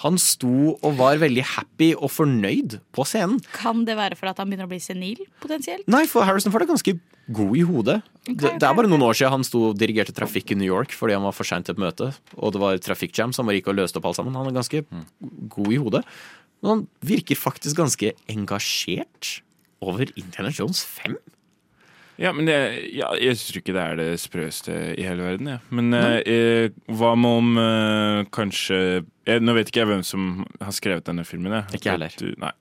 Han 0.00 0.16
sto 0.20 0.76
og 0.78 0.94
var 0.96 1.20
veldig 1.20 1.42
happy 1.56 1.90
og 1.92 2.08
fornøyd 2.14 2.78
på 2.96 3.04
scenen. 3.08 3.40
Kan 3.52 3.84
det 3.88 3.98
være 3.98 4.16
for 4.16 4.30
at 4.30 4.40
han 4.40 4.48
begynner 4.48 4.68
å 4.68 4.72
bli 4.72 4.80
senil, 4.80 5.20
potensielt? 5.42 5.84
Nei, 5.92 6.06
for 6.08 6.24
Harrison 6.24 6.54
Ford 6.54 6.64
er 6.64 6.70
ganske 6.70 6.94
god 7.30 7.56
i 7.58 7.64
hodet. 7.68 7.98
Det, 8.26 8.54
det 8.56 8.66
er 8.66 8.76
bare 8.76 8.90
noen 8.90 9.04
år 9.06 9.18
siden 9.18 9.36
han 9.36 9.46
sto 9.46 9.68
og 9.70 9.78
dirigerte 9.80 10.14
trafikk 10.16 10.54
i 10.54 10.58
New 10.58 10.68
York 10.68 10.94
fordi 10.96 11.16
han 11.16 11.26
var 11.26 11.36
for 11.36 11.48
seint 11.48 11.68
til 11.68 11.76
et 11.76 11.82
møte, 11.82 12.10
og 12.36 12.54
det 12.54 12.62
var 12.62 12.80
trafikkjam, 12.82 13.34
så 13.34 13.42
han 13.42 13.50
var 13.50 13.58
ikke 13.58 13.74
og 13.74 13.80
løste 13.80 14.00
opp 14.00 14.08
alt 14.10 14.20
sammen. 14.20 14.38
Han 14.38 14.50
er 14.50 14.56
ganske 14.56 14.82
god 15.56 15.74
i 15.74 15.80
hodet. 15.80 16.04
Men 16.60 16.72
han 16.72 16.86
virker 17.06 17.38
faktisk 17.38 17.78
ganske 17.80 18.14
engasjert 18.32 19.40
over 19.80 20.08
Indiana 20.16 20.52
Jones 20.52 20.82
5. 20.84 21.16
Ja, 22.20 22.34
men 22.36 22.44
det, 22.44 22.56
ja, 22.92 23.14
jeg 23.16 23.38
syns 23.40 23.62
ikke 23.62 23.72
det 23.72 23.80
er 23.80 23.96
det 23.96 24.08
sprøeste 24.20 24.74
i 24.92 25.06
hele 25.08 25.24
verden. 25.24 25.54
Ja. 25.54 25.60
Men 25.72 25.94
eh, 25.96 26.18
eh, 26.28 26.74
hva 26.92 27.14
med 27.16 27.38
om 27.40 27.60
eh, 27.62 28.18
kanskje 28.34 28.80
jeg, 29.30 29.42
Nå 29.46 29.54
vet 29.56 29.70
ikke 29.72 29.82
jeg 29.84 29.90
hvem 29.92 30.02
som 30.06 30.26
har 30.60 30.74
skrevet 30.76 31.06
denne 31.08 31.24
filmen. 31.28 31.52
Jeg. 31.60 31.80
Ikke 31.80 31.94
heller. 31.96 32.14
Du- 32.18 32.34
Nei. 32.38 32.52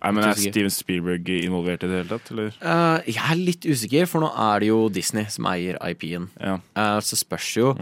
Nei, 0.00 0.10
men 0.16 0.24
Er 0.24 0.32
Steven 0.40 0.70
Spielberg 0.72 1.26
involvert 1.28 1.82
i 1.84 1.88
det 1.90 1.96
hele 1.98 2.08
tatt? 2.14 2.30
Eller? 2.32 2.54
Uh, 2.64 3.02
jeg 3.04 3.20
er 3.20 3.36
litt 3.36 3.66
usikker, 3.68 4.06
for 4.08 4.22
nå 4.24 4.30
er 4.32 4.62
det 4.62 4.70
jo 4.70 4.78
Disney 4.88 5.26
som 5.28 5.44
eier 5.50 5.76
IP-en. 5.84 6.30
Eh, 6.40 7.00
så 7.04 7.18
spørs 7.20 7.50
jo. 7.58 7.74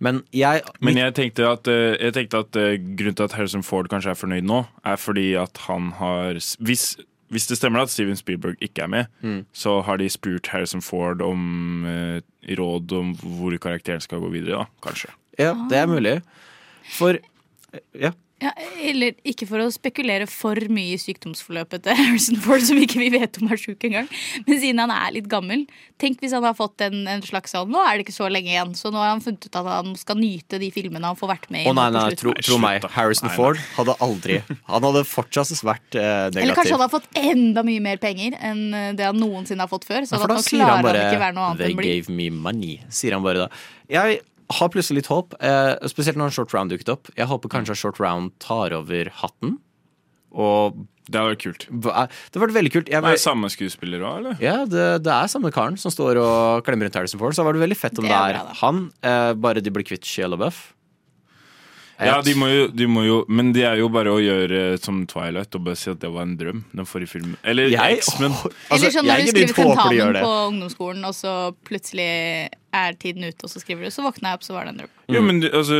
Men 0.00 0.22
jeg 0.32 0.62
Men 0.80 0.96
jeg 0.96 1.12
tenkte 1.18 1.44
at, 1.50 1.68
eh, 1.68 1.96
jeg 2.00 2.14
tenkte 2.16 2.40
at 2.40 2.52
grunnen 2.96 3.14
til 3.16 3.24
at 3.28 3.32
Harrison 3.36 3.62
Ford 3.62 3.88
kanskje 3.92 4.10
er 4.14 4.16
fornøyd 4.16 4.44
nå, 4.48 4.62
er 4.84 4.96
fordi 4.96 5.34
at 5.40 5.56
han 5.68 5.90
har 6.00 6.34
Hvis, 6.64 6.96
hvis 7.30 7.46
det 7.48 7.58
stemmer 7.60 7.82
at 7.82 7.90
Steven 7.92 8.16
Spielberg 8.16 8.56
ikke 8.60 8.82
er 8.84 8.86
med, 8.88 9.06
Mm. 9.22 9.44
så 9.52 9.82
har 9.84 9.96
de 9.98 10.08
spurt 10.08 10.46
Harrison 10.48 10.80
Ford 10.80 11.20
om 11.20 11.84
eh, 11.84 12.20
råd 12.56 12.92
om 12.92 13.14
hvor 13.16 13.52
karakteren 13.58 14.00
skal 14.00 14.20
gå 14.20 14.30
videre, 14.32 14.64
da, 14.64 14.66
kanskje. 14.82 15.10
Ja, 15.38 15.52
det 15.68 15.76
er 15.76 15.86
mulig. 15.86 16.22
For 16.96 17.18
Ja. 17.98 18.12
Ja, 18.36 18.50
eller 18.84 19.14
ikke 19.24 19.46
for 19.48 19.62
å 19.64 19.70
spekulere 19.72 20.26
for 20.28 20.58
mye 20.68 20.92
i 20.92 21.00
sykdomsforløpet 21.00 21.86
til 21.86 21.96
Harrison 22.02 22.36
Ford, 22.44 22.60
som 22.68 22.76
ikke 22.76 22.98
vi 23.00 23.06
vet 23.14 23.38
om 23.40 23.48
er 23.48 23.56
sjuk 23.60 23.86
engang. 23.88 24.10
Men 24.44 24.60
siden 24.60 24.82
han 24.82 24.92
er 24.92 25.14
litt 25.14 25.30
gammel, 25.32 25.62
tenk 25.96 26.20
hvis 26.20 26.34
han 26.36 26.44
har 26.44 26.52
fått 26.58 26.84
en, 26.84 27.06
en 27.08 27.24
slags 27.24 27.54
sånn 27.56 27.72
Nå 27.72 27.80
er 27.80 27.96
det 27.96 28.04
ikke 28.04 28.16
så 28.18 28.28
lenge 28.28 28.52
igjen, 28.52 28.74
så 28.76 28.92
nå 28.92 29.00
har 29.00 29.14
han 29.14 29.24
funnet 29.24 29.48
ut 29.48 29.56
at 29.56 29.70
han 29.70 29.96
skal 29.96 30.20
nyte 30.20 30.60
de 30.60 30.68
filmene 30.74 31.08
han 31.08 31.16
får 31.16 31.32
vært 31.32 31.48
med 31.48 31.64
i. 31.64 31.72
Å 31.72 31.74
nei, 31.80 31.88
nei, 31.96 32.04
tro, 32.20 32.36
tro 32.44 32.60
meg. 32.60 32.84
Harrison 32.98 33.32
Ford 33.32 33.56
hadde 33.78 33.96
aldri 34.04 34.42
Han 34.68 34.84
hadde 34.84 35.06
fortsatt 35.08 35.56
vært 35.64 35.96
eh, 35.96 36.28
Eller 36.36 36.52
kanskje 36.58 36.76
han 36.76 36.84
har 36.84 36.92
fått 36.92 37.08
enda 37.16 37.64
mye 37.64 37.80
mer 37.88 38.04
penger 38.04 38.36
enn 38.36 38.62
eh, 38.76 38.92
det 39.00 39.08
han 39.08 39.16
noensinne 39.16 39.64
har 39.64 39.72
fått 39.72 39.88
før. 39.88 40.04
Så 40.04 40.20
Ja, 40.20 40.26
da 40.28 40.36
nå 40.36 40.42
han 40.42 40.48
klarer 40.52 40.84
bare 40.90 41.00
han 41.06 41.14
ikke 41.14 41.24
være 41.24 41.38
noe 41.40 41.50
annet 41.54 41.64
They 41.64 41.72
enn 41.72 41.80
blid. 41.80 41.92
gave 42.04 42.20
me 42.20 42.28
money, 42.36 42.78
sier 42.92 43.16
han 43.16 43.24
bare 43.24 43.46
da. 43.46 43.52
Jeg 43.88 44.20
har 44.52 44.68
plutselig 44.70 45.02
litt 45.02 45.06
håp, 45.10 45.34
eh, 45.40 45.74
spesielt 45.90 46.16
når 46.16 46.30
en 46.30 46.30
Short 46.36 46.52
Round 46.54 46.70
dukket 46.70 46.88
opp. 46.92 47.08
Jeg 47.16 47.26
håper 47.26 47.48
kanskje 47.48 47.70
at 47.74 47.78
Short 47.80 47.98
Round 48.00 48.32
tar 48.38 48.72
over 48.72 49.10
hatten. 49.22 49.58
Og 50.36 50.86
Det 51.08 51.14
hadde 51.20 51.36
vært 51.36 51.42
kult. 51.44 51.64
Det 51.70 51.84
var 52.40 52.48
vært 52.48 52.54
veldig 52.56 52.72
kult. 52.74 52.88
Jeg, 52.90 52.98
Er 52.98 53.14
det 53.14 53.20
samme 53.22 53.46
skuespiller 53.48 54.00
òg, 54.02 54.16
eller? 54.18 54.36
ja, 54.42 54.64
det, 54.66 55.02
det 55.06 55.12
er 55.14 55.28
samme 55.30 55.52
karen 55.54 55.76
som 55.78 55.90
står 55.94 56.18
og 56.18 56.64
klemmer 56.66 56.86
rundt 56.88 56.94
Harrison 56.98 57.20
Ford. 57.20 57.32
Så 57.32 57.44
var 57.46 57.54
det 57.54 57.62
veldig 57.62 57.76
fett 57.78 57.98
om 57.98 58.04
Det 58.04 58.10
det 58.10 58.16
er 58.18 58.34
er, 58.34 58.40
bra, 58.40 58.48
da. 58.48 58.54
han, 58.58 58.80
eh, 59.06 59.32
bare 59.34 59.62
de 59.62 59.70
blir 59.70 59.86
kvitt 59.86 60.02
Shia 60.02 60.26
LaBeouf. 60.26 60.74
Ja, 61.98 62.18
de 62.20 62.34
må, 62.36 62.48
jo, 62.50 62.66
de 62.68 62.86
må 62.90 63.06
jo 63.06 63.22
Men 63.32 63.54
det 63.56 63.62
er 63.64 63.78
jo 63.80 63.88
bare 63.92 64.12
å 64.12 64.18
gjøre 64.20 64.76
som 64.82 65.00
Twilight 65.08 65.54
og 65.56 65.64
bare 65.64 65.78
si 65.80 65.88
at 65.92 66.02
det 66.02 66.10
var 66.12 66.26
en 66.26 66.36
drøm. 66.36 66.62
Den 66.76 66.88
forrige 66.88 67.14
filmen. 67.14 67.38
Eller 67.42 67.72
Jeg- 67.72 68.02
X-Men. 68.02 68.36
Eller 68.70 68.92
sånn 68.92 69.08
når 69.08 69.24
du 69.24 69.32
skriver 69.32 69.56
tentamen 69.56 70.20
på 70.20 70.36
ungdomsskolen, 70.50 71.08
og 71.08 71.16
så 71.16 71.34
plutselig 71.66 72.10
er 72.76 72.96
tiden 73.00 73.24
ute, 73.24 73.40
og 73.46 73.48
så 73.48 73.60
skriver 73.62 73.86
du, 73.86 73.92
så 73.94 74.04
våkna 74.04 74.34
jeg 74.34 74.38
opp, 74.38 74.44
så 74.44 74.52
var 74.52 74.66
det 74.66 74.74
en 74.74 74.80
drøm. 74.82 74.92
Jo, 75.14 75.22
men 75.24 75.38
altså, 75.46 75.76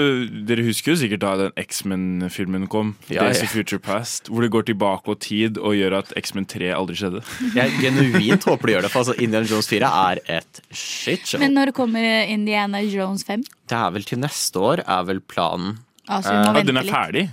Dere 0.48 0.64
husker 0.64 0.94
jo 0.94 0.98
sikkert 1.02 1.20
da 1.24 1.32
den 1.40 1.52
X-Men-filmen 1.60 2.64
kom. 2.72 2.94
Ja, 3.10 3.26
Days 3.26 3.42
ja. 3.42 3.48
of 3.48 3.52
Future 3.52 3.82
Past. 3.82 4.30
Hvor 4.32 4.46
det 4.46 4.52
går 4.54 4.68
tilbake 4.70 5.12
og 5.12 5.20
tid 5.20 5.60
og 5.60 5.76
gjør 5.76 5.98
at 5.98 6.14
X-Men 6.16 6.46
3 6.48 6.70
aldri 6.76 6.96
skjedde. 6.96 7.20
Jeg 7.58 7.74
genuint 7.82 8.46
håper 8.48 8.70
de 8.70 8.76
gjør 8.76 8.86
det, 8.86 8.92
for 8.94 9.04
altså 9.04 9.16
Indiana 9.18 9.50
Jones 9.50 9.68
4 9.72 9.92
er 10.06 10.22
et 10.38 10.62
shitshow. 10.70 11.42
Men 11.42 11.58
når 11.58 11.74
kommer 11.76 12.06
Indiana 12.24 12.80
Jones 12.86 13.26
5? 13.28 13.44
Det 13.68 13.76
er 13.76 13.92
vel 13.98 14.06
til 14.08 14.22
neste 14.22 14.62
år, 14.62 14.86
er 14.86 15.10
vel 15.10 15.20
planen. 15.20 15.76
Altså, 16.08 16.30
vi 16.32 16.38
må 16.38 16.48
Eh, 16.48 16.54
vente 16.54 16.66
Den 16.72 16.76
er 16.76 16.82
litt. 16.86 16.92
ferdig? 16.94 17.24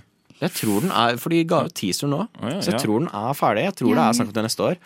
Jeg 0.42 0.52
tror 0.58 0.82
den 0.82 0.92
er, 0.92 1.18
for 1.22 1.30
de 1.30 1.44
ga 1.48 1.62
ut 1.66 1.74
teaser 1.74 2.08
nå. 2.10 2.28
ja, 2.42 2.60
så 2.60 2.72
jeg 2.72 2.80
ja. 2.80 2.84
tror 2.84 3.00
den 3.00 3.10
er 3.14 3.34
ferdig. 3.38 3.64
Jeg 3.70 3.76
tror 3.80 3.96
det 3.96 4.04
er 4.04 4.14
snakk 4.18 4.28
om 4.28 4.34
det 4.34 4.44
neste 4.44 4.64
år. 4.72 4.78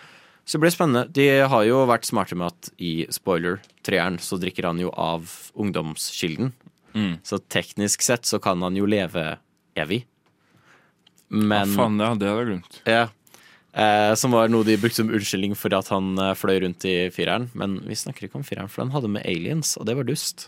Så 0.46 0.52
det 0.56 0.62
blir 0.64 0.72
spennende. 0.76 1.12
De 1.12 1.26
har 1.52 1.64
jo 1.68 1.80
vært 1.90 2.06
smarte 2.08 2.36
med 2.36 2.48
at 2.54 2.70
i 2.80 3.06
spoiler, 3.12 3.58
treeren, 3.84 4.20
så 4.20 4.38
drikker 4.40 4.64
han 4.70 4.80
jo 4.80 4.92
av 4.96 5.26
ungdomskilden. 5.58 6.54
Mm. 6.94 7.18
Så 7.24 7.40
teknisk 7.52 8.02
sett 8.02 8.24
så 8.26 8.40
kan 8.40 8.62
han 8.62 8.76
jo 8.76 8.86
leve 8.86 9.38
evig. 9.76 10.06
Men 11.30 11.68
Hva 11.74 11.84
faen, 11.84 11.98
det 12.00 12.08
hadde 12.08 12.30
jeg 12.30 12.48
glemt. 12.48 12.78
Ja. 12.88 13.08
Eh, 13.78 14.14
som 14.16 14.32
var 14.34 14.48
noe 14.50 14.64
de 14.66 14.78
brukte 14.80 15.02
som 15.04 15.10
unnskyldning 15.12 15.54
for 15.60 15.74
at 15.78 15.90
han 15.94 16.16
eh, 16.18 16.32
fløy 16.40 16.62
rundt 16.64 16.86
i 16.88 17.10
fireren. 17.14 17.50
Men 17.54 17.80
vi 17.86 17.98
snakker 18.00 18.28
ikke 18.30 18.40
om 18.40 18.46
fireren, 18.48 18.70
for 18.72 18.84
den 18.86 18.94
hadde 18.96 19.12
med 19.12 19.26
aliens, 19.28 19.76
og 19.78 19.86
det 19.90 19.98
var 20.00 20.08
dust. 20.08 20.48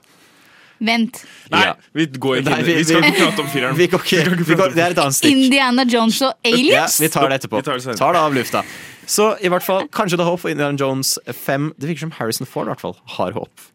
Vent. 0.79 1.17
Nei, 1.51 1.63
vi 1.93 2.05
går 2.07 2.37
ikke 2.39 2.49
Nei, 2.53 2.59
inn 2.61 2.67
Vi 2.77 2.83
skal 2.87 3.03
ikke 3.03 3.25
prate 3.25 3.43
om 3.43 3.49
fireren. 3.51 3.75
Vi 3.75 3.87
går 3.91 4.05
ikke, 4.05 4.21
vi 4.47 4.55
går, 4.55 4.75
det 4.77 4.83
er 4.85 4.93
et 4.95 5.01
annet 5.03 5.17
stikk. 5.17 5.35
Indiana 5.35 5.83
Jones 5.83 6.21
og 6.23 6.31
Ja, 6.47 6.53
aliens? 6.55 6.99
vi 7.03 7.09
tar 7.11 7.27
det 7.29 7.41
etterpå. 7.41 7.59
Vi 7.59 7.67
tar 7.67 7.73
det 7.79 7.83
senere. 7.83 7.99
tar 7.99 8.13
det 8.15 8.21
av 8.21 8.33
lufta. 8.37 8.63
Så 9.09 9.25
i 9.41 9.49
hvert 9.51 9.65
fall, 9.65 9.87
kanskje 9.89 10.17
det 10.19 10.23
er 10.23 10.29
håp 10.29 10.39
for 10.39 10.49
Indiana 10.53 10.77
Jones 10.79 11.17
5. 11.27 11.73
Det 11.79 11.89
virker 11.89 12.05
som 12.07 12.11
Harrison 12.19 12.47
Ford 12.47 12.67
i 12.69 12.73
hvert 12.73 12.81
fall 12.85 12.95
har 13.17 13.31
håp. 13.35 13.67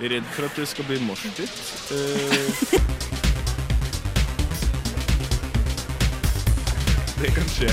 Redd 0.00 0.24
for 0.32 0.48
at 0.48 0.56
det 0.56 0.66
skal 0.68 0.84
bli 0.88 0.96
morsdytt. 1.04 1.50
Uh, 1.92 2.80
det 7.20 7.30
kan 7.36 7.48
skje. 7.52 7.70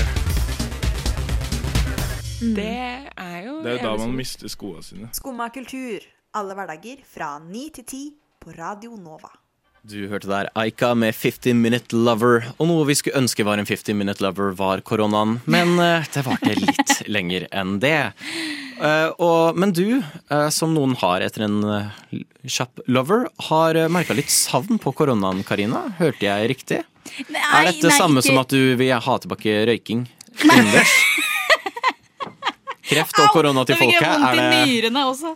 Det 2.38 2.68
er 2.68 3.38
jo 3.48 3.54
Det 3.64 3.70
er 3.72 3.78
jo 3.78 3.82
da 3.82 3.96
man 4.04 4.12
mister 4.14 4.48
skoene 4.52 4.84
sine. 4.84 5.08
Skumma 5.16 5.48
kultur. 5.54 6.04
Alle 6.36 6.54
hverdager 6.54 7.00
fra 7.08 7.38
ni 7.42 7.70
til 7.74 7.84
ti 7.88 8.02
på 8.48 8.62
Radio 8.62 8.96
Nova. 8.96 9.28
Du 9.82 10.08
hørte 10.08 10.28
der 10.28 10.48
Aika 10.56 10.94
med 10.94 11.14
50 11.14 11.54
Minute 11.54 11.96
Lover. 11.96 12.46
Og 12.58 12.68
noe 12.70 12.86
vi 12.88 12.94
skulle 12.96 13.18
ønske 13.20 13.44
var 13.44 13.60
en 13.60 13.66
50 13.68 13.96
Minute 13.96 14.24
Lover, 14.24 14.54
var 14.56 14.80
koronaen. 14.80 15.38
Men 15.44 15.74
eh, 15.84 16.06
det 16.14 16.24
varte 16.24 16.54
litt 16.56 16.94
lenger 17.08 17.44
enn 17.52 17.76
det. 17.82 18.12
Eh, 18.80 19.10
og, 19.20 19.58
men 19.58 19.74
du, 19.76 20.00
eh, 20.00 20.48
som 20.54 20.72
noen 20.76 20.96
har 21.02 21.24
etter 21.26 21.44
en 21.48 21.58
kjapp 22.48 22.80
lover, 22.88 23.26
har 23.50 23.80
merka 23.92 24.16
litt 24.16 24.32
savn 24.32 24.80
på 24.80 24.94
koronaen, 24.96 25.44
Karina. 25.44 25.84
Hørte 26.00 26.24
jeg 26.24 26.52
riktig? 26.54 26.82
Nei, 27.28 27.42
er 27.44 27.72
dette 27.72 27.90
nei, 27.90 27.98
samme 27.98 28.22
ikke- 28.22 28.30
som 28.32 28.44
at 28.44 28.54
du 28.54 28.76
vil 28.80 28.94
ha 28.96 29.18
tilbake 29.24 29.60
røyking? 29.68 30.06
Innendørs? 30.44 30.96
Kreft 32.88 33.18
og 33.20 33.34
korona 33.34 33.64
til 33.68 33.76
folket. 33.76 33.98
fikk 33.98 34.00
jeg 34.00 34.20
folket, 34.22 34.38
vondt 34.38 34.54
i 34.56 34.72
nyrene 34.72 35.02
også. 35.10 35.34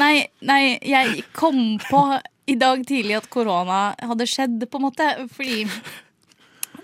Nei, 0.00 0.14
nei, 0.44 0.60
jeg 0.84 1.24
kom 1.36 1.78
på 1.86 2.02
i 2.48 2.54
dag 2.58 2.84
tidlig 2.86 3.16
at 3.20 3.28
korona 3.30 3.94
hadde 4.00 4.26
skjedd, 4.26 4.62
på 4.70 4.80
en 4.80 4.86
måte. 4.88 5.08
Fordi 5.34 5.66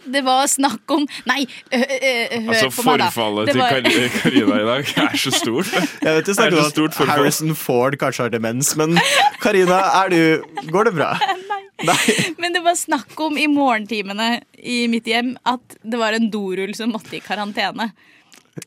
det 0.06 0.20
var 0.22 0.46
snakk 0.46 0.86
om 0.94 1.02
Nei, 1.26 1.46
hør 1.72 2.52
Altså, 2.52 2.68
på 2.76 2.84
meg, 2.86 3.00
da. 3.00 3.08
forfallet 3.10 3.48
til 3.50 3.58
var- 3.58 3.80
Karina 4.22 4.58
i 4.60 4.66
dag 4.68 4.92
er 5.02 5.16
så 5.18 5.32
stort. 5.34 5.70
Jeg 5.72 6.12
vet 6.18 6.24
du 6.28 6.30
er 6.30 6.36
snakker 6.36 6.58
om 6.58 6.64
at 6.70 6.94
forfall. 6.94 7.10
Harrison 7.10 7.54
Ford 7.58 7.96
kanskje 7.98 8.22
har 8.26 8.30
demens, 8.30 8.74
men 8.76 8.98
Karina, 9.42 9.80
du 10.10 10.44
Går 10.70 10.84
det 10.90 10.94
bra? 10.94 11.10
nei, 11.88 12.34
Men 12.38 12.52
det 12.54 12.62
var 12.64 12.74
snakk 12.78 13.18
om 13.20 13.36
i 13.36 13.46
morgentimene 13.50 14.40
i 14.62 14.86
mitt 14.88 15.04
hjem 15.10 15.34
at 15.44 15.76
det 15.82 15.98
var 15.98 16.12
en 16.16 16.30
dorull 16.30 16.74
som 16.78 16.92
måtte 16.94 17.18
i 17.18 17.20
karantene. 17.20 17.90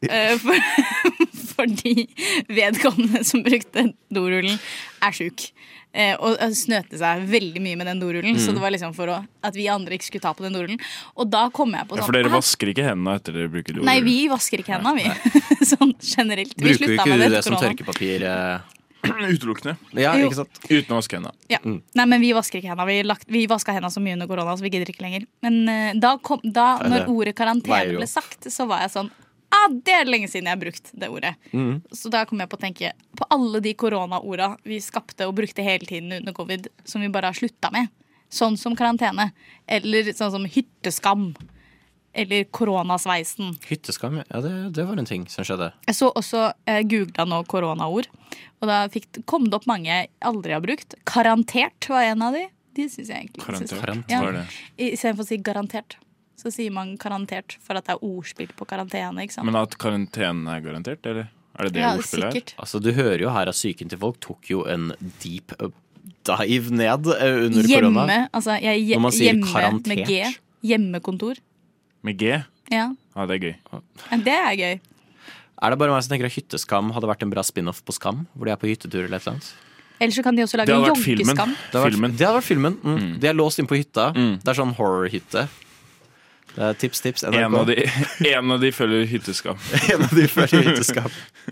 Eh, 0.05 0.35
For, 0.37 0.59
fordi 1.55 2.07
vedkommende 2.51 3.23
som 3.25 3.41
brukte 3.43 3.87
dorullen, 4.13 4.59
er 5.01 5.15
sjuk. 5.15 5.47
Eh, 5.91 6.13
og 6.21 6.37
snøte 6.53 6.99
seg 7.01 7.23
veldig 7.31 7.61
mye 7.65 7.77
med 7.79 7.87
den 7.89 7.99
dorullen. 7.99 8.35
Så 8.37 8.51
Mm. 8.51 8.53
det 8.59 8.61
var 8.61 8.71
liksom 8.75 8.91
for 8.93 9.07
å, 9.09 9.15
at 9.43 9.55
vi 9.57 9.65
andre 9.73 9.95
ikke 9.97 10.05
skulle 10.05 10.21
ta 10.21 10.33
på 10.37 10.43
den 10.45 10.53
dorullen. 10.53 10.77
Og 11.17 11.29
da 11.33 11.49
kom 11.49 11.71
jeg 11.73 11.87
på 11.89 11.97
Ja, 11.97 12.03
sånn 12.03 12.05
for 12.05 12.13
dere 12.13 12.29
vasker 12.29 12.69
ikke 12.69 12.85
hendene 12.85 13.15
etter 13.17 13.33
dere 13.33 13.49
bruker 13.49 13.73
dorull? 13.73 13.85
Nei, 13.89 13.99
vi 14.05 14.27
vasker 14.29 14.61
ikke 14.61 14.77
hendene, 14.77 14.93
vi. 15.01 15.65
sånn 15.73 15.95
generelt. 15.97 16.53
Vi 16.55 16.75
Bruker 16.75 16.93
ikke 16.93 17.05
du 17.09 17.17
det 17.23 17.31
det 17.33 17.43
som 17.43 17.55
korona. 17.55 17.73
tørkepapir? 17.73 18.21
eh? 18.21 18.59
Utelukkende. 19.09 19.77
Ja, 19.97 20.11
ikke 20.19 20.35
sant? 20.43 20.59
Uten 20.69 20.91
å 20.93 20.99
vaske 20.99 21.15
hendene. 21.17 21.33
Ja. 21.49 21.57
Nei, 21.63 22.05
men 22.05 22.21
vi 22.21 22.33
vasker 22.37 22.59
ikke 22.59 22.69
hendene. 22.73 22.85
Vi, 22.91 22.97
lagt, 23.07 23.25
vi 23.31 23.45
vaska 23.49 23.73
hendene 23.73 23.89
så 23.95 24.03
mye 24.03 24.13
under 24.19 24.27
korona, 24.29 24.53
så 24.59 24.65
vi 24.65 24.69
gidder 24.75 24.91
ikke 24.93 25.01
lenger. 25.05 25.25
Men 25.41 25.57
uh, 25.71 25.93
da, 25.97 26.17
kom, 26.21 26.41
da 26.43 26.67
når 26.83 27.07
ordet 27.09 27.33
karantene 27.39 27.95
ble 27.97 28.07
sagt, 28.11 28.45
så 28.51 28.67
var 28.69 28.83
jeg 28.85 28.93
sånn 28.97 29.09
ah, 29.55 29.67
Det 29.71 29.93
er 29.93 30.05
lenge 30.09 30.27
siden 30.29 30.45
jeg 30.49 30.55
har 30.57 30.61
brukt 30.63 30.91
det 30.93 31.09
ordet. 31.09 31.35
Mm. 31.53 31.81
Så 31.91 32.09
da 32.13 32.25
kom 32.25 32.39
jeg 32.43 32.49
på 32.51 32.57
å 32.59 32.63
tenke 32.63 32.91
på 33.17 33.27
alle 33.29 33.61
de 33.65 33.73
koronaorda 33.73 34.57
vi 34.63 34.79
skapte 34.83 35.27
og 35.27 35.35
brukte 35.39 35.63
hele 35.65 35.85
tiden 35.89 36.11
under 36.19 36.33
covid, 36.33 36.67
som 36.85 37.01
vi 37.01 37.09
bare 37.09 37.31
har 37.31 37.37
slutta 37.37 37.71
med. 37.71 37.87
Sånn 38.29 38.57
som 38.61 38.75
karantene. 38.77 39.31
Eller 39.67 40.11
sånn 40.13 40.31
som 40.35 40.45
hytteskam. 40.45 41.31
Eller 42.13 42.43
koronasveisen. 42.53 43.55
Hytteskam, 43.69 44.19
ja, 44.29 44.39
det, 44.41 44.53
det 44.73 44.83
var 44.85 44.97
en 44.97 45.05
ting 45.05 45.27
som 45.29 45.45
skjedde. 45.45 45.71
Jeg 45.87 45.95
så 45.97 46.09
også 46.17 46.47
eh, 46.65 46.81
googla 46.89 47.25
nå 47.29 47.43
koronaord, 47.49 48.07
og 48.59 48.67
da 48.69 48.79
fikk, 48.91 49.21
kom 49.29 49.45
det 49.49 49.59
opp 49.59 49.67
mange 49.69 49.89
jeg 49.91 50.09
aldri 50.25 50.55
har 50.55 50.63
brukt. 50.65 50.95
Karantert 51.09 51.85
var 51.89 52.07
en 52.09 52.25
av 52.25 52.33
de. 52.37 52.47
De 52.77 52.87
syns 52.89 53.09
jeg 53.13 53.25
egentlig 53.27 53.45
Karantert? 53.45 53.69
synes- 53.69 54.09
Ja. 54.09 54.21
hva 54.23 54.29
er 54.29 54.37
det? 54.39 54.45
Istedenfor 54.89 55.23
å 55.23 55.27
si 55.29 55.37
garantert, 55.37 55.95
så 56.39 56.51
sier 56.53 56.71
man 56.71 56.95
karantert 57.01 57.57
for 57.63 57.77
at 57.79 57.85
det 57.89 57.97
er 57.97 58.05
ordspill 58.05 58.51
på 58.55 58.67
karantene. 58.69 59.25
ikke 59.25 59.35
sant? 59.35 59.45
Men 59.49 59.59
at 59.59 59.75
karantenen 59.81 60.47
er 60.51 60.63
garantert, 60.63 61.05
eller? 61.05 61.29
Er 61.59 61.67
det 61.67 61.73
det 61.75 61.81
Ja, 61.83 61.93
ordspillet 61.99 62.35
er? 62.39 62.53
Altså, 62.63 62.79
Du 62.79 62.91
hører 62.95 63.19
jo 63.25 63.29
her 63.35 63.49
at 63.51 63.57
psyken 63.57 63.89
til 63.91 63.99
folk 63.99 64.19
tok 64.23 64.47
jo 64.49 64.63
en 64.71 64.93
deep 65.19 65.51
uh, 65.59 65.69
dive 66.29 66.71
ned 66.71 67.07
under 67.09 67.43
under 67.49 67.67
korona. 67.67 68.05
Hjemme, 68.05 68.19
altså 68.31 68.55
jeg, 68.63 68.85
Når 68.95 69.01
man 69.03 69.11
sier 69.11 69.33
hjemme 69.33 69.81
med. 69.91 70.05
G. 70.07 70.21
Hjemmekontor. 70.63 71.41
Med 72.03 72.17
G? 72.17 72.37
Ja, 72.71 72.93
Ja, 73.15 73.25
det 73.25 73.35
er 73.35 73.43
gøy. 73.43 73.55
Det 74.23 74.35
er 74.35 74.53
gøy. 74.55 74.79
Er 75.59 75.73
det 75.73 75.79
bare 75.81 75.91
meg 75.91 76.03
som 76.05 76.13
tenker 76.13 76.29
at 76.29 76.35
Hytteskam 76.37 76.93
hadde 76.95 77.07
vært 77.09 77.23
en 77.25 77.31
bra 77.33 77.43
spin-off 77.43 77.81
på 77.83 77.91
Skam? 77.91 78.21
Hvor 78.37 78.47
de 78.47 78.53
er 78.53 78.59
på 78.61 78.69
hyttetur 78.69 79.03
eller 79.03 79.17
et 79.17 79.25
eller 79.25 79.33
annet? 79.35 79.49
Eller 79.99 80.15
så 80.15 80.23
kan 80.23 80.37
de 80.37 80.45
også 80.45 80.55
lage 80.61 80.71
jonkeskam. 80.71 81.17
joggeskam. 81.19 81.55
Det 81.73 81.81
hadde 81.81 81.97
vært, 81.99 82.13
det 82.15 82.23
hadde 82.29 82.37
vært 82.37 82.47
filmen. 82.47 82.77
Mm. 82.79 83.09
De 83.19 83.27
er 83.27 83.35
låst 83.35 83.59
inn 83.59 83.67
på 83.67 83.75
hytta. 83.75 84.13
Det 84.15 84.47
er 84.47 84.55
sånn 84.55 84.71
horror-hytte. 84.77 85.49
Det 86.55 86.65
er 86.65 86.73
tips, 86.81 87.01
tips. 87.05 87.23
NRK. 87.29 87.39
En 87.45 87.55
av, 87.55 87.65
de, 87.69 87.75
en 88.33 88.51
av 88.55 88.59
de 88.63 88.71
følger 88.75 89.05
hytteskap. 89.11 89.57
en 89.93 90.01
av 90.07 90.13
de 90.17 90.27
følger 90.27 90.69
hytteskap. 90.71 91.11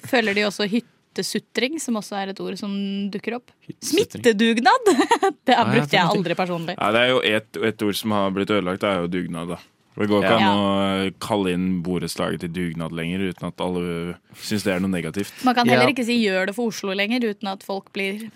Følger 0.10 0.34
de 0.40 0.46
også 0.50 0.68
hyttesutring, 0.72 1.78
som 1.82 1.96
også 2.02 2.18
er 2.20 2.34
et 2.34 2.42
ord 2.44 2.58
som 2.60 2.74
dukker 3.14 3.38
opp? 3.40 3.54
Smittedugnad! 3.84 4.92
det 5.48 5.56
har 5.58 5.70
brukt 5.72 5.94
jeg 5.94 6.02
jeg. 6.02 6.12
aldri 6.18 6.36
personlig. 6.38 6.76
Ja, 6.80 6.92
det 6.96 7.02
er 7.06 7.14
jo 7.14 7.22
et, 7.24 7.62
et 7.72 7.82
ord 7.88 7.98
som 8.00 8.12
har 8.18 8.32
blitt 8.36 8.52
ødelagt, 8.54 8.82
det 8.84 8.90
er 8.92 9.04
jo 9.06 9.12
dugnad. 9.18 9.54
da. 9.56 9.60
Det 9.98 10.06
går 10.12 10.26
ikke 10.28 10.34
Ja. 10.38 10.50
an 10.52 10.60
å 10.62 11.14
kalle 11.24 11.54
inn 11.58 11.70
borettslaget 11.86 12.44
til 12.44 12.52
dugnad 12.54 12.94
lenger 12.94 13.24
uten 13.32 13.48
at 13.48 13.64
alle 13.66 14.18
syns 14.38 14.62
det 14.68 14.76
er 14.76 14.84
noe 14.84 14.94
negativt. 14.94 15.34
Man 15.48 15.56
kan 15.58 15.66
heller 15.72 15.90
ikke 15.90 16.06
si 16.06 16.20
'gjør 16.22 16.52
det 16.52 16.54
for 16.58 16.70
Oslo' 16.70 16.94
lenger 16.94 17.26
uten 17.32 17.50
at 17.50 17.64
folk 17.66 17.90
blir 17.94 18.28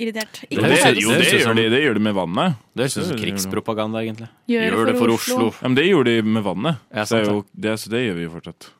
irritert. 0.00 0.40
Det, 0.40 0.48
Ikke 0.50 0.64
det, 0.64 0.80
det, 0.80 1.04
jo, 1.04 1.14
det, 1.14 1.30
gjør 1.36 1.56
de, 1.58 1.68
det 1.72 1.80
gjør 1.84 1.96
de 1.98 2.02
med 2.08 2.16
vannet. 2.16 2.58
Det 2.74 2.86
høres 2.86 2.98
ut 2.98 3.08
som 3.10 3.20
krigspropaganda, 3.20 4.02
egentlig. 4.02 4.28
Gjør 4.50 4.90
det 4.90 4.98
for 4.98 5.14
Oslo. 5.14 5.48
Ja, 5.52 5.68
men 5.68 5.78
det 5.78 5.86
gjorde 5.86 6.16
de 6.16 6.34
med 6.38 6.44
vannet. 6.46 6.84
Ja, 6.90 7.04
er 7.04 7.10
sant 7.12 7.30
jo, 7.30 7.40
det, 7.52 7.76
så 7.82 7.92
det 7.92 8.04
gjør 8.06 8.18
vi 8.18 8.26
jo 8.26 8.34
fortsatt. 8.34 8.70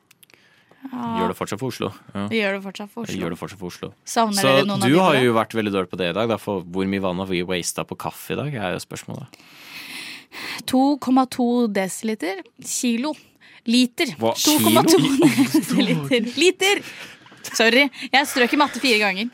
Gjør 0.91 1.29
det 1.29 1.37
fortsatt 1.37 1.61
for 1.61 1.69
Oslo. 1.69 1.91
Ja. 2.15 2.23
gjør 2.33 2.55
det 2.57 2.61
fortsatt 2.65 2.89
for 2.91 3.05
Oslo. 3.05 3.17
Gjør 3.21 3.33
det 3.35 3.39
fortsatt 3.39 3.61
for 3.61 3.69
Oslo. 3.69 3.91
Savner 4.03 4.41
Så 4.41 4.47
dere 4.49 4.65
noen 4.65 4.81
av 4.81 4.89
du 4.89 4.97
har 4.97 5.17
jo 5.21 5.35
vært 5.37 5.53
veldig 5.55 5.73
dårlig 5.75 5.91
på 5.91 5.99
det 6.01 6.09
i 6.11 6.15
dag. 6.17 6.31
Da, 6.33 6.37
for 6.41 6.65
hvor 6.65 6.89
mye 6.89 7.03
vann 7.03 7.21
har 7.21 7.29
vi 7.29 7.43
wasta 7.47 7.85
på 7.87 7.97
kaffe 8.01 8.33
i 8.33 8.39
dag, 8.39 8.55
er 8.57 8.75
jo 8.75 8.81
spørsmålet. 8.81 9.37
2,2 10.71 11.47
desiliter. 11.75 12.41
Kilo. 12.65 13.13
Liter. 13.69 14.15
2,2 14.17 15.01
desiliter. 15.53 16.31
Liter! 16.41 16.81
Sorry. 17.51 17.87
Jeg 18.11 18.29
strøk 18.29 18.53
i 18.55 18.59
matte 18.59 18.81
fire 18.81 18.99
ganger. 19.01 19.29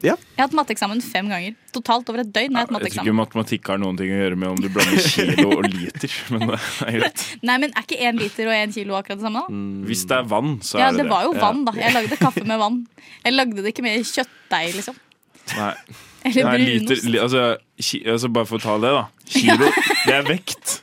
Ja. 0.00 0.14
Jeg 0.16 0.38
har 0.38 0.46
hatt 0.48 0.54
matteeksamen 0.56 1.02
fem 1.04 1.28
ganger. 1.28 1.56
Totalt 1.76 2.08
over 2.08 2.22
et 2.22 2.30
døgn 2.32 2.56
har 2.56 2.64
jeg 2.64 2.72
hatt 2.72 2.86
Jeg 2.86 2.94
tror 2.94 3.04
ikke 3.04 3.16
matematikk 3.18 3.68
har 3.68 3.80
noen 3.82 3.98
ting 4.00 4.12
å 4.14 4.20
gjøre 4.22 4.38
med 4.40 4.48
om 4.54 4.60
du 4.62 4.68
blander 4.72 5.08
kilo 5.12 5.48
og 5.58 5.66
liter. 5.68 6.14
Men 6.32 6.46
det 6.48 6.60
er 6.86 6.96
greit. 6.96 7.24
Nei, 7.50 7.56
men 7.62 7.74
er 7.74 7.84
ikke 7.84 7.98
én 8.08 8.20
liter 8.20 8.48
og 8.48 8.56
én 8.56 8.72
kilo 8.74 8.96
akkurat 8.98 9.20
det 9.20 9.26
samme? 9.28 9.44
da? 9.44 9.60
Hvis 9.90 10.04
det 10.08 10.16
er 10.16 10.28
vann, 10.32 10.54
så 10.64 10.80
Ja, 10.80 10.88
er 10.88 10.96
det 10.96 11.04
det 11.04 11.10
var 11.12 11.26
jo 11.28 11.34
vann, 11.36 11.64
da. 11.68 11.74
Jeg 11.76 11.96
lagde 11.96 12.20
kaffe 12.20 12.44
med 12.48 12.62
vann. 12.62 12.80
Jeg 13.26 13.36
lagde 13.36 13.60
det 13.60 13.74
ikke 13.74 13.84
med 13.84 14.06
kjøttdeig, 14.08 14.74
liksom. 14.80 14.98
Nei. 15.58 15.72
Eller 16.30 16.44
Nei, 16.44 16.56
brunost. 16.56 16.90
liter, 16.90 17.10
li, 17.10 17.20
altså, 17.20 17.44
ki, 17.80 18.02
altså, 18.14 18.28
bare 18.32 18.48
for 18.48 18.60
å 18.60 18.64
ta 18.64 18.76
det, 18.82 18.92
da. 18.96 19.04
Kilo, 19.36 19.70
det 20.06 20.16
er 20.16 20.26
vekt. 20.28 20.76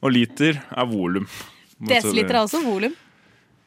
Og 0.00 0.14
liter 0.14 0.58
er 0.70 0.90
volum. 0.90 1.26
Desiliter 1.90 2.36
er 2.38 2.44
også 2.44 2.62
volum. 2.64 2.94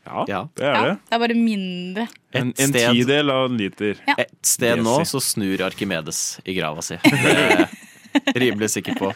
Ja, 0.05 0.25
Ja. 0.27 0.41
det 0.55 0.65
er 0.67 0.73
Ja, 0.73 0.83
det. 0.89 0.97
det 1.09 1.15
er 1.15 1.19
bare 1.23 1.35
mindre. 1.39 2.07
En, 2.33 2.49
Et 2.49 2.59
en 2.59 2.73
sted- 2.73 2.91
tidel 2.93 3.29
av 3.31 3.45
en 3.51 3.57
liter. 3.57 3.95
Ja. 4.07 4.15
Et 4.17 4.33
sted 4.43 4.77
nå 4.83 4.97
så 5.07 5.21
snur 5.23 5.61
Arkimedes 5.63 6.39
i 6.45 6.55
grava 6.57 6.81
si. 6.83 6.97
Det 7.03 8.35
er 8.35 8.35
jeg 8.35 8.41
rimelig 8.51 8.69
sikker 8.75 8.93
på. 8.99 9.13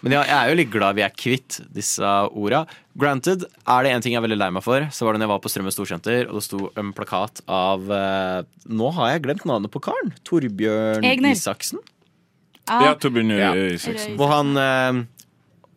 Men 0.00 0.12
ja, 0.14 0.20
jeg 0.22 0.36
er 0.38 0.48
jo 0.52 0.54
litt 0.60 0.70
glad 0.70 0.94
vi 0.94 1.02
er 1.02 1.10
kvitt 1.10 1.58
disse 1.74 2.00
orda. 2.30 2.60
Granted, 2.96 3.42
er 3.66 3.82
det 3.82 3.90
en 3.92 4.00
ting 4.04 4.12
jeg 4.14 4.20
er 4.22 4.26
veldig 4.28 4.38
lei 4.38 4.48
meg 4.54 4.62
for, 4.62 4.86
så 4.94 5.04
var 5.04 5.12
det 5.12 5.20
når 5.20 5.26
jeg 5.26 5.32
var 5.34 5.42
på 5.44 5.50
Strømmen 5.50 5.74
Storsenter, 5.74 6.28
og 6.30 6.38
det 6.38 6.44
sto 6.46 6.60
en 6.78 6.92
plakat 6.94 7.42
av 7.50 7.90
eh, 7.90 8.42
Nå 8.70 8.92
har 8.94 9.10
jeg 9.16 9.24
glemt 9.26 9.44
navnet 9.44 9.70
på 9.74 9.82
karen. 9.82 10.14
Torbjørn 10.24 11.04
Egner. 11.04 11.34
Isaksen. 11.34 11.82
Ja, 12.68 12.94
Torbjørn 12.94 13.34
Ja. 13.36 13.50
Isaksen. 13.74 14.14
Hvor 14.16 14.30
han 14.32 14.54
eh, 14.56 15.02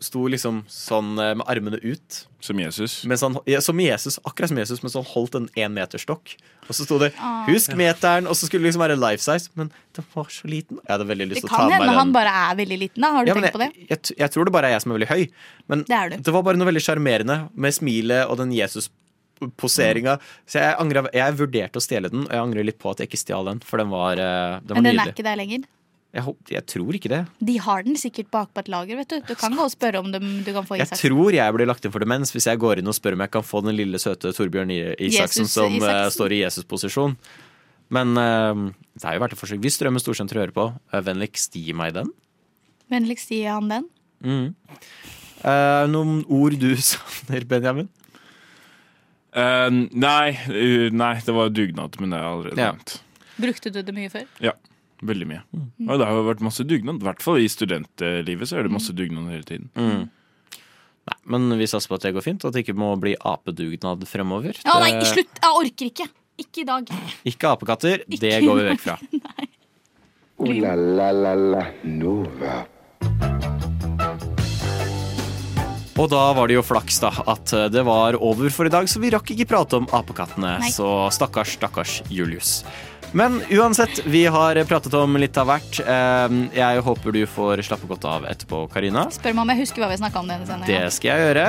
sto 0.01 0.23
liksom 0.27 0.63
sånn 0.71 1.13
eh, 1.21 1.35
med 1.37 1.45
armene 1.51 1.77
ut. 1.83 2.23
Som 2.41 2.57
Jesus. 2.57 3.03
Mens 3.05 3.21
han, 3.21 3.35
ja, 3.45 3.59
som 3.61 3.77
Jesus, 3.77 4.15
akkurat 4.25 4.49
som 4.49 4.57
Jesus, 4.57 4.79
mens 4.81 4.95
han 4.97 5.05
holdt 5.05 5.35
en 5.37 5.45
énmeterstokk. 5.61 6.33
Og 6.65 6.73
så 6.73 6.85
sto 6.87 6.97
det 6.97 7.11
Ah. 7.21 7.45
'husk 7.45 7.75
meteren', 7.77 8.25
og 8.25 8.33
så 8.33 8.47
skulle 8.49 8.63
det 8.65 8.73
liksom 8.73 8.81
være 8.81 8.97
life 8.97 9.21
size. 9.21 9.49
Men 9.55 9.69
den 9.93 10.05
var 10.15 10.25
så 10.33 10.47
liten. 10.49 10.79
Jeg 10.81 10.89
hadde 10.97 11.05
veldig 11.05 11.27
Det 11.29 11.35
lyst 11.35 11.45
til 11.45 11.49
å 11.49 11.53
ta 11.53 11.69
kan 11.69 11.71
hende 11.77 11.93
han 11.93 12.11
bare 12.11 12.33
er 12.33 12.55
veldig 12.57 12.79
liten, 12.79 13.01
da. 13.01 13.11
Har 13.11 13.25
du 13.25 13.29
Ja, 13.29 13.35
tenkt 13.35 13.45
tenkt 13.45 13.53
på 13.53 13.59
det? 13.61 13.87
jeg, 13.89 14.17
jeg, 14.17 14.31
tror 14.31 14.45
det 14.45 14.53
bare 14.53 14.65
er 14.67 14.73
jeg 14.73 14.81
som 14.81 14.91
er 14.91 14.97
veldig 14.97 15.11
høy. 15.13 15.23
Men 15.69 15.83
Det 15.83 15.95
er 16.01 16.09
du. 16.09 16.17
det 16.17 16.33
var 16.33 16.43
bare 16.43 16.57
noe 16.57 16.67
veldig 16.71 16.81
sjarmerende 16.87 17.49
med 17.55 17.71
smilet 17.73 18.25
og 18.29 18.37
den 18.37 18.51
Jesus-poseringa. 19.41 20.17
Så 20.47 20.59
jeg, 20.61 20.75
angret, 20.79 21.11
jeg 21.13 21.37
vurderte 21.39 21.77
å 21.77 21.83
stjele 21.83 22.09
den, 22.09 22.25
og 22.25 22.31
jeg 22.33 22.41
angrer 22.41 22.65
litt 22.65 22.79
på 22.81 22.89
at 22.91 22.97
jeg 23.03 23.09
ikke 23.09 23.21
stjal 23.21 23.45
den. 23.45 23.59
For 23.65 23.77
den 23.77 23.89
var, 23.93 24.13
eh, 24.13 24.59
den 24.65 24.75
var 24.75 24.81
Men 24.81 24.83
den 24.83 24.99
er 24.99 25.13
ikke 25.13 25.23
der 25.23 25.37
lenger. 25.37 25.63
Jeg, 26.11 26.33
jeg 26.51 26.63
tror 26.67 26.95
ikke 26.97 27.07
det. 27.11 27.19
De 27.39 27.53
har 27.63 27.85
den 27.87 27.95
sikkert 27.95 28.27
bak 28.33 28.49
på 28.51 28.59
et 28.59 28.67
lager, 28.71 28.97
vet 28.99 29.13
du. 29.13 29.21
Du 29.29 29.35
kan 29.39 29.53
gå 29.55 29.63
og 29.63 29.71
spørre 29.71 30.01
om 30.03 30.09
dem, 30.11 30.25
du 30.43 30.49
kan 30.51 30.65
få 30.67 30.75
Jeg 30.81 30.89
tror 30.91 31.31
jeg 31.31 31.55
blir 31.55 31.69
lagt 31.69 31.85
inn 31.87 31.93
for 31.93 32.03
demens 32.03 32.33
hvis 32.35 32.49
jeg 32.49 32.59
går 32.59 32.81
inn 32.81 32.91
og 32.91 32.97
spør 32.97 33.15
om 33.15 33.23
jeg 33.23 33.31
kan 33.31 33.45
få 33.47 33.61
den 33.63 33.77
lille 33.77 33.99
søte 34.01 34.33
Torbjørn 34.35 34.73
Isaksen 34.75 35.45
Jesus 35.47 35.53
som 35.55 35.71
eh, 35.71 35.77
Isaksen. 35.79 36.15
står 36.17 36.35
i 36.35 36.41
Jesus-posisjon. 36.41 37.15
Men 37.91 38.11
uh, 38.19 38.67
det 38.99 39.07
er 39.07 39.15
jo 39.15 39.23
verdt 39.23 39.35
et 39.37 39.39
forsøk. 39.39 39.61
Hvis 39.63 39.79
Drømmen 39.79 40.03
Storsenter 40.03 40.39
hører 40.41 40.53
på, 40.55 40.67
uh, 40.75 40.99
vennligst 41.03 41.55
gi 41.59 41.71
meg 41.75 41.95
den. 41.95 42.11
Vennligst 42.91 43.31
gi 43.31 43.41
han 43.47 43.71
den. 43.71 43.87
Mm. 44.23 44.51
Uh, 45.43 45.87
noen 45.91 46.21
ord 46.27 46.55
du 46.59 46.69
savner, 46.91 47.47
Benjamin? 47.47 47.87
Uh, 49.31 49.69
nei, 49.95 50.33
uh, 50.51 50.89
nei, 50.91 51.13
det 51.23 51.35
var 51.35 51.51
dugnad, 51.55 51.95
men 52.03 52.11
det 52.11 52.19
er 52.19 52.27
allerede 52.33 52.59
Ja. 52.59 52.73
nevnt. 52.75 52.97
Brukte 53.41 53.71
du 53.71 53.79
det 53.81 53.95
mye 53.95 54.11
før? 54.11 54.27
Ja, 54.43 54.51
veldig 55.01 55.27
mye. 55.29 55.41
Mm. 55.55 55.67
Og 55.89 55.99
det 55.99 56.07
har 56.07 56.17
jo 56.17 56.25
vært 56.29 56.43
masse 56.45 56.65
dugnad. 56.67 57.01
I 57.01 57.07
hvert 57.09 57.23
fall 57.25 57.41
i 57.41 57.49
studentlivet 57.51 58.49
så 58.49 58.59
er 58.59 58.67
det 58.67 58.73
masse 58.73 58.93
dugnad 58.95 59.29
hele 59.33 59.47
tiden. 59.47 59.69
Mm. 59.75 60.09
Nei, 61.11 61.17
men 61.33 61.57
vi 61.57 61.65
satser 61.69 61.89
på 61.89 61.97
at 61.97 62.05
det 62.05 62.13
går 62.15 62.25
fint, 62.25 62.43
og 62.45 62.51
at 62.51 62.57
det 62.57 62.65
ikke 62.65 62.77
må 62.77 62.91
bli 63.01 63.15
apedugnad 63.17 64.05
fremover. 64.09 64.59
Ja, 64.65 64.77
nei, 64.83 64.91
Det- 64.99 65.09
slutt! 65.09 65.39
Jeg 65.41 65.57
orker 65.63 65.85
ikke! 65.89 66.09
Ikke 66.41 66.61
i 66.61 66.65
dag. 66.65 66.87
Ikke 67.27 67.49
apekatter, 67.53 68.03
det 68.07 68.37
går 68.41 68.55
vi 68.61 68.67
vekk 68.71 68.81
fra. 68.81 68.97
nei. 69.27 70.59
la 70.61 70.73
la 70.75 71.11
la 71.13 71.33
la 71.35 71.65
Nova. 71.83 72.61
Og 76.01 76.07
da 76.09 76.21
var 76.33 76.47
det 76.49 76.55
jo 76.55 76.63
flaks 76.65 76.97
da 77.03 77.11
at 77.29 77.51
det 77.69 77.83
var 77.85 78.15
over 78.17 78.49
for 78.49 78.65
i 78.65 78.71
dag, 78.73 78.87
så 78.89 79.01
vi 79.03 79.11
rakk 79.13 79.33
ikke 79.35 79.45
prate 79.51 79.77
om 79.77 79.85
apekattene. 79.93 80.55
Nei. 80.63 80.71
Så 80.73 80.87
stakkars, 81.13 81.57
stakkars 81.59 81.99
Julius. 82.09 82.61
Men 83.13 83.41
uansett, 83.51 84.05
vi 84.05 84.25
har 84.31 84.55
pratet 84.63 84.93
om 84.95 85.17
litt 85.19 85.35
av 85.37 85.49
hvert. 85.51 85.79
Eh, 85.83 86.35
Jeg 86.55 86.83
håper 86.85 87.11
du 87.11 87.25
får 87.27 87.59
slappe 87.67 87.87
godt 87.89 88.05
av 88.07 88.25
etterpå, 88.29 88.63
Karina. 88.71 89.09
Spør 89.11 89.35
meg 89.35 89.41
om 89.43 89.51
jeg 89.51 89.59
husker 89.65 89.83
hva 89.83 89.89
vi 89.91 89.97
snakka 89.99 90.21
om 90.21 90.29
denne 90.31 90.47
sendinga. 90.47 90.67
Det 90.71 90.93
skal 90.95 91.11
jeg 91.11 91.25
gjøre. 91.27 91.45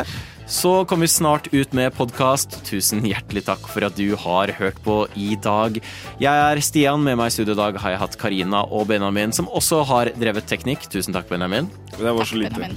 Så 0.52 0.72
kommer 0.90 1.06
vi 1.06 1.12
snart 1.14 1.46
ut 1.54 1.72
med 1.72 1.94
podkast. 1.94 2.58
Tusen 2.66 3.04
hjertelig 3.06 3.44
takk 3.46 3.62
for 3.70 3.86
at 3.86 3.94
du 3.96 4.16
har 4.18 4.50
hørt 4.58 4.80
på 4.82 5.04
i 5.16 5.36
dag. 5.38 5.78
Jeg 6.20 6.42
er 6.50 6.60
Stian. 6.66 7.04
Med 7.06 7.16
meg 7.20 7.30
i 7.30 7.36
studio 7.36 7.54
i 7.54 7.60
dag 7.62 7.78
har 7.78 7.94
jeg 7.94 8.02
hatt 8.02 8.18
Karina 8.20 8.64
og 8.66 8.88
Benjamin, 8.90 9.30
som 9.32 9.46
også 9.46 9.84
har 9.86 10.10
drevet 10.18 10.50
teknikk. 10.50 10.88
Tusen 10.90 11.14
takk, 11.14 11.30
Benjamin. 11.30 11.70
Det 11.94 12.02
var 12.18 12.26
så 12.26 12.42
lite. 12.42 12.72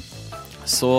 Så 0.65 0.93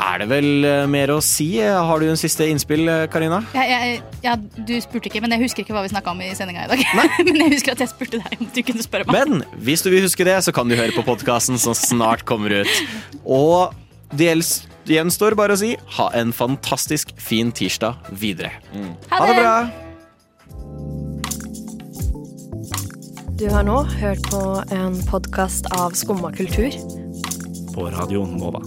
er 0.00 0.22
det 0.22 0.28
vel 0.30 0.64
eh, 0.64 0.86
mer 0.90 1.12
å 1.14 1.18
si. 1.24 1.48
Har 1.60 2.00
du 2.00 2.06
en 2.08 2.18
siste 2.18 2.46
innspill, 2.48 2.88
eh, 2.88 3.04
Karina? 3.12 3.42
Ja, 3.56 3.64
jeg, 3.68 4.00
ja, 4.24 4.34
du 4.36 4.72
spurte 4.82 5.10
ikke, 5.10 5.20
men 5.24 5.34
jeg 5.36 5.44
husker 5.44 5.64
ikke 5.64 5.76
hva 5.76 5.84
vi 5.84 5.92
snakka 5.92 6.14
om 6.14 6.22
i 6.24 6.30
sendinga 6.36 6.64
i 6.66 6.70
dag. 6.72 6.84
men 7.26 7.40
jeg 7.44 7.54
husker 7.56 7.76
at 7.76 7.84
jeg 7.84 7.92
spurte 7.92 8.20
deg 8.22 8.40
om 8.40 8.48
du 8.54 8.62
kunne 8.66 8.86
spørre 8.86 9.08
meg. 9.08 9.14
Men 9.20 9.62
hvis 9.66 9.84
du 9.84 9.90
vil 9.92 10.04
huske 10.06 10.26
det, 10.26 10.38
så 10.46 10.54
kan 10.56 10.70
du 10.70 10.76
høre 10.78 10.94
på 10.96 11.04
podkasten 11.06 11.60
som 11.60 11.76
snart 11.76 12.24
kommer 12.28 12.62
ut. 12.62 12.74
Og 13.24 13.76
det 14.16 14.32
gjenstår 14.90 15.36
bare 15.38 15.54
å 15.54 15.60
si 15.60 15.74
ha 15.98 16.08
en 16.18 16.32
fantastisk 16.34 17.12
fin 17.20 17.52
tirsdag 17.54 18.10
videre. 18.10 18.50
Ha 19.12 19.20
Ha 19.20 19.26
det 19.28 19.36
det. 19.36 19.40
bra! 19.44 19.56
Du 23.40 23.46
har 23.48 23.64
nå 23.64 23.78
hørt 24.02 24.20
på 24.28 24.40
en 24.76 24.98
podkast 25.08 25.70
av 25.72 25.94
Skumma 25.96 26.28
kultur. 26.36 26.74
På 27.72 27.88
Radio 27.94 28.26
Nova. 28.28 28.60